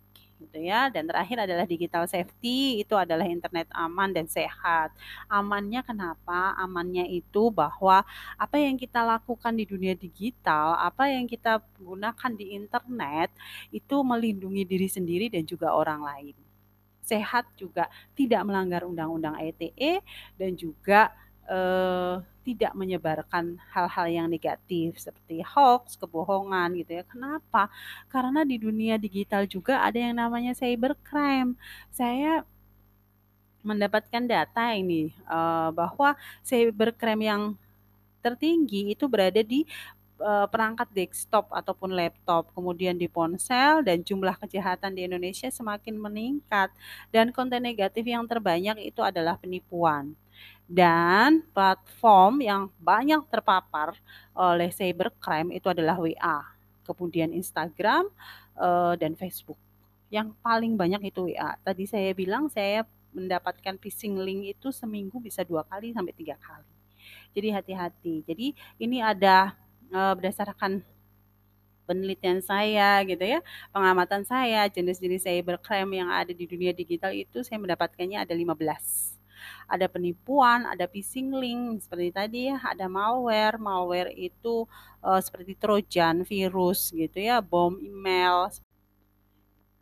gitu 0.45 0.61
ya. 0.61 0.87
Dan 0.93 1.09
terakhir 1.09 1.43
adalah 1.43 1.65
digital 1.65 2.05
safety, 2.05 2.85
itu 2.85 2.93
adalah 2.93 3.25
internet 3.25 3.67
aman 3.73 4.13
dan 4.13 4.29
sehat. 4.29 4.93
Amannya 5.27 5.81
kenapa? 5.81 6.53
Amannya 6.61 7.09
itu 7.09 7.49
bahwa 7.49 8.05
apa 8.37 8.55
yang 8.61 8.77
kita 8.77 9.01
lakukan 9.01 9.57
di 9.57 9.65
dunia 9.65 9.97
digital, 9.97 10.77
apa 10.77 11.09
yang 11.09 11.25
kita 11.25 11.59
gunakan 11.81 12.31
di 12.37 12.53
internet 12.53 13.33
itu 13.73 13.95
melindungi 14.05 14.63
diri 14.63 14.87
sendiri 14.87 15.27
dan 15.33 15.43
juga 15.43 15.73
orang 15.73 16.05
lain. 16.05 16.35
Sehat 17.05 17.45
juga 17.57 17.85
tidak 18.17 18.41
melanggar 18.45 18.81
undang-undang 18.85 19.37
ITE 19.37 20.01
dan 20.37 20.57
juga 20.57 21.13
eh, 21.45 22.17
tidak 22.45 22.77
menyebarkan 22.77 23.57
hal-hal 23.73 24.05
yang 24.05 24.27
negatif 24.29 25.01
seperti 25.01 25.41
hoax, 25.41 25.97
kebohongan 25.97 26.77
gitu 26.77 27.01
ya. 27.01 27.03
Kenapa? 27.09 27.73
Karena 28.05 28.45
di 28.45 28.61
dunia 28.61 29.01
digital 29.01 29.49
juga 29.49 29.81
ada 29.81 29.97
yang 29.97 30.13
namanya 30.21 30.53
cybercrime. 30.53 31.57
Saya 31.89 32.45
mendapatkan 33.65 34.23
data 34.29 34.77
ini 34.77 35.09
eh, 35.09 35.69
bahwa 35.73 36.13
cybercrime 36.45 37.25
yang 37.25 37.41
tertinggi 38.21 38.93
itu 38.93 39.09
berada 39.09 39.41
di 39.41 39.65
eh, 40.21 40.47
perangkat 40.53 40.85
desktop 40.93 41.49
ataupun 41.49 41.97
laptop, 41.97 42.53
kemudian 42.53 42.93
di 42.93 43.09
ponsel 43.09 43.81
dan 43.81 44.05
jumlah 44.05 44.37
kejahatan 44.37 44.93
di 44.93 45.09
Indonesia 45.09 45.49
semakin 45.49 45.97
meningkat 45.97 46.69
dan 47.09 47.33
konten 47.33 47.65
negatif 47.65 48.05
yang 48.05 48.29
terbanyak 48.29 48.77
itu 48.85 49.01
adalah 49.01 49.33
penipuan. 49.41 50.13
Dan 50.65 51.45
platform 51.53 52.41
yang 52.41 52.73
banyak 52.81 53.21
terpapar 53.29 53.93
oleh 54.33 54.73
cybercrime 54.73 55.53
itu 55.53 55.69
adalah 55.69 55.93
WA, 56.01 56.41
kemudian 56.81 57.29
Instagram, 57.29 58.09
eh, 58.57 58.93
dan 58.97 59.13
Facebook. 59.13 59.61
Yang 60.09 60.33
paling 60.41 60.73
banyak 60.73 61.13
itu 61.13 61.29
WA. 61.29 61.53
Tadi 61.61 61.85
saya 61.85 62.09
bilang 62.17 62.49
saya 62.49 62.81
mendapatkan 63.13 63.77
phishing 63.77 64.17
link 64.17 64.57
itu 64.57 64.73
seminggu 64.73 65.21
bisa 65.21 65.45
dua 65.45 65.63
kali 65.69 65.93
sampai 65.93 66.13
tiga 66.17 66.35
kali. 66.41 66.67
Jadi 67.37 67.47
hati-hati. 67.53 68.15
Jadi 68.25 68.47
ini 68.81 69.05
ada 69.05 69.53
eh, 69.93 70.13
berdasarkan 70.17 70.81
penelitian 71.85 72.41
saya 72.41 73.05
gitu 73.05 73.21
ya, 73.21 73.45
pengamatan 73.69 74.25
saya 74.25 74.65
jenis-jenis 74.65 75.21
cybercrime 75.21 76.01
yang 76.01 76.09
ada 76.09 76.33
di 76.33 76.49
dunia 76.49 76.73
digital 76.73 77.13
itu 77.13 77.45
saya 77.45 77.61
mendapatkannya 77.61 78.17
ada 78.25 78.33
15 78.33 79.15
ada 79.65 79.85
penipuan, 79.89 80.65
ada 80.69 80.85
phishing 80.85 81.33
link 81.33 81.83
seperti 81.83 82.09
tadi 82.13 82.43
ada 82.51 82.85
malware. 82.85 83.57
Malware 83.57 84.11
itu 84.13 84.69
uh, 85.01 85.19
seperti 85.21 85.57
trojan, 85.57 86.25
virus 86.25 86.93
gitu 86.93 87.17
ya, 87.19 87.41
bom 87.41 87.77
email. 87.81 88.51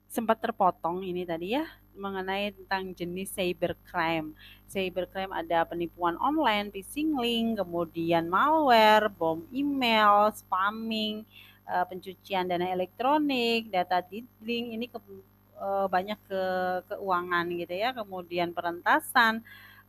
Sempat 0.07 0.39
terpotong 0.41 1.01
ini 1.01 1.25
tadi 1.25 1.57
ya 1.57 1.65
mengenai 1.93 2.53
tentang 2.53 2.91
jenis 2.93 3.33
cybercrime. 3.33 4.33
Cybercrime 4.69 5.29
ada 5.29 5.65
penipuan 5.65 6.17
online, 6.17 6.73
phishing 6.73 7.13
link, 7.13 7.61
kemudian 7.61 8.25
malware, 8.25 9.09
bom 9.13 9.45
email, 9.53 10.33
spamming, 10.33 11.21
uh, 11.69 11.85
pencucian 11.85 12.49
dana 12.49 12.65
elektronik, 12.73 13.69
data 13.69 14.01
diddling, 14.01 14.73
ini 14.73 14.89
uh, 15.59 15.85
banyak 15.89 16.19
ke 16.29 16.43
keuangan 16.89 17.45
gitu 17.51 17.73
ya, 17.73 17.89
kemudian 17.93 18.53
perentasan, 18.53 19.43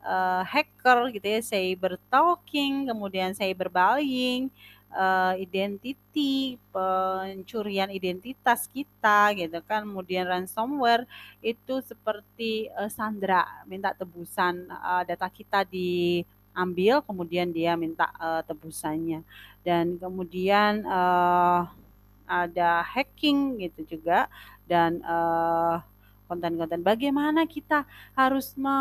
uh, 0.04 0.42
hacker 0.44 1.12
gitu 1.12 1.26
ya, 1.26 1.40
cyber 1.40 1.96
talking, 2.12 2.88
kemudian 2.88 3.32
cyber 3.32 3.72
bullying, 3.72 4.52
uh, 4.94 5.34
identity, 5.36 6.60
pencurian 6.70 7.90
identitas 7.90 8.70
kita 8.70 9.34
gitu 9.34 9.58
kan, 9.66 9.82
kemudian 9.82 10.28
ransomware 10.28 11.08
itu 11.42 11.80
seperti 11.82 12.70
uh, 12.76 12.88
Sandra 12.92 13.64
minta 13.66 13.90
tebusan 13.96 14.70
uh, 14.70 15.02
data 15.02 15.26
kita 15.32 15.66
diambil, 15.66 17.02
kemudian 17.02 17.50
dia 17.50 17.74
minta 17.74 18.12
uh, 18.20 18.42
tebusannya, 18.46 19.26
dan 19.66 19.98
kemudian 19.98 20.84
uh, 20.86 21.66
ada 22.24 22.80
hacking 22.88 23.60
gitu 23.60 23.96
juga 23.96 24.32
dan 24.64 25.04
uh, 25.04 25.80
konten-konten 26.26 26.80
bagaimana 26.80 27.44
kita 27.44 27.84
harus 28.16 28.56
me 28.56 28.76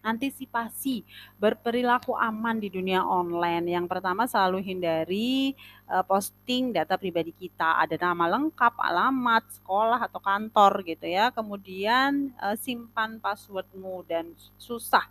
Antisipasi 0.00 1.04
berperilaku 1.36 2.16
aman 2.16 2.56
di 2.56 2.72
dunia 2.72 3.04
online. 3.04 3.68
Yang 3.68 3.84
pertama 3.84 4.24
selalu 4.24 4.64
hindari 4.64 5.52
uh, 5.92 6.00
posting 6.00 6.72
data 6.72 6.96
pribadi 6.96 7.36
kita, 7.36 7.76
ada 7.76 8.00
nama 8.00 8.32
lengkap, 8.32 8.80
alamat, 8.80 9.44
sekolah 9.60 10.00
atau 10.00 10.16
kantor 10.24 10.88
gitu 10.88 11.04
ya. 11.04 11.28
Kemudian 11.28 12.32
uh, 12.40 12.56
simpan 12.56 13.20
passwordmu 13.20 14.08
dan 14.08 14.32
susah 14.56 15.04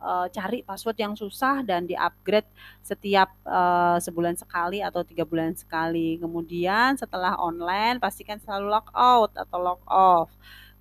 uh, 0.00 0.26
cari 0.30 0.62
password 0.64 0.98
yang 0.98 1.14
susah 1.14 1.62
dan 1.62 1.84
di-upgrade 1.84 2.48
setiap 2.80 3.30
uh, 3.44 3.98
sebulan 3.98 4.38
sekali 4.38 4.80
atau 4.80 5.02
tiga 5.06 5.22
bulan 5.26 5.54
sekali. 5.54 6.16
Kemudian 6.18 6.96
setelah 6.98 7.36
online 7.38 7.98
pastikan 7.98 8.38
selalu 8.40 8.66
log 8.70 8.88
out 8.94 9.32
atau 9.34 9.58
log 9.60 9.80
off. 9.86 10.30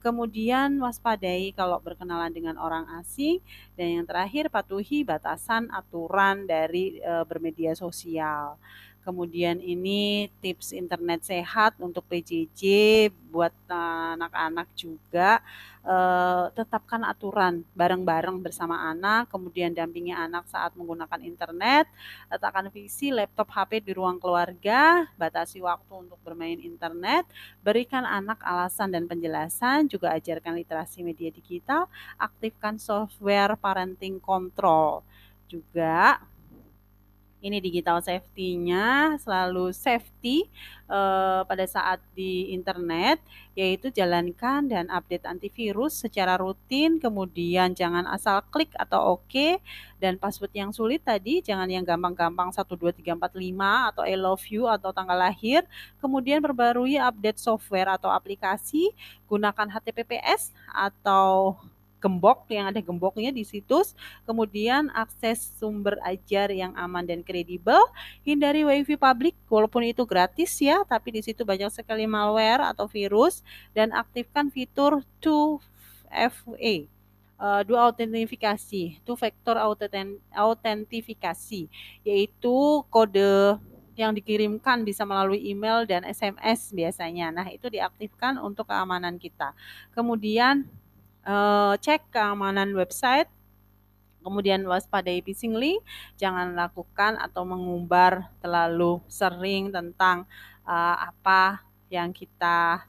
Kemudian 0.03 0.84
waspadai 0.84 1.55
kalau 1.55 1.80
berkenalan 1.80 2.28
dengan 2.36 2.59
orang 2.59 2.84
asing 2.99 3.39
dan 3.80 4.03
yang 4.03 4.05
terakhir 4.05 4.51
patuhi 4.51 5.07
batasan 5.07 5.72
aturan 5.72 6.43
dari 6.43 6.99
e, 6.99 7.14
bermedia 7.24 7.72
sosial. 7.72 8.59
Kemudian 9.04 9.60
ini 9.60 10.32
tips 10.39 10.72
internet 10.72 11.28
sehat 11.28 11.76
untuk 11.84 12.08
PJJ 12.08 12.62
buat 13.28 13.51
anak-anak 13.68 14.72
juga. 14.80 15.43
Eh, 15.84 16.45
tetapkan 16.56 17.04
aturan 17.04 17.68
bareng-bareng 17.76 18.39
bersama 18.39 18.88
anak, 18.88 19.28
kemudian 19.28 19.76
dampingi 19.76 20.16
anak 20.16 20.47
saat 20.47 20.72
menggunakan 20.80 21.20
internet, 21.20 21.91
letakkan 22.32 22.72
visi 22.72 23.12
laptop 23.12 23.51
HP 23.51 23.84
di 23.84 23.91
ruang 23.91 24.16
keluarga, 24.16 25.04
batasi 25.20 25.60
waktu 25.60 26.08
untuk 26.08 26.16
bermain 26.24 26.56
internet, 26.64 27.28
berikan 27.60 28.08
anak 28.08 28.39
alasan 28.47 28.95
dan 28.95 29.12
penjelasan, 29.12 29.91
juga 29.91 30.16
ajarkan 30.16 30.56
literasi 30.56 31.04
media 31.04 31.28
digital, 31.36 31.91
aktifkan 32.16 32.80
software 32.80 33.60
parenting 33.60 34.24
control. 34.24 35.04
Juga 35.51 36.24
ini 37.44 37.60
digital 37.60 38.00
safety-nya 38.00 39.20
selalu 39.20 39.76
safety 39.76 40.48
uh, 40.88 41.44
pada 41.44 41.68
saat 41.68 42.00
di 42.16 42.56
internet, 42.56 43.20
yaitu 43.52 43.91
jalankan 43.91 44.64
dan 44.72 44.88
update 44.88 45.28
antivirus 45.28 46.08
secara 46.08 46.39
rutin, 46.39 47.04
kemudian 47.04 47.76
jangan 47.76 48.08
asal 48.08 48.39
klik 48.48 48.72
atau 48.80 49.20
oke, 49.20 49.28
okay, 49.28 49.60
dan 50.00 50.16
password 50.16 50.56
yang 50.56 50.72
sulit 50.72 51.04
tadi 51.04 51.44
jangan 51.44 51.68
yang 51.68 51.84
gampang-gampang 51.84 52.56
1, 52.56 52.64
2, 52.64 52.96
3, 53.04 53.20
4, 53.20 53.20
5 53.20 53.91
atau 53.91 54.04
I 54.08 54.16
love 54.16 54.44
you 54.48 54.64
atau 54.72 54.96
tanggal 54.96 55.20
lahir, 55.20 55.68
kemudian 56.00 56.39
perbarui 56.39 56.96
update 56.96 57.44
software 57.44 57.91
atau 57.91 58.08
aplikasi, 58.08 58.96
gunakan 59.28 59.68
HTTPS 59.68 60.56
atau 60.72 61.60
gembok 62.04 62.43
yang 62.51 62.68
ada 62.68 62.84
gemboknya 62.84 63.32
di 63.32 63.47
situs, 63.47 63.95
kemudian 64.28 64.91
akses 64.91 65.56
sumber 65.56 65.95
ajar 66.04 66.51
yang 66.51 66.76
aman 66.76 67.08
dan 67.08 67.24
kredibel, 67.24 67.80
hindari 68.28 68.68
wifi 68.68 68.99
publik 68.99 69.39
walaupun 69.47 69.88
itu 69.88 70.04
gratis 70.04 70.60
ya, 70.60 70.84
tapi 70.84 71.16
di 71.16 71.22
situ 71.24 71.47
banyak 71.47 71.72
sekali 71.72 72.04
malware 72.04 72.68
atau 72.76 72.91
virus 72.91 73.39
dan 73.72 73.95
aktifkan 73.95 74.51
fitur 74.51 74.99
2FA 75.24 76.91
uh, 77.43 77.62
dua 77.64 77.91
autentifikasi, 77.91 79.04
two 79.04 79.18
factor 79.20 79.56
autentifikasi, 80.36 81.62
yaitu 82.04 82.56
kode 82.88 83.60
yang 83.93 84.10
dikirimkan 84.10 84.82
bisa 84.82 85.06
melalui 85.06 85.38
email 85.45 85.86
dan 85.86 86.01
SMS 86.01 86.74
biasanya. 86.74 87.30
Nah, 87.30 87.47
itu 87.54 87.70
diaktifkan 87.70 88.41
untuk 88.41 88.74
keamanan 88.74 89.22
kita. 89.22 89.54
Kemudian 89.93 90.66
uh, 91.28 91.74
cek 91.80 92.11
keamanan 92.13 92.71
website, 92.76 93.28
kemudian 94.24 94.63
waspadai 94.63 95.19
phishing 95.19 95.55
link, 95.55 95.84
jangan 96.15 96.55
lakukan 96.55 97.19
atau 97.19 97.43
mengumbar 97.43 98.32
terlalu 98.39 99.03
sering 99.11 99.71
tentang 99.71 100.24
uh, 100.63 101.11
apa 101.11 101.63
yang 101.91 102.15
kita 102.15 102.88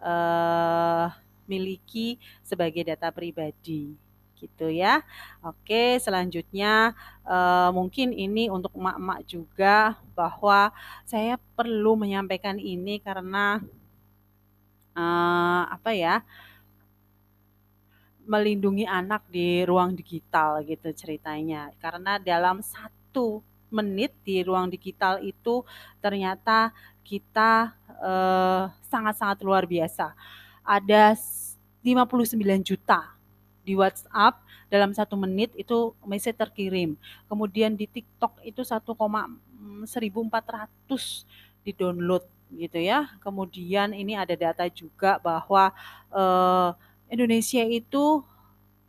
uh, 0.00 1.12
miliki 1.44 2.16
sebagai 2.40 2.88
data 2.88 3.12
pribadi 3.12 3.94
gitu 4.42 4.66
ya. 4.66 5.06
Oke, 5.46 6.02
selanjutnya 6.02 6.98
uh, 7.22 7.70
mungkin 7.70 8.10
ini 8.10 8.50
untuk 8.50 8.74
emak-emak 8.74 9.20
juga 9.30 9.94
bahwa 10.18 10.74
saya 11.06 11.38
perlu 11.54 11.94
menyampaikan 11.94 12.58
ini 12.58 12.98
karena 12.98 13.62
uh, 14.98 15.62
apa 15.70 15.94
ya? 15.94 16.26
Melindungi 18.32 18.88
anak 18.88 19.28
di 19.28 19.60
ruang 19.68 19.92
digital 19.92 20.64
gitu 20.64 20.88
ceritanya. 20.96 21.68
Karena 21.76 22.16
dalam 22.16 22.64
satu 22.64 23.44
menit 23.68 24.16
di 24.24 24.40
ruang 24.40 24.72
digital 24.72 25.20
itu 25.20 25.60
ternyata 26.00 26.72
kita 27.04 27.76
eh, 28.00 28.64
sangat-sangat 28.88 29.38
uh, 29.40 29.44
luar 29.44 29.68
biasa. 29.68 30.16
Ada 30.64 31.12
59 31.84 32.40
juta 32.64 33.12
di 33.60 33.76
WhatsApp 33.76 34.40
dalam 34.72 34.96
satu 34.96 35.12
menit 35.20 35.52
itu 35.60 35.92
message 36.08 36.40
terkirim. 36.40 36.96
Kemudian 37.28 37.76
di 37.76 37.84
TikTok 37.84 38.40
itu 38.48 38.64
1,1400 38.64 39.84
di 41.60 41.70
download 41.76 42.24
gitu 42.56 42.78
ya. 42.80 43.12
Kemudian 43.20 43.92
ini 43.92 44.16
ada 44.16 44.32
data 44.32 44.64
juga 44.72 45.20
bahwa 45.20 45.68
eh, 46.08 46.70
Indonesia 47.12 47.60
itu 47.68 48.24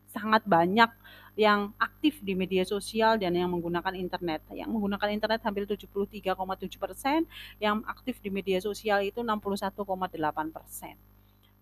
sangat 0.07 0.47
banyak 0.47 0.87
yang 1.33 1.73
aktif 1.81 2.21
di 2.21 2.37
media 2.37 2.61
sosial 2.63 3.17
dan 3.17 3.33
yang 3.33 3.49
menggunakan 3.49 3.97
internet. 3.97 4.45
Yang 4.53 4.69
menggunakan 4.69 5.09
internet 5.11 5.41
hampir 5.41 5.65
73,7 5.65 6.77
persen, 6.77 7.25
yang 7.57 7.81
aktif 7.89 8.21
di 8.21 8.29
media 8.29 8.61
sosial 8.61 9.01
itu 9.01 9.19
61,8 9.25 10.53
persen. 10.53 10.95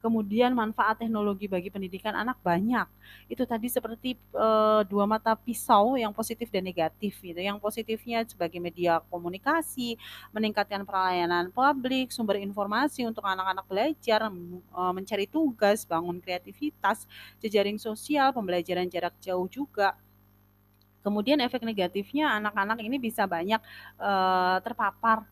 Kemudian 0.02 0.58
manfaat 0.58 0.98
teknologi 0.98 1.46
bagi 1.46 1.70
pendidikan 1.70 2.18
anak 2.18 2.42
banyak. 2.42 2.90
Itu 3.30 3.46
tadi 3.46 3.70
seperti 3.70 4.18
e, 4.18 4.48
dua 4.90 5.06
mata 5.06 5.38
pisau 5.38 5.94
yang 5.94 6.10
positif 6.10 6.50
dan 6.50 6.66
negatif 6.66 7.22
gitu. 7.22 7.38
Yang 7.38 7.62
positifnya 7.62 8.26
sebagai 8.26 8.58
media 8.58 8.98
komunikasi, 9.14 10.02
meningkatkan 10.34 10.82
pelayanan 10.90 11.54
publik, 11.54 12.10
sumber 12.10 12.42
informasi 12.42 13.06
untuk 13.06 13.22
anak-anak 13.22 13.62
belajar, 13.70 14.26
e, 14.26 14.82
mencari 14.90 15.30
tugas, 15.30 15.86
bangun 15.86 16.18
kreativitas, 16.18 17.06
jejaring 17.38 17.78
sosial, 17.78 18.34
pembelajaran 18.34 18.90
jarak 18.90 19.14
jauh 19.22 19.46
juga. 19.46 19.94
Kemudian 21.06 21.38
efek 21.46 21.62
negatifnya 21.62 22.42
anak-anak 22.42 22.82
ini 22.82 22.98
bisa 22.98 23.30
banyak 23.30 23.62
e, 24.02 24.12
terpapar 24.66 25.30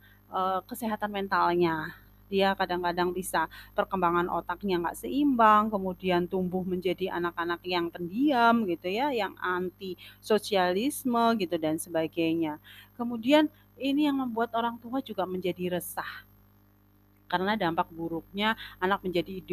kesehatan 0.70 1.10
mentalnya 1.10 1.90
dia 2.30 2.54
kadang-kadang 2.54 3.10
bisa 3.12 3.50
perkembangan 3.74 4.30
otaknya 4.30 4.78
nggak 4.80 4.98
seimbang, 5.02 5.74
kemudian 5.74 6.30
tumbuh 6.30 6.62
menjadi 6.62 7.10
anak-anak 7.18 7.60
yang 7.66 7.90
pendiam 7.90 8.64
gitu 8.70 8.88
ya, 8.88 9.10
yang 9.10 9.34
anti 9.42 9.98
sosialisme 10.22 11.36
gitu 11.42 11.58
dan 11.58 11.82
sebagainya. 11.82 12.62
Kemudian 12.94 13.50
ini 13.80 14.06
yang 14.06 14.22
membuat 14.22 14.54
orang 14.54 14.78
tua 14.78 15.02
juga 15.02 15.26
menjadi 15.26 15.80
resah 15.80 16.29
karena 17.30 17.54
dampak 17.54 17.94
buruknya 17.94 18.58
anak 18.82 19.06
menjadi 19.06 19.46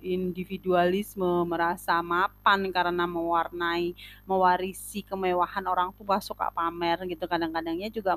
individualisme, 0.00 1.44
merasa 1.44 2.00
mapan 2.00 2.72
karena 2.72 3.04
mewarnai, 3.04 3.92
mewarisi 4.24 5.04
kemewahan 5.04 5.68
orang 5.68 5.92
tua 5.94 6.16
suka 6.24 6.48
pamer 6.48 7.04
gitu. 7.04 7.28
Kadang-kadangnya 7.28 7.92
juga 7.92 8.16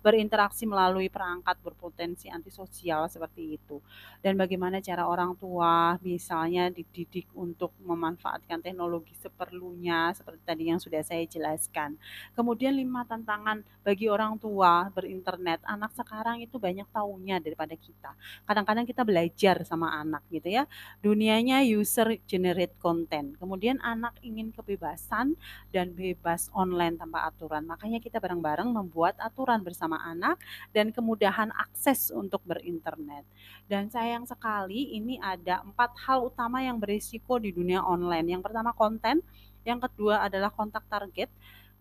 berinteraksi 0.00 0.64
melalui 0.64 1.12
perangkat 1.12 1.60
berpotensi 1.60 2.32
antisosial 2.32 3.04
seperti 3.12 3.60
itu. 3.60 3.78
Dan 4.24 4.40
bagaimana 4.40 4.80
cara 4.80 5.04
orang 5.04 5.36
tua 5.36 6.00
misalnya 6.00 6.72
dididik 6.72 7.28
untuk 7.36 7.76
memanfaatkan 7.84 8.64
teknologi 8.64 9.12
seperlunya 9.20 10.16
seperti 10.16 10.40
tadi 10.42 10.64
yang 10.72 10.80
sudah 10.80 11.04
saya 11.04 11.22
jelaskan. 11.28 12.00
Kemudian 12.32 12.72
lima 12.74 13.04
tantangan 13.04 13.60
bagi 13.84 14.08
orang 14.08 14.40
tua 14.40 14.88
berinternet. 14.90 15.60
Anak 15.68 15.92
sekarang 15.92 16.40
itu 16.40 16.56
banyak 16.56 16.88
tahunya 16.90 17.38
daripada 17.38 17.76
kita 17.76 18.16
kadang-kadang 18.46 18.86
kita 18.86 19.02
belajar 19.02 19.66
sama 19.66 19.90
anak 19.98 20.22
gitu 20.30 20.48
ya. 20.48 20.64
Dunianya 21.02 21.66
user 21.66 22.16
generate 22.24 22.78
content. 22.78 23.34
Kemudian 23.36 23.82
anak 23.82 24.14
ingin 24.22 24.54
kebebasan 24.54 25.34
dan 25.74 25.92
bebas 25.92 26.48
online 26.54 26.96
tanpa 26.96 27.26
aturan. 27.26 27.66
Makanya 27.66 27.98
kita 27.98 28.22
bareng-bareng 28.22 28.70
membuat 28.70 29.18
aturan 29.18 29.60
bersama 29.66 29.98
anak 30.06 30.38
dan 30.70 30.94
kemudahan 30.94 31.50
akses 31.52 32.14
untuk 32.14 32.40
berinternet. 32.46 33.26
Dan 33.66 33.90
sayang 33.90 34.24
sekali 34.24 34.94
ini 34.94 35.18
ada 35.18 35.66
empat 35.66 35.98
hal 36.06 36.30
utama 36.30 36.62
yang 36.62 36.78
berisiko 36.78 37.42
di 37.42 37.50
dunia 37.50 37.82
online. 37.82 38.38
Yang 38.38 38.46
pertama 38.46 38.70
konten, 38.70 39.20
yang 39.66 39.82
kedua 39.82 40.22
adalah 40.22 40.54
kontak 40.54 40.86
target, 40.86 41.26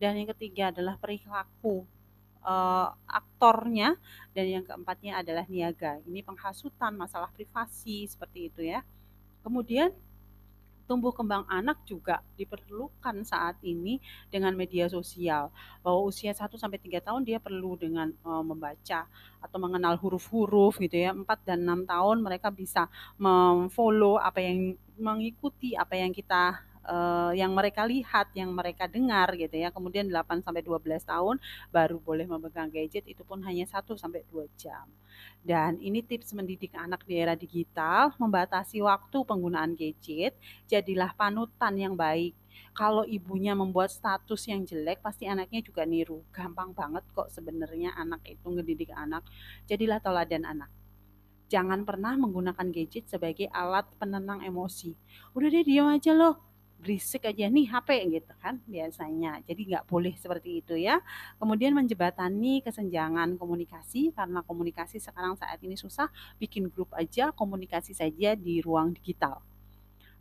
dan 0.01 0.17
yang 0.17 0.27
ketiga 0.33 0.73
adalah 0.73 0.97
perilaku 0.97 1.85
uh, 2.41 2.91
aktornya 3.45 3.93
dan 4.33 4.45
yang 4.49 4.65
keempatnya 4.65 5.21
adalah 5.21 5.45
niaga. 5.45 6.01
Ini 6.09 6.25
penghasutan, 6.25 6.97
masalah 6.97 7.29
privasi 7.29 8.09
seperti 8.09 8.49
itu 8.49 8.65
ya. 8.65 8.81
Kemudian 9.45 9.93
tumbuh 10.89 11.13
kembang 11.13 11.45
anak 11.45 11.81
juga 11.85 12.25
diperlukan 12.37 13.21
saat 13.21 13.61
ini 13.61 14.01
dengan 14.33 14.57
media 14.57 14.89
sosial. 14.89 15.53
Bahwa 15.85 16.09
usia 16.09 16.33
1 16.33 16.57
sampai 16.57 16.81
3 16.81 17.05
tahun 17.05 17.21
dia 17.21 17.37
perlu 17.37 17.77
dengan 17.77 18.09
uh, 18.25 18.41
membaca 18.41 19.05
atau 19.37 19.57
mengenal 19.61 19.93
huruf-huruf 20.01 20.81
gitu 20.81 21.05
ya. 21.05 21.13
4 21.13 21.21
dan 21.45 21.61
6 21.61 21.85
tahun 21.85 22.17
mereka 22.25 22.49
bisa 22.49 22.89
memfollow 23.21 24.17
apa 24.17 24.41
yang 24.41 24.73
mengikuti 24.97 25.77
apa 25.77 25.93
yang 25.93 26.09
kita 26.09 26.65
uh, 26.85 27.33
yang 27.33 27.51
mereka 27.51 27.83
lihat, 27.83 28.31
yang 28.37 28.53
mereka 28.53 28.85
dengar 28.85 29.33
gitu 29.35 29.57
ya. 29.57 29.73
Kemudian 29.73 30.07
8 30.07 30.45
sampai 30.45 30.61
12 30.61 31.01
tahun 31.03 31.35
baru 31.73 31.97
boleh 31.99 32.25
memegang 32.29 32.69
gadget 32.69 33.05
itu 33.09 33.25
pun 33.25 33.41
hanya 33.43 33.65
1 33.65 33.83
sampai 33.97 34.23
2 34.29 34.45
jam. 34.55 34.85
Dan 35.41 35.81
ini 35.81 36.01
tips 36.05 36.33
mendidik 36.37 36.73
anak 36.77 37.05
di 37.05 37.17
era 37.17 37.33
digital, 37.33 38.13
membatasi 38.21 38.81
waktu 38.83 39.17
penggunaan 39.25 39.73
gadget, 39.73 40.37
jadilah 40.69 41.13
panutan 41.13 41.73
yang 41.77 41.93
baik. 41.97 42.33
Kalau 42.75 43.07
ibunya 43.07 43.55
membuat 43.55 43.87
status 43.87 44.51
yang 44.51 44.67
jelek, 44.67 44.99
pasti 44.99 45.27
anaknya 45.31 45.63
juga 45.63 45.87
niru. 45.87 46.23
Gampang 46.35 46.75
banget 46.75 47.07
kok 47.15 47.31
sebenarnya 47.31 47.95
anak 47.95 48.19
itu 48.27 48.43
ngedidik 48.43 48.91
anak. 48.91 49.23
Jadilah 49.67 49.99
teladan 50.03 50.43
anak 50.43 50.71
jangan 51.45 51.85
pernah 51.85 52.17
menggunakan 52.17 52.73
gadget 52.73 53.05
sebagai 53.05 53.45
alat 53.53 53.85
penenang 54.01 54.41
emosi. 54.41 54.97
Udah 55.37 55.47
deh 55.53 55.61
diam 55.61 55.93
aja 55.93 56.11
loh 56.11 56.54
berisik 56.85 57.25
aja 57.25 57.49
nih 57.49 57.65
HP 57.65 57.89
gitu 58.13 58.33
kan 58.37 58.61
biasanya. 58.69 59.41
Jadi 59.41 59.73
nggak 59.73 59.89
boleh 59.89 60.13
seperti 60.13 60.61
itu 60.61 60.77
ya. 60.77 61.01
Kemudian 61.41 61.73
menjebatani 61.73 62.61
kesenjangan 62.61 63.41
komunikasi 63.41 64.13
karena 64.13 64.45
komunikasi 64.45 65.01
sekarang 65.01 65.33
saat 65.33 65.57
ini 65.65 65.73
susah, 65.73 66.13
bikin 66.37 66.69
grup 66.69 66.93
aja 66.93 67.33
komunikasi 67.33 67.97
saja 67.97 68.37
di 68.37 68.61
ruang 68.61 68.93
digital. 68.93 69.41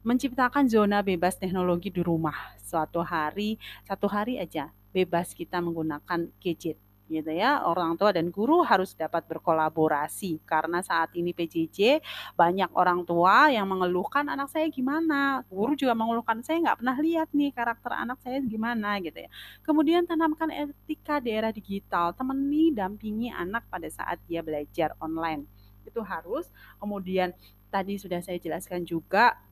Menciptakan 0.01 0.65
zona 0.73 1.05
bebas 1.05 1.37
teknologi 1.37 1.93
di 1.93 2.01
rumah. 2.01 2.57
Suatu 2.65 3.05
hari, 3.05 3.61
satu 3.85 4.09
hari 4.09 4.41
aja 4.41 4.73
bebas 4.97 5.37
kita 5.37 5.61
menggunakan 5.61 6.33
gadget 6.41 6.81
gitu 7.09 7.31
ya. 7.31 7.63
Orang 7.69 8.01
tua 8.01 8.11
dan 8.11 8.33
guru 8.33 8.65
harus 8.65 8.97
dapat 8.97 9.29
berkolaborasi 9.29 10.41
karena 10.49 10.81
saat 10.81 11.13
ini 11.13 11.37
PJJ 11.37 12.01
banyak 12.35 12.73
orang 12.73 13.05
tua 13.05 13.53
yang 13.53 13.69
mengeluhkan 13.69 14.25
anak 14.27 14.49
saya 14.49 14.67
gimana, 14.73 15.45
guru 15.53 15.77
juga 15.77 15.93
mengeluhkan 15.93 16.41
saya 16.41 16.61
nggak 16.65 16.79
pernah 16.81 16.97
lihat 16.99 17.29
nih 17.37 17.51
karakter 17.53 17.93
anak 17.93 18.19
saya 18.25 18.41
gimana 18.41 18.99
gitu 19.05 19.19
ya. 19.25 19.31
Kemudian 19.61 20.09
tanamkan 20.09 20.49
etika 20.49 21.21
daerah 21.21 21.53
digital, 21.53 22.17
temani 22.17 22.73
dampingi 22.73 23.29
anak 23.29 23.69
pada 23.69 23.87
saat 23.93 24.19
dia 24.25 24.41
belajar 24.41 24.97
online. 24.99 25.45
Itu 25.85 26.01
harus. 26.01 26.49
Kemudian 26.81 27.37
tadi 27.69 28.01
sudah 28.01 28.23
saya 28.25 28.41
jelaskan 28.41 28.87
juga 28.87 29.44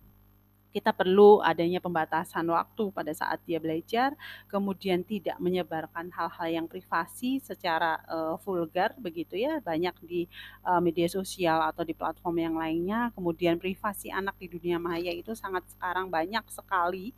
kita 0.73 0.91
perlu 0.97 1.45
adanya 1.45 1.79
pembatasan 1.79 2.49
waktu 2.49 2.89
pada 2.91 3.13
saat 3.13 3.39
dia 3.45 3.61
belajar, 3.61 4.17
kemudian 4.49 5.05
tidak 5.05 5.37
menyebarkan 5.37 6.09
hal-hal 6.09 6.49
yang 6.49 6.67
privasi 6.67 7.39
secara 7.45 8.01
uh, 8.09 8.41
vulgar 8.41 8.97
begitu 8.97 9.37
ya, 9.37 9.61
banyak 9.61 9.93
di 10.03 10.25
uh, 10.65 10.81
media 10.81 11.07
sosial 11.07 11.61
atau 11.69 11.85
di 11.85 11.93
platform 11.93 12.37
yang 12.41 12.57
lainnya. 12.57 13.13
Kemudian 13.13 13.61
privasi 13.61 14.09
anak 14.09 14.41
di 14.41 14.49
dunia 14.49 14.81
maya 14.81 15.13
itu 15.13 15.37
sangat 15.37 15.69
sekarang 15.69 16.09
banyak 16.09 16.43
sekali 16.49 17.13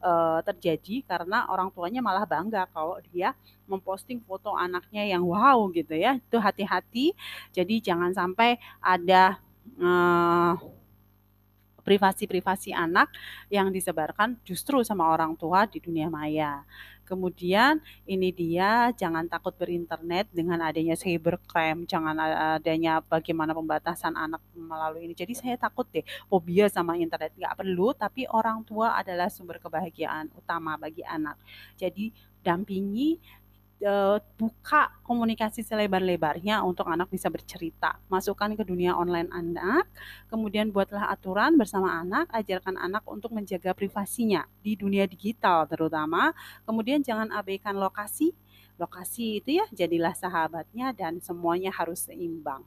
uh, 0.00 0.38
terjadi 0.46 1.02
karena 1.04 1.50
orang 1.50 1.68
tuanya 1.74 2.00
malah 2.00 2.24
bangga 2.24 2.70
kalau 2.70 2.96
dia 3.10 3.34
memposting 3.66 4.22
foto 4.22 4.54
anaknya 4.54 5.02
yang 5.02 5.26
wow 5.26 5.66
gitu 5.74 5.98
ya. 5.98 6.16
Itu 6.18 6.38
hati-hati. 6.38 7.12
Jadi 7.50 7.82
jangan 7.82 8.14
sampai 8.14 8.56
ada 8.78 9.38
uh, 9.82 10.54
privasi-privasi 11.80 12.70
anak 12.76 13.10
yang 13.48 13.72
disebarkan 13.74 14.38
justru 14.46 14.80
sama 14.86 15.08
orang 15.10 15.34
tua 15.34 15.66
di 15.66 15.82
dunia 15.82 16.06
maya. 16.06 16.62
Kemudian 17.10 17.82
ini 18.06 18.30
dia 18.30 18.94
jangan 18.94 19.26
takut 19.26 19.50
berinternet 19.58 20.30
dengan 20.30 20.62
adanya 20.62 20.94
cybercrime, 20.94 21.82
jangan 21.82 22.14
adanya 22.54 23.02
bagaimana 23.02 23.50
pembatasan 23.50 24.14
anak 24.14 24.38
melalui 24.54 25.10
ini. 25.10 25.14
Jadi 25.18 25.34
saya 25.34 25.58
takut 25.58 25.90
deh 25.90 26.06
fobia 26.30 26.70
sama 26.70 26.94
internet 26.94 27.34
nggak 27.34 27.58
perlu, 27.58 27.90
tapi 27.98 28.30
orang 28.30 28.62
tua 28.62 28.94
adalah 28.94 29.26
sumber 29.26 29.58
kebahagiaan 29.58 30.30
utama 30.38 30.78
bagi 30.78 31.02
anak. 31.02 31.34
Jadi 31.74 32.14
dampingi 32.46 33.18
uh, 33.84 34.18
buka 34.36 34.92
komunikasi 35.04 35.64
selebar-lebarnya 35.64 36.62
untuk 36.64 36.88
anak 36.88 37.08
bisa 37.10 37.28
bercerita. 37.32 37.98
Masukkan 38.06 38.52
ke 38.54 38.62
dunia 38.64 38.94
online 38.96 39.28
anak, 39.32 39.88
kemudian 40.28 40.70
buatlah 40.70 41.10
aturan 41.10 41.56
bersama 41.56 42.00
anak, 42.00 42.28
ajarkan 42.32 42.76
anak 42.76 43.04
untuk 43.08 43.32
menjaga 43.34 43.72
privasinya 43.76 44.44
di 44.60 44.76
dunia 44.76 45.04
digital 45.08 45.66
terutama. 45.66 46.32
Kemudian 46.64 47.02
jangan 47.02 47.32
abaikan 47.34 47.76
lokasi, 47.76 48.32
lokasi 48.80 49.44
itu 49.44 49.60
ya 49.60 49.66
jadilah 49.68 50.16
sahabatnya 50.16 50.96
dan 50.96 51.20
semuanya 51.20 51.68
harus 51.68 52.08
seimbang. 52.08 52.64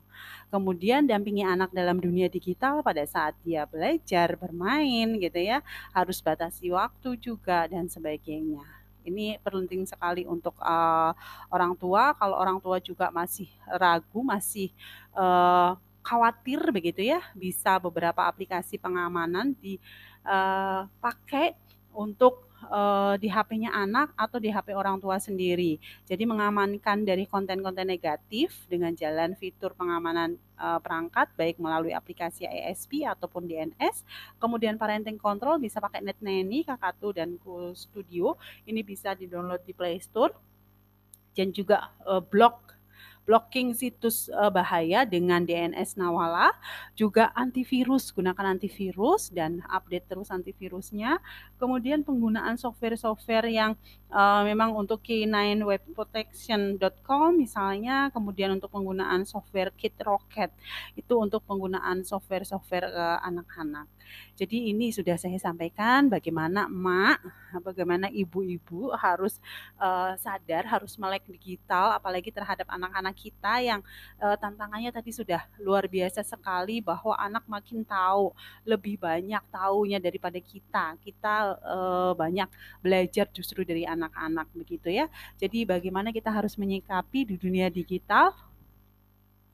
Kemudian 0.54 1.10
dampingi 1.10 1.42
anak 1.42 1.74
dalam 1.74 1.98
dunia 1.98 2.30
digital 2.30 2.86
pada 2.86 3.02
saat 3.10 3.34
dia 3.42 3.66
belajar, 3.66 4.38
bermain 4.38 5.18
gitu 5.18 5.40
ya. 5.42 5.66
Harus 5.90 6.22
batasi 6.22 6.70
waktu 6.70 7.18
juga 7.18 7.66
dan 7.66 7.90
sebagainya. 7.90 8.83
Ini 9.04 9.38
penting 9.44 9.86
sekali 9.86 10.24
untuk 10.26 10.56
uh, 10.64 11.12
orang 11.52 11.76
tua. 11.76 12.16
Kalau 12.16 12.36
orang 12.40 12.58
tua 12.64 12.80
juga 12.80 13.12
masih 13.12 13.52
ragu, 13.68 14.24
masih 14.24 14.72
uh, 15.14 15.76
khawatir 16.04 16.60
begitu 16.72 17.04
ya, 17.04 17.22
bisa 17.36 17.80
beberapa 17.80 18.24
aplikasi 18.28 18.76
pengamanan 18.80 19.56
dipakai 19.60 21.54
uh, 21.54 21.60
untuk 21.96 22.53
uh, 22.70 23.16
di 23.20 23.28
HP-nya 23.32 23.74
anak 23.74 24.12
atau 24.16 24.38
di 24.38 24.52
HP 24.52 24.76
orang 24.76 25.00
tua 25.02 25.20
sendiri. 25.20 25.80
Jadi 26.08 26.24
mengamankan 26.24 27.04
dari 27.04 27.28
konten-konten 27.28 27.88
negatif 27.88 28.68
dengan 28.72 28.94
jalan 28.94 29.36
fitur 29.36 29.76
pengamanan 29.76 30.36
uh, 30.60 30.80
perangkat 30.80 31.32
baik 31.36 31.60
melalui 31.60 31.92
aplikasi 31.92 32.48
ISP 32.48 33.04
ataupun 33.04 33.48
DNS. 33.48 34.04
Kemudian 34.40 34.80
parenting 34.80 35.20
control 35.20 35.60
bisa 35.60 35.84
pakai 35.84 36.00
NetNanny, 36.04 36.64
Kakatu 36.64 37.12
dan 37.12 37.36
Studio. 37.76 38.40
Ini 38.64 38.82
bisa 38.84 39.16
di-download 39.18 39.64
di 39.68 39.74
Play 39.76 40.00
Store. 40.00 40.34
Dan 41.34 41.50
juga 41.50 41.90
uh, 42.06 42.22
blog 42.22 42.74
blocking 43.24 43.72
situs 43.72 44.28
uh, 44.32 44.52
bahaya 44.52 45.08
dengan 45.08 45.48
DNS 45.48 45.96
Nawala, 45.96 46.52
juga 46.94 47.32
antivirus, 47.36 48.12
gunakan 48.12 48.56
antivirus 48.56 49.32
dan 49.32 49.64
update 49.72 50.12
terus 50.12 50.30
antivirusnya. 50.30 51.20
Kemudian 51.56 52.04
penggunaan 52.04 52.60
software-software 52.60 53.48
yang 53.48 53.72
uh, 54.12 54.44
memang 54.44 54.76
untuk 54.76 55.02
K9 55.02 55.64
Web 55.64 55.84
Protection.com 55.96 57.40
misalnya, 57.40 58.12
kemudian 58.12 58.54
untuk 58.56 58.70
penggunaan 58.70 59.24
software 59.24 59.72
Kit 59.74 59.96
Rocket 60.04 60.52
itu 61.00 61.14
untuk 61.16 61.42
penggunaan 61.48 62.04
software-software 62.04 62.88
uh, 62.92 63.20
anak-anak. 63.24 63.88
Jadi 64.34 64.74
ini 64.74 64.90
sudah 64.90 65.18
saya 65.18 65.38
sampaikan 65.38 66.10
bagaimana 66.10 66.66
emak, 66.66 67.22
bagaimana 67.62 68.10
ibu-ibu 68.10 68.90
harus 68.98 69.38
uh, 69.78 70.18
sadar, 70.18 70.66
harus 70.66 70.98
melek 70.98 71.26
digital, 71.30 71.94
apalagi 71.94 72.34
terhadap 72.34 72.66
anak-anak 72.70 73.13
kita 73.14 73.62
yang 73.62 73.80
uh, 74.20 74.36
tantangannya 74.36 74.90
tadi 74.90 75.14
sudah 75.14 75.46
luar 75.62 75.86
biasa 75.88 76.26
sekali 76.26 76.82
bahwa 76.82 77.14
anak 77.16 77.46
makin 77.46 77.86
tahu 77.86 78.34
lebih 78.66 79.00
banyak 79.00 79.42
tahunya 79.54 80.02
daripada 80.02 80.42
kita. 80.42 80.98
Kita 81.00 81.34
uh, 81.62 82.12
banyak 82.18 82.50
belajar 82.82 83.30
justru 83.32 83.64
dari 83.64 83.86
anak-anak 83.86 84.50
begitu 84.58 84.90
ya. 84.90 85.08
Jadi 85.38 85.64
bagaimana 85.64 86.10
kita 86.10 86.34
harus 86.34 86.58
menyikapi 86.58 87.30
di 87.30 87.36
dunia 87.38 87.70
digital 87.70 88.34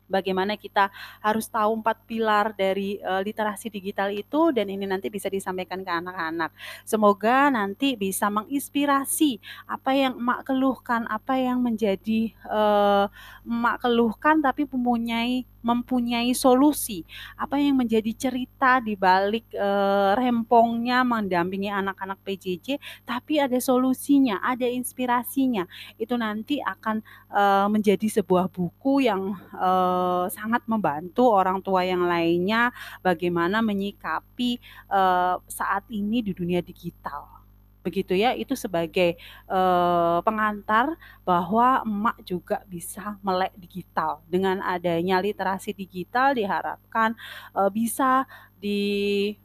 bagaimana 0.10 0.57
kita 0.57 0.89
harus 1.22 1.47
tahu 1.47 1.80
empat 1.80 2.03
pilar 2.10 2.51
dari 2.57 2.97
uh, 2.99 3.22
literasi 3.22 3.70
digital 3.70 4.10
itu 4.10 4.49
dan 4.51 4.68
ini 4.68 4.89
nanti 4.89 5.07
bisa 5.07 5.30
disampaikan 5.30 5.86
ke 5.86 5.91
anak-anak. 5.93 6.51
Semoga 6.84 7.53
nanti 7.53 7.93
bisa 7.93 8.28
menginspirasi 8.28 9.39
apa 9.70 9.93
yang 9.93 10.18
emak 10.18 10.49
keluhkan, 10.49 11.05
apa 11.05 11.38
yang 11.38 11.62
menjadi 11.62 12.34
uh, 12.49 13.05
emak 13.45 13.86
keluhkan 13.86 14.41
tapi 14.41 14.66
mempunyai 14.66 15.45
mempunyai 15.64 16.32
solusi. 16.36 17.03
Apa 17.36 17.57
yang 17.57 17.80
menjadi 17.80 18.12
cerita 18.16 18.80
di 18.84 18.93
balik 18.93 19.47
uh, 19.55 20.14
rempongnya 20.16 21.01
mendampingi 21.07 21.72
anak-anak 21.72 22.20
PJJ, 22.24 22.80
tapi 23.07 23.39
ada 23.39 23.57
solusinya, 23.57 24.43
ada 24.43 24.68
inspirasinya. 24.68 25.66
Itu 25.95 26.20
nanti 26.20 26.60
akan 26.60 27.01
uh, 27.32 27.68
menjadi 27.72 28.22
sebuah 28.22 28.51
buku 28.51 29.07
yang 29.07 29.36
uh, 29.55 30.28
sangat 30.28 30.64
membantu 30.68 31.32
orang 31.32 31.64
tua 31.64 31.88
yang 31.88 32.03
lainnya 32.05 32.72
bagaimana 33.01 33.64
menyikapi 33.64 34.60
uh, 34.91 35.39
saat 35.47 35.88
ini 35.89 36.22
di 36.22 36.32
dunia 36.36 36.60
digital 36.60 37.38
begitu 37.80 38.11
ya 38.15 38.36
itu 38.36 38.55
sebagai 38.55 39.15
uh, 39.47 40.19
pengantar 40.23 40.95
bahwa 41.23 41.82
emak 41.88 42.17
juga 42.27 42.61
bisa 42.67 43.15
melek 43.23 43.55
digital. 43.55 44.19
Dengan 44.27 44.59
adanya 44.63 45.23
literasi 45.23 45.71
digital 45.71 46.36
diharapkan 46.36 47.15
uh, 47.55 47.71
bisa 47.71 48.27
diberikan 48.59 49.39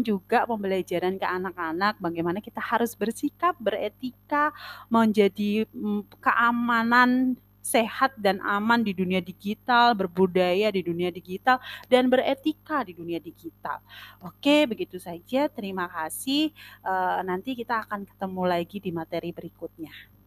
juga 0.00 0.48
pembelajaran 0.48 1.20
ke 1.20 1.26
anak-anak 1.28 2.00
bagaimana 2.00 2.40
kita 2.40 2.60
harus 2.64 2.96
bersikap 2.96 3.52
beretika 3.60 4.52
menjadi 4.88 5.68
um, 5.76 6.02
keamanan 6.18 7.36
sehat 7.60 8.16
dan 8.16 8.40
aman 8.42 8.80
di 8.80 8.96
dunia 8.96 9.20
digital, 9.22 9.92
berbudaya 9.94 10.72
di 10.72 10.82
dunia 10.82 11.12
digital, 11.12 11.60
dan 11.86 12.08
beretika 12.08 12.82
di 12.82 12.96
dunia 12.96 13.20
digital. 13.22 13.78
Oke, 14.24 14.66
begitu 14.66 14.96
saja. 14.98 15.46
Terima 15.48 15.86
kasih. 15.86 16.50
Uh, 16.82 17.20
nanti 17.24 17.54
kita 17.54 17.84
akan 17.86 18.08
ketemu 18.08 18.42
lagi 18.48 18.78
di 18.82 18.90
materi 18.90 19.30
berikutnya. 19.30 20.19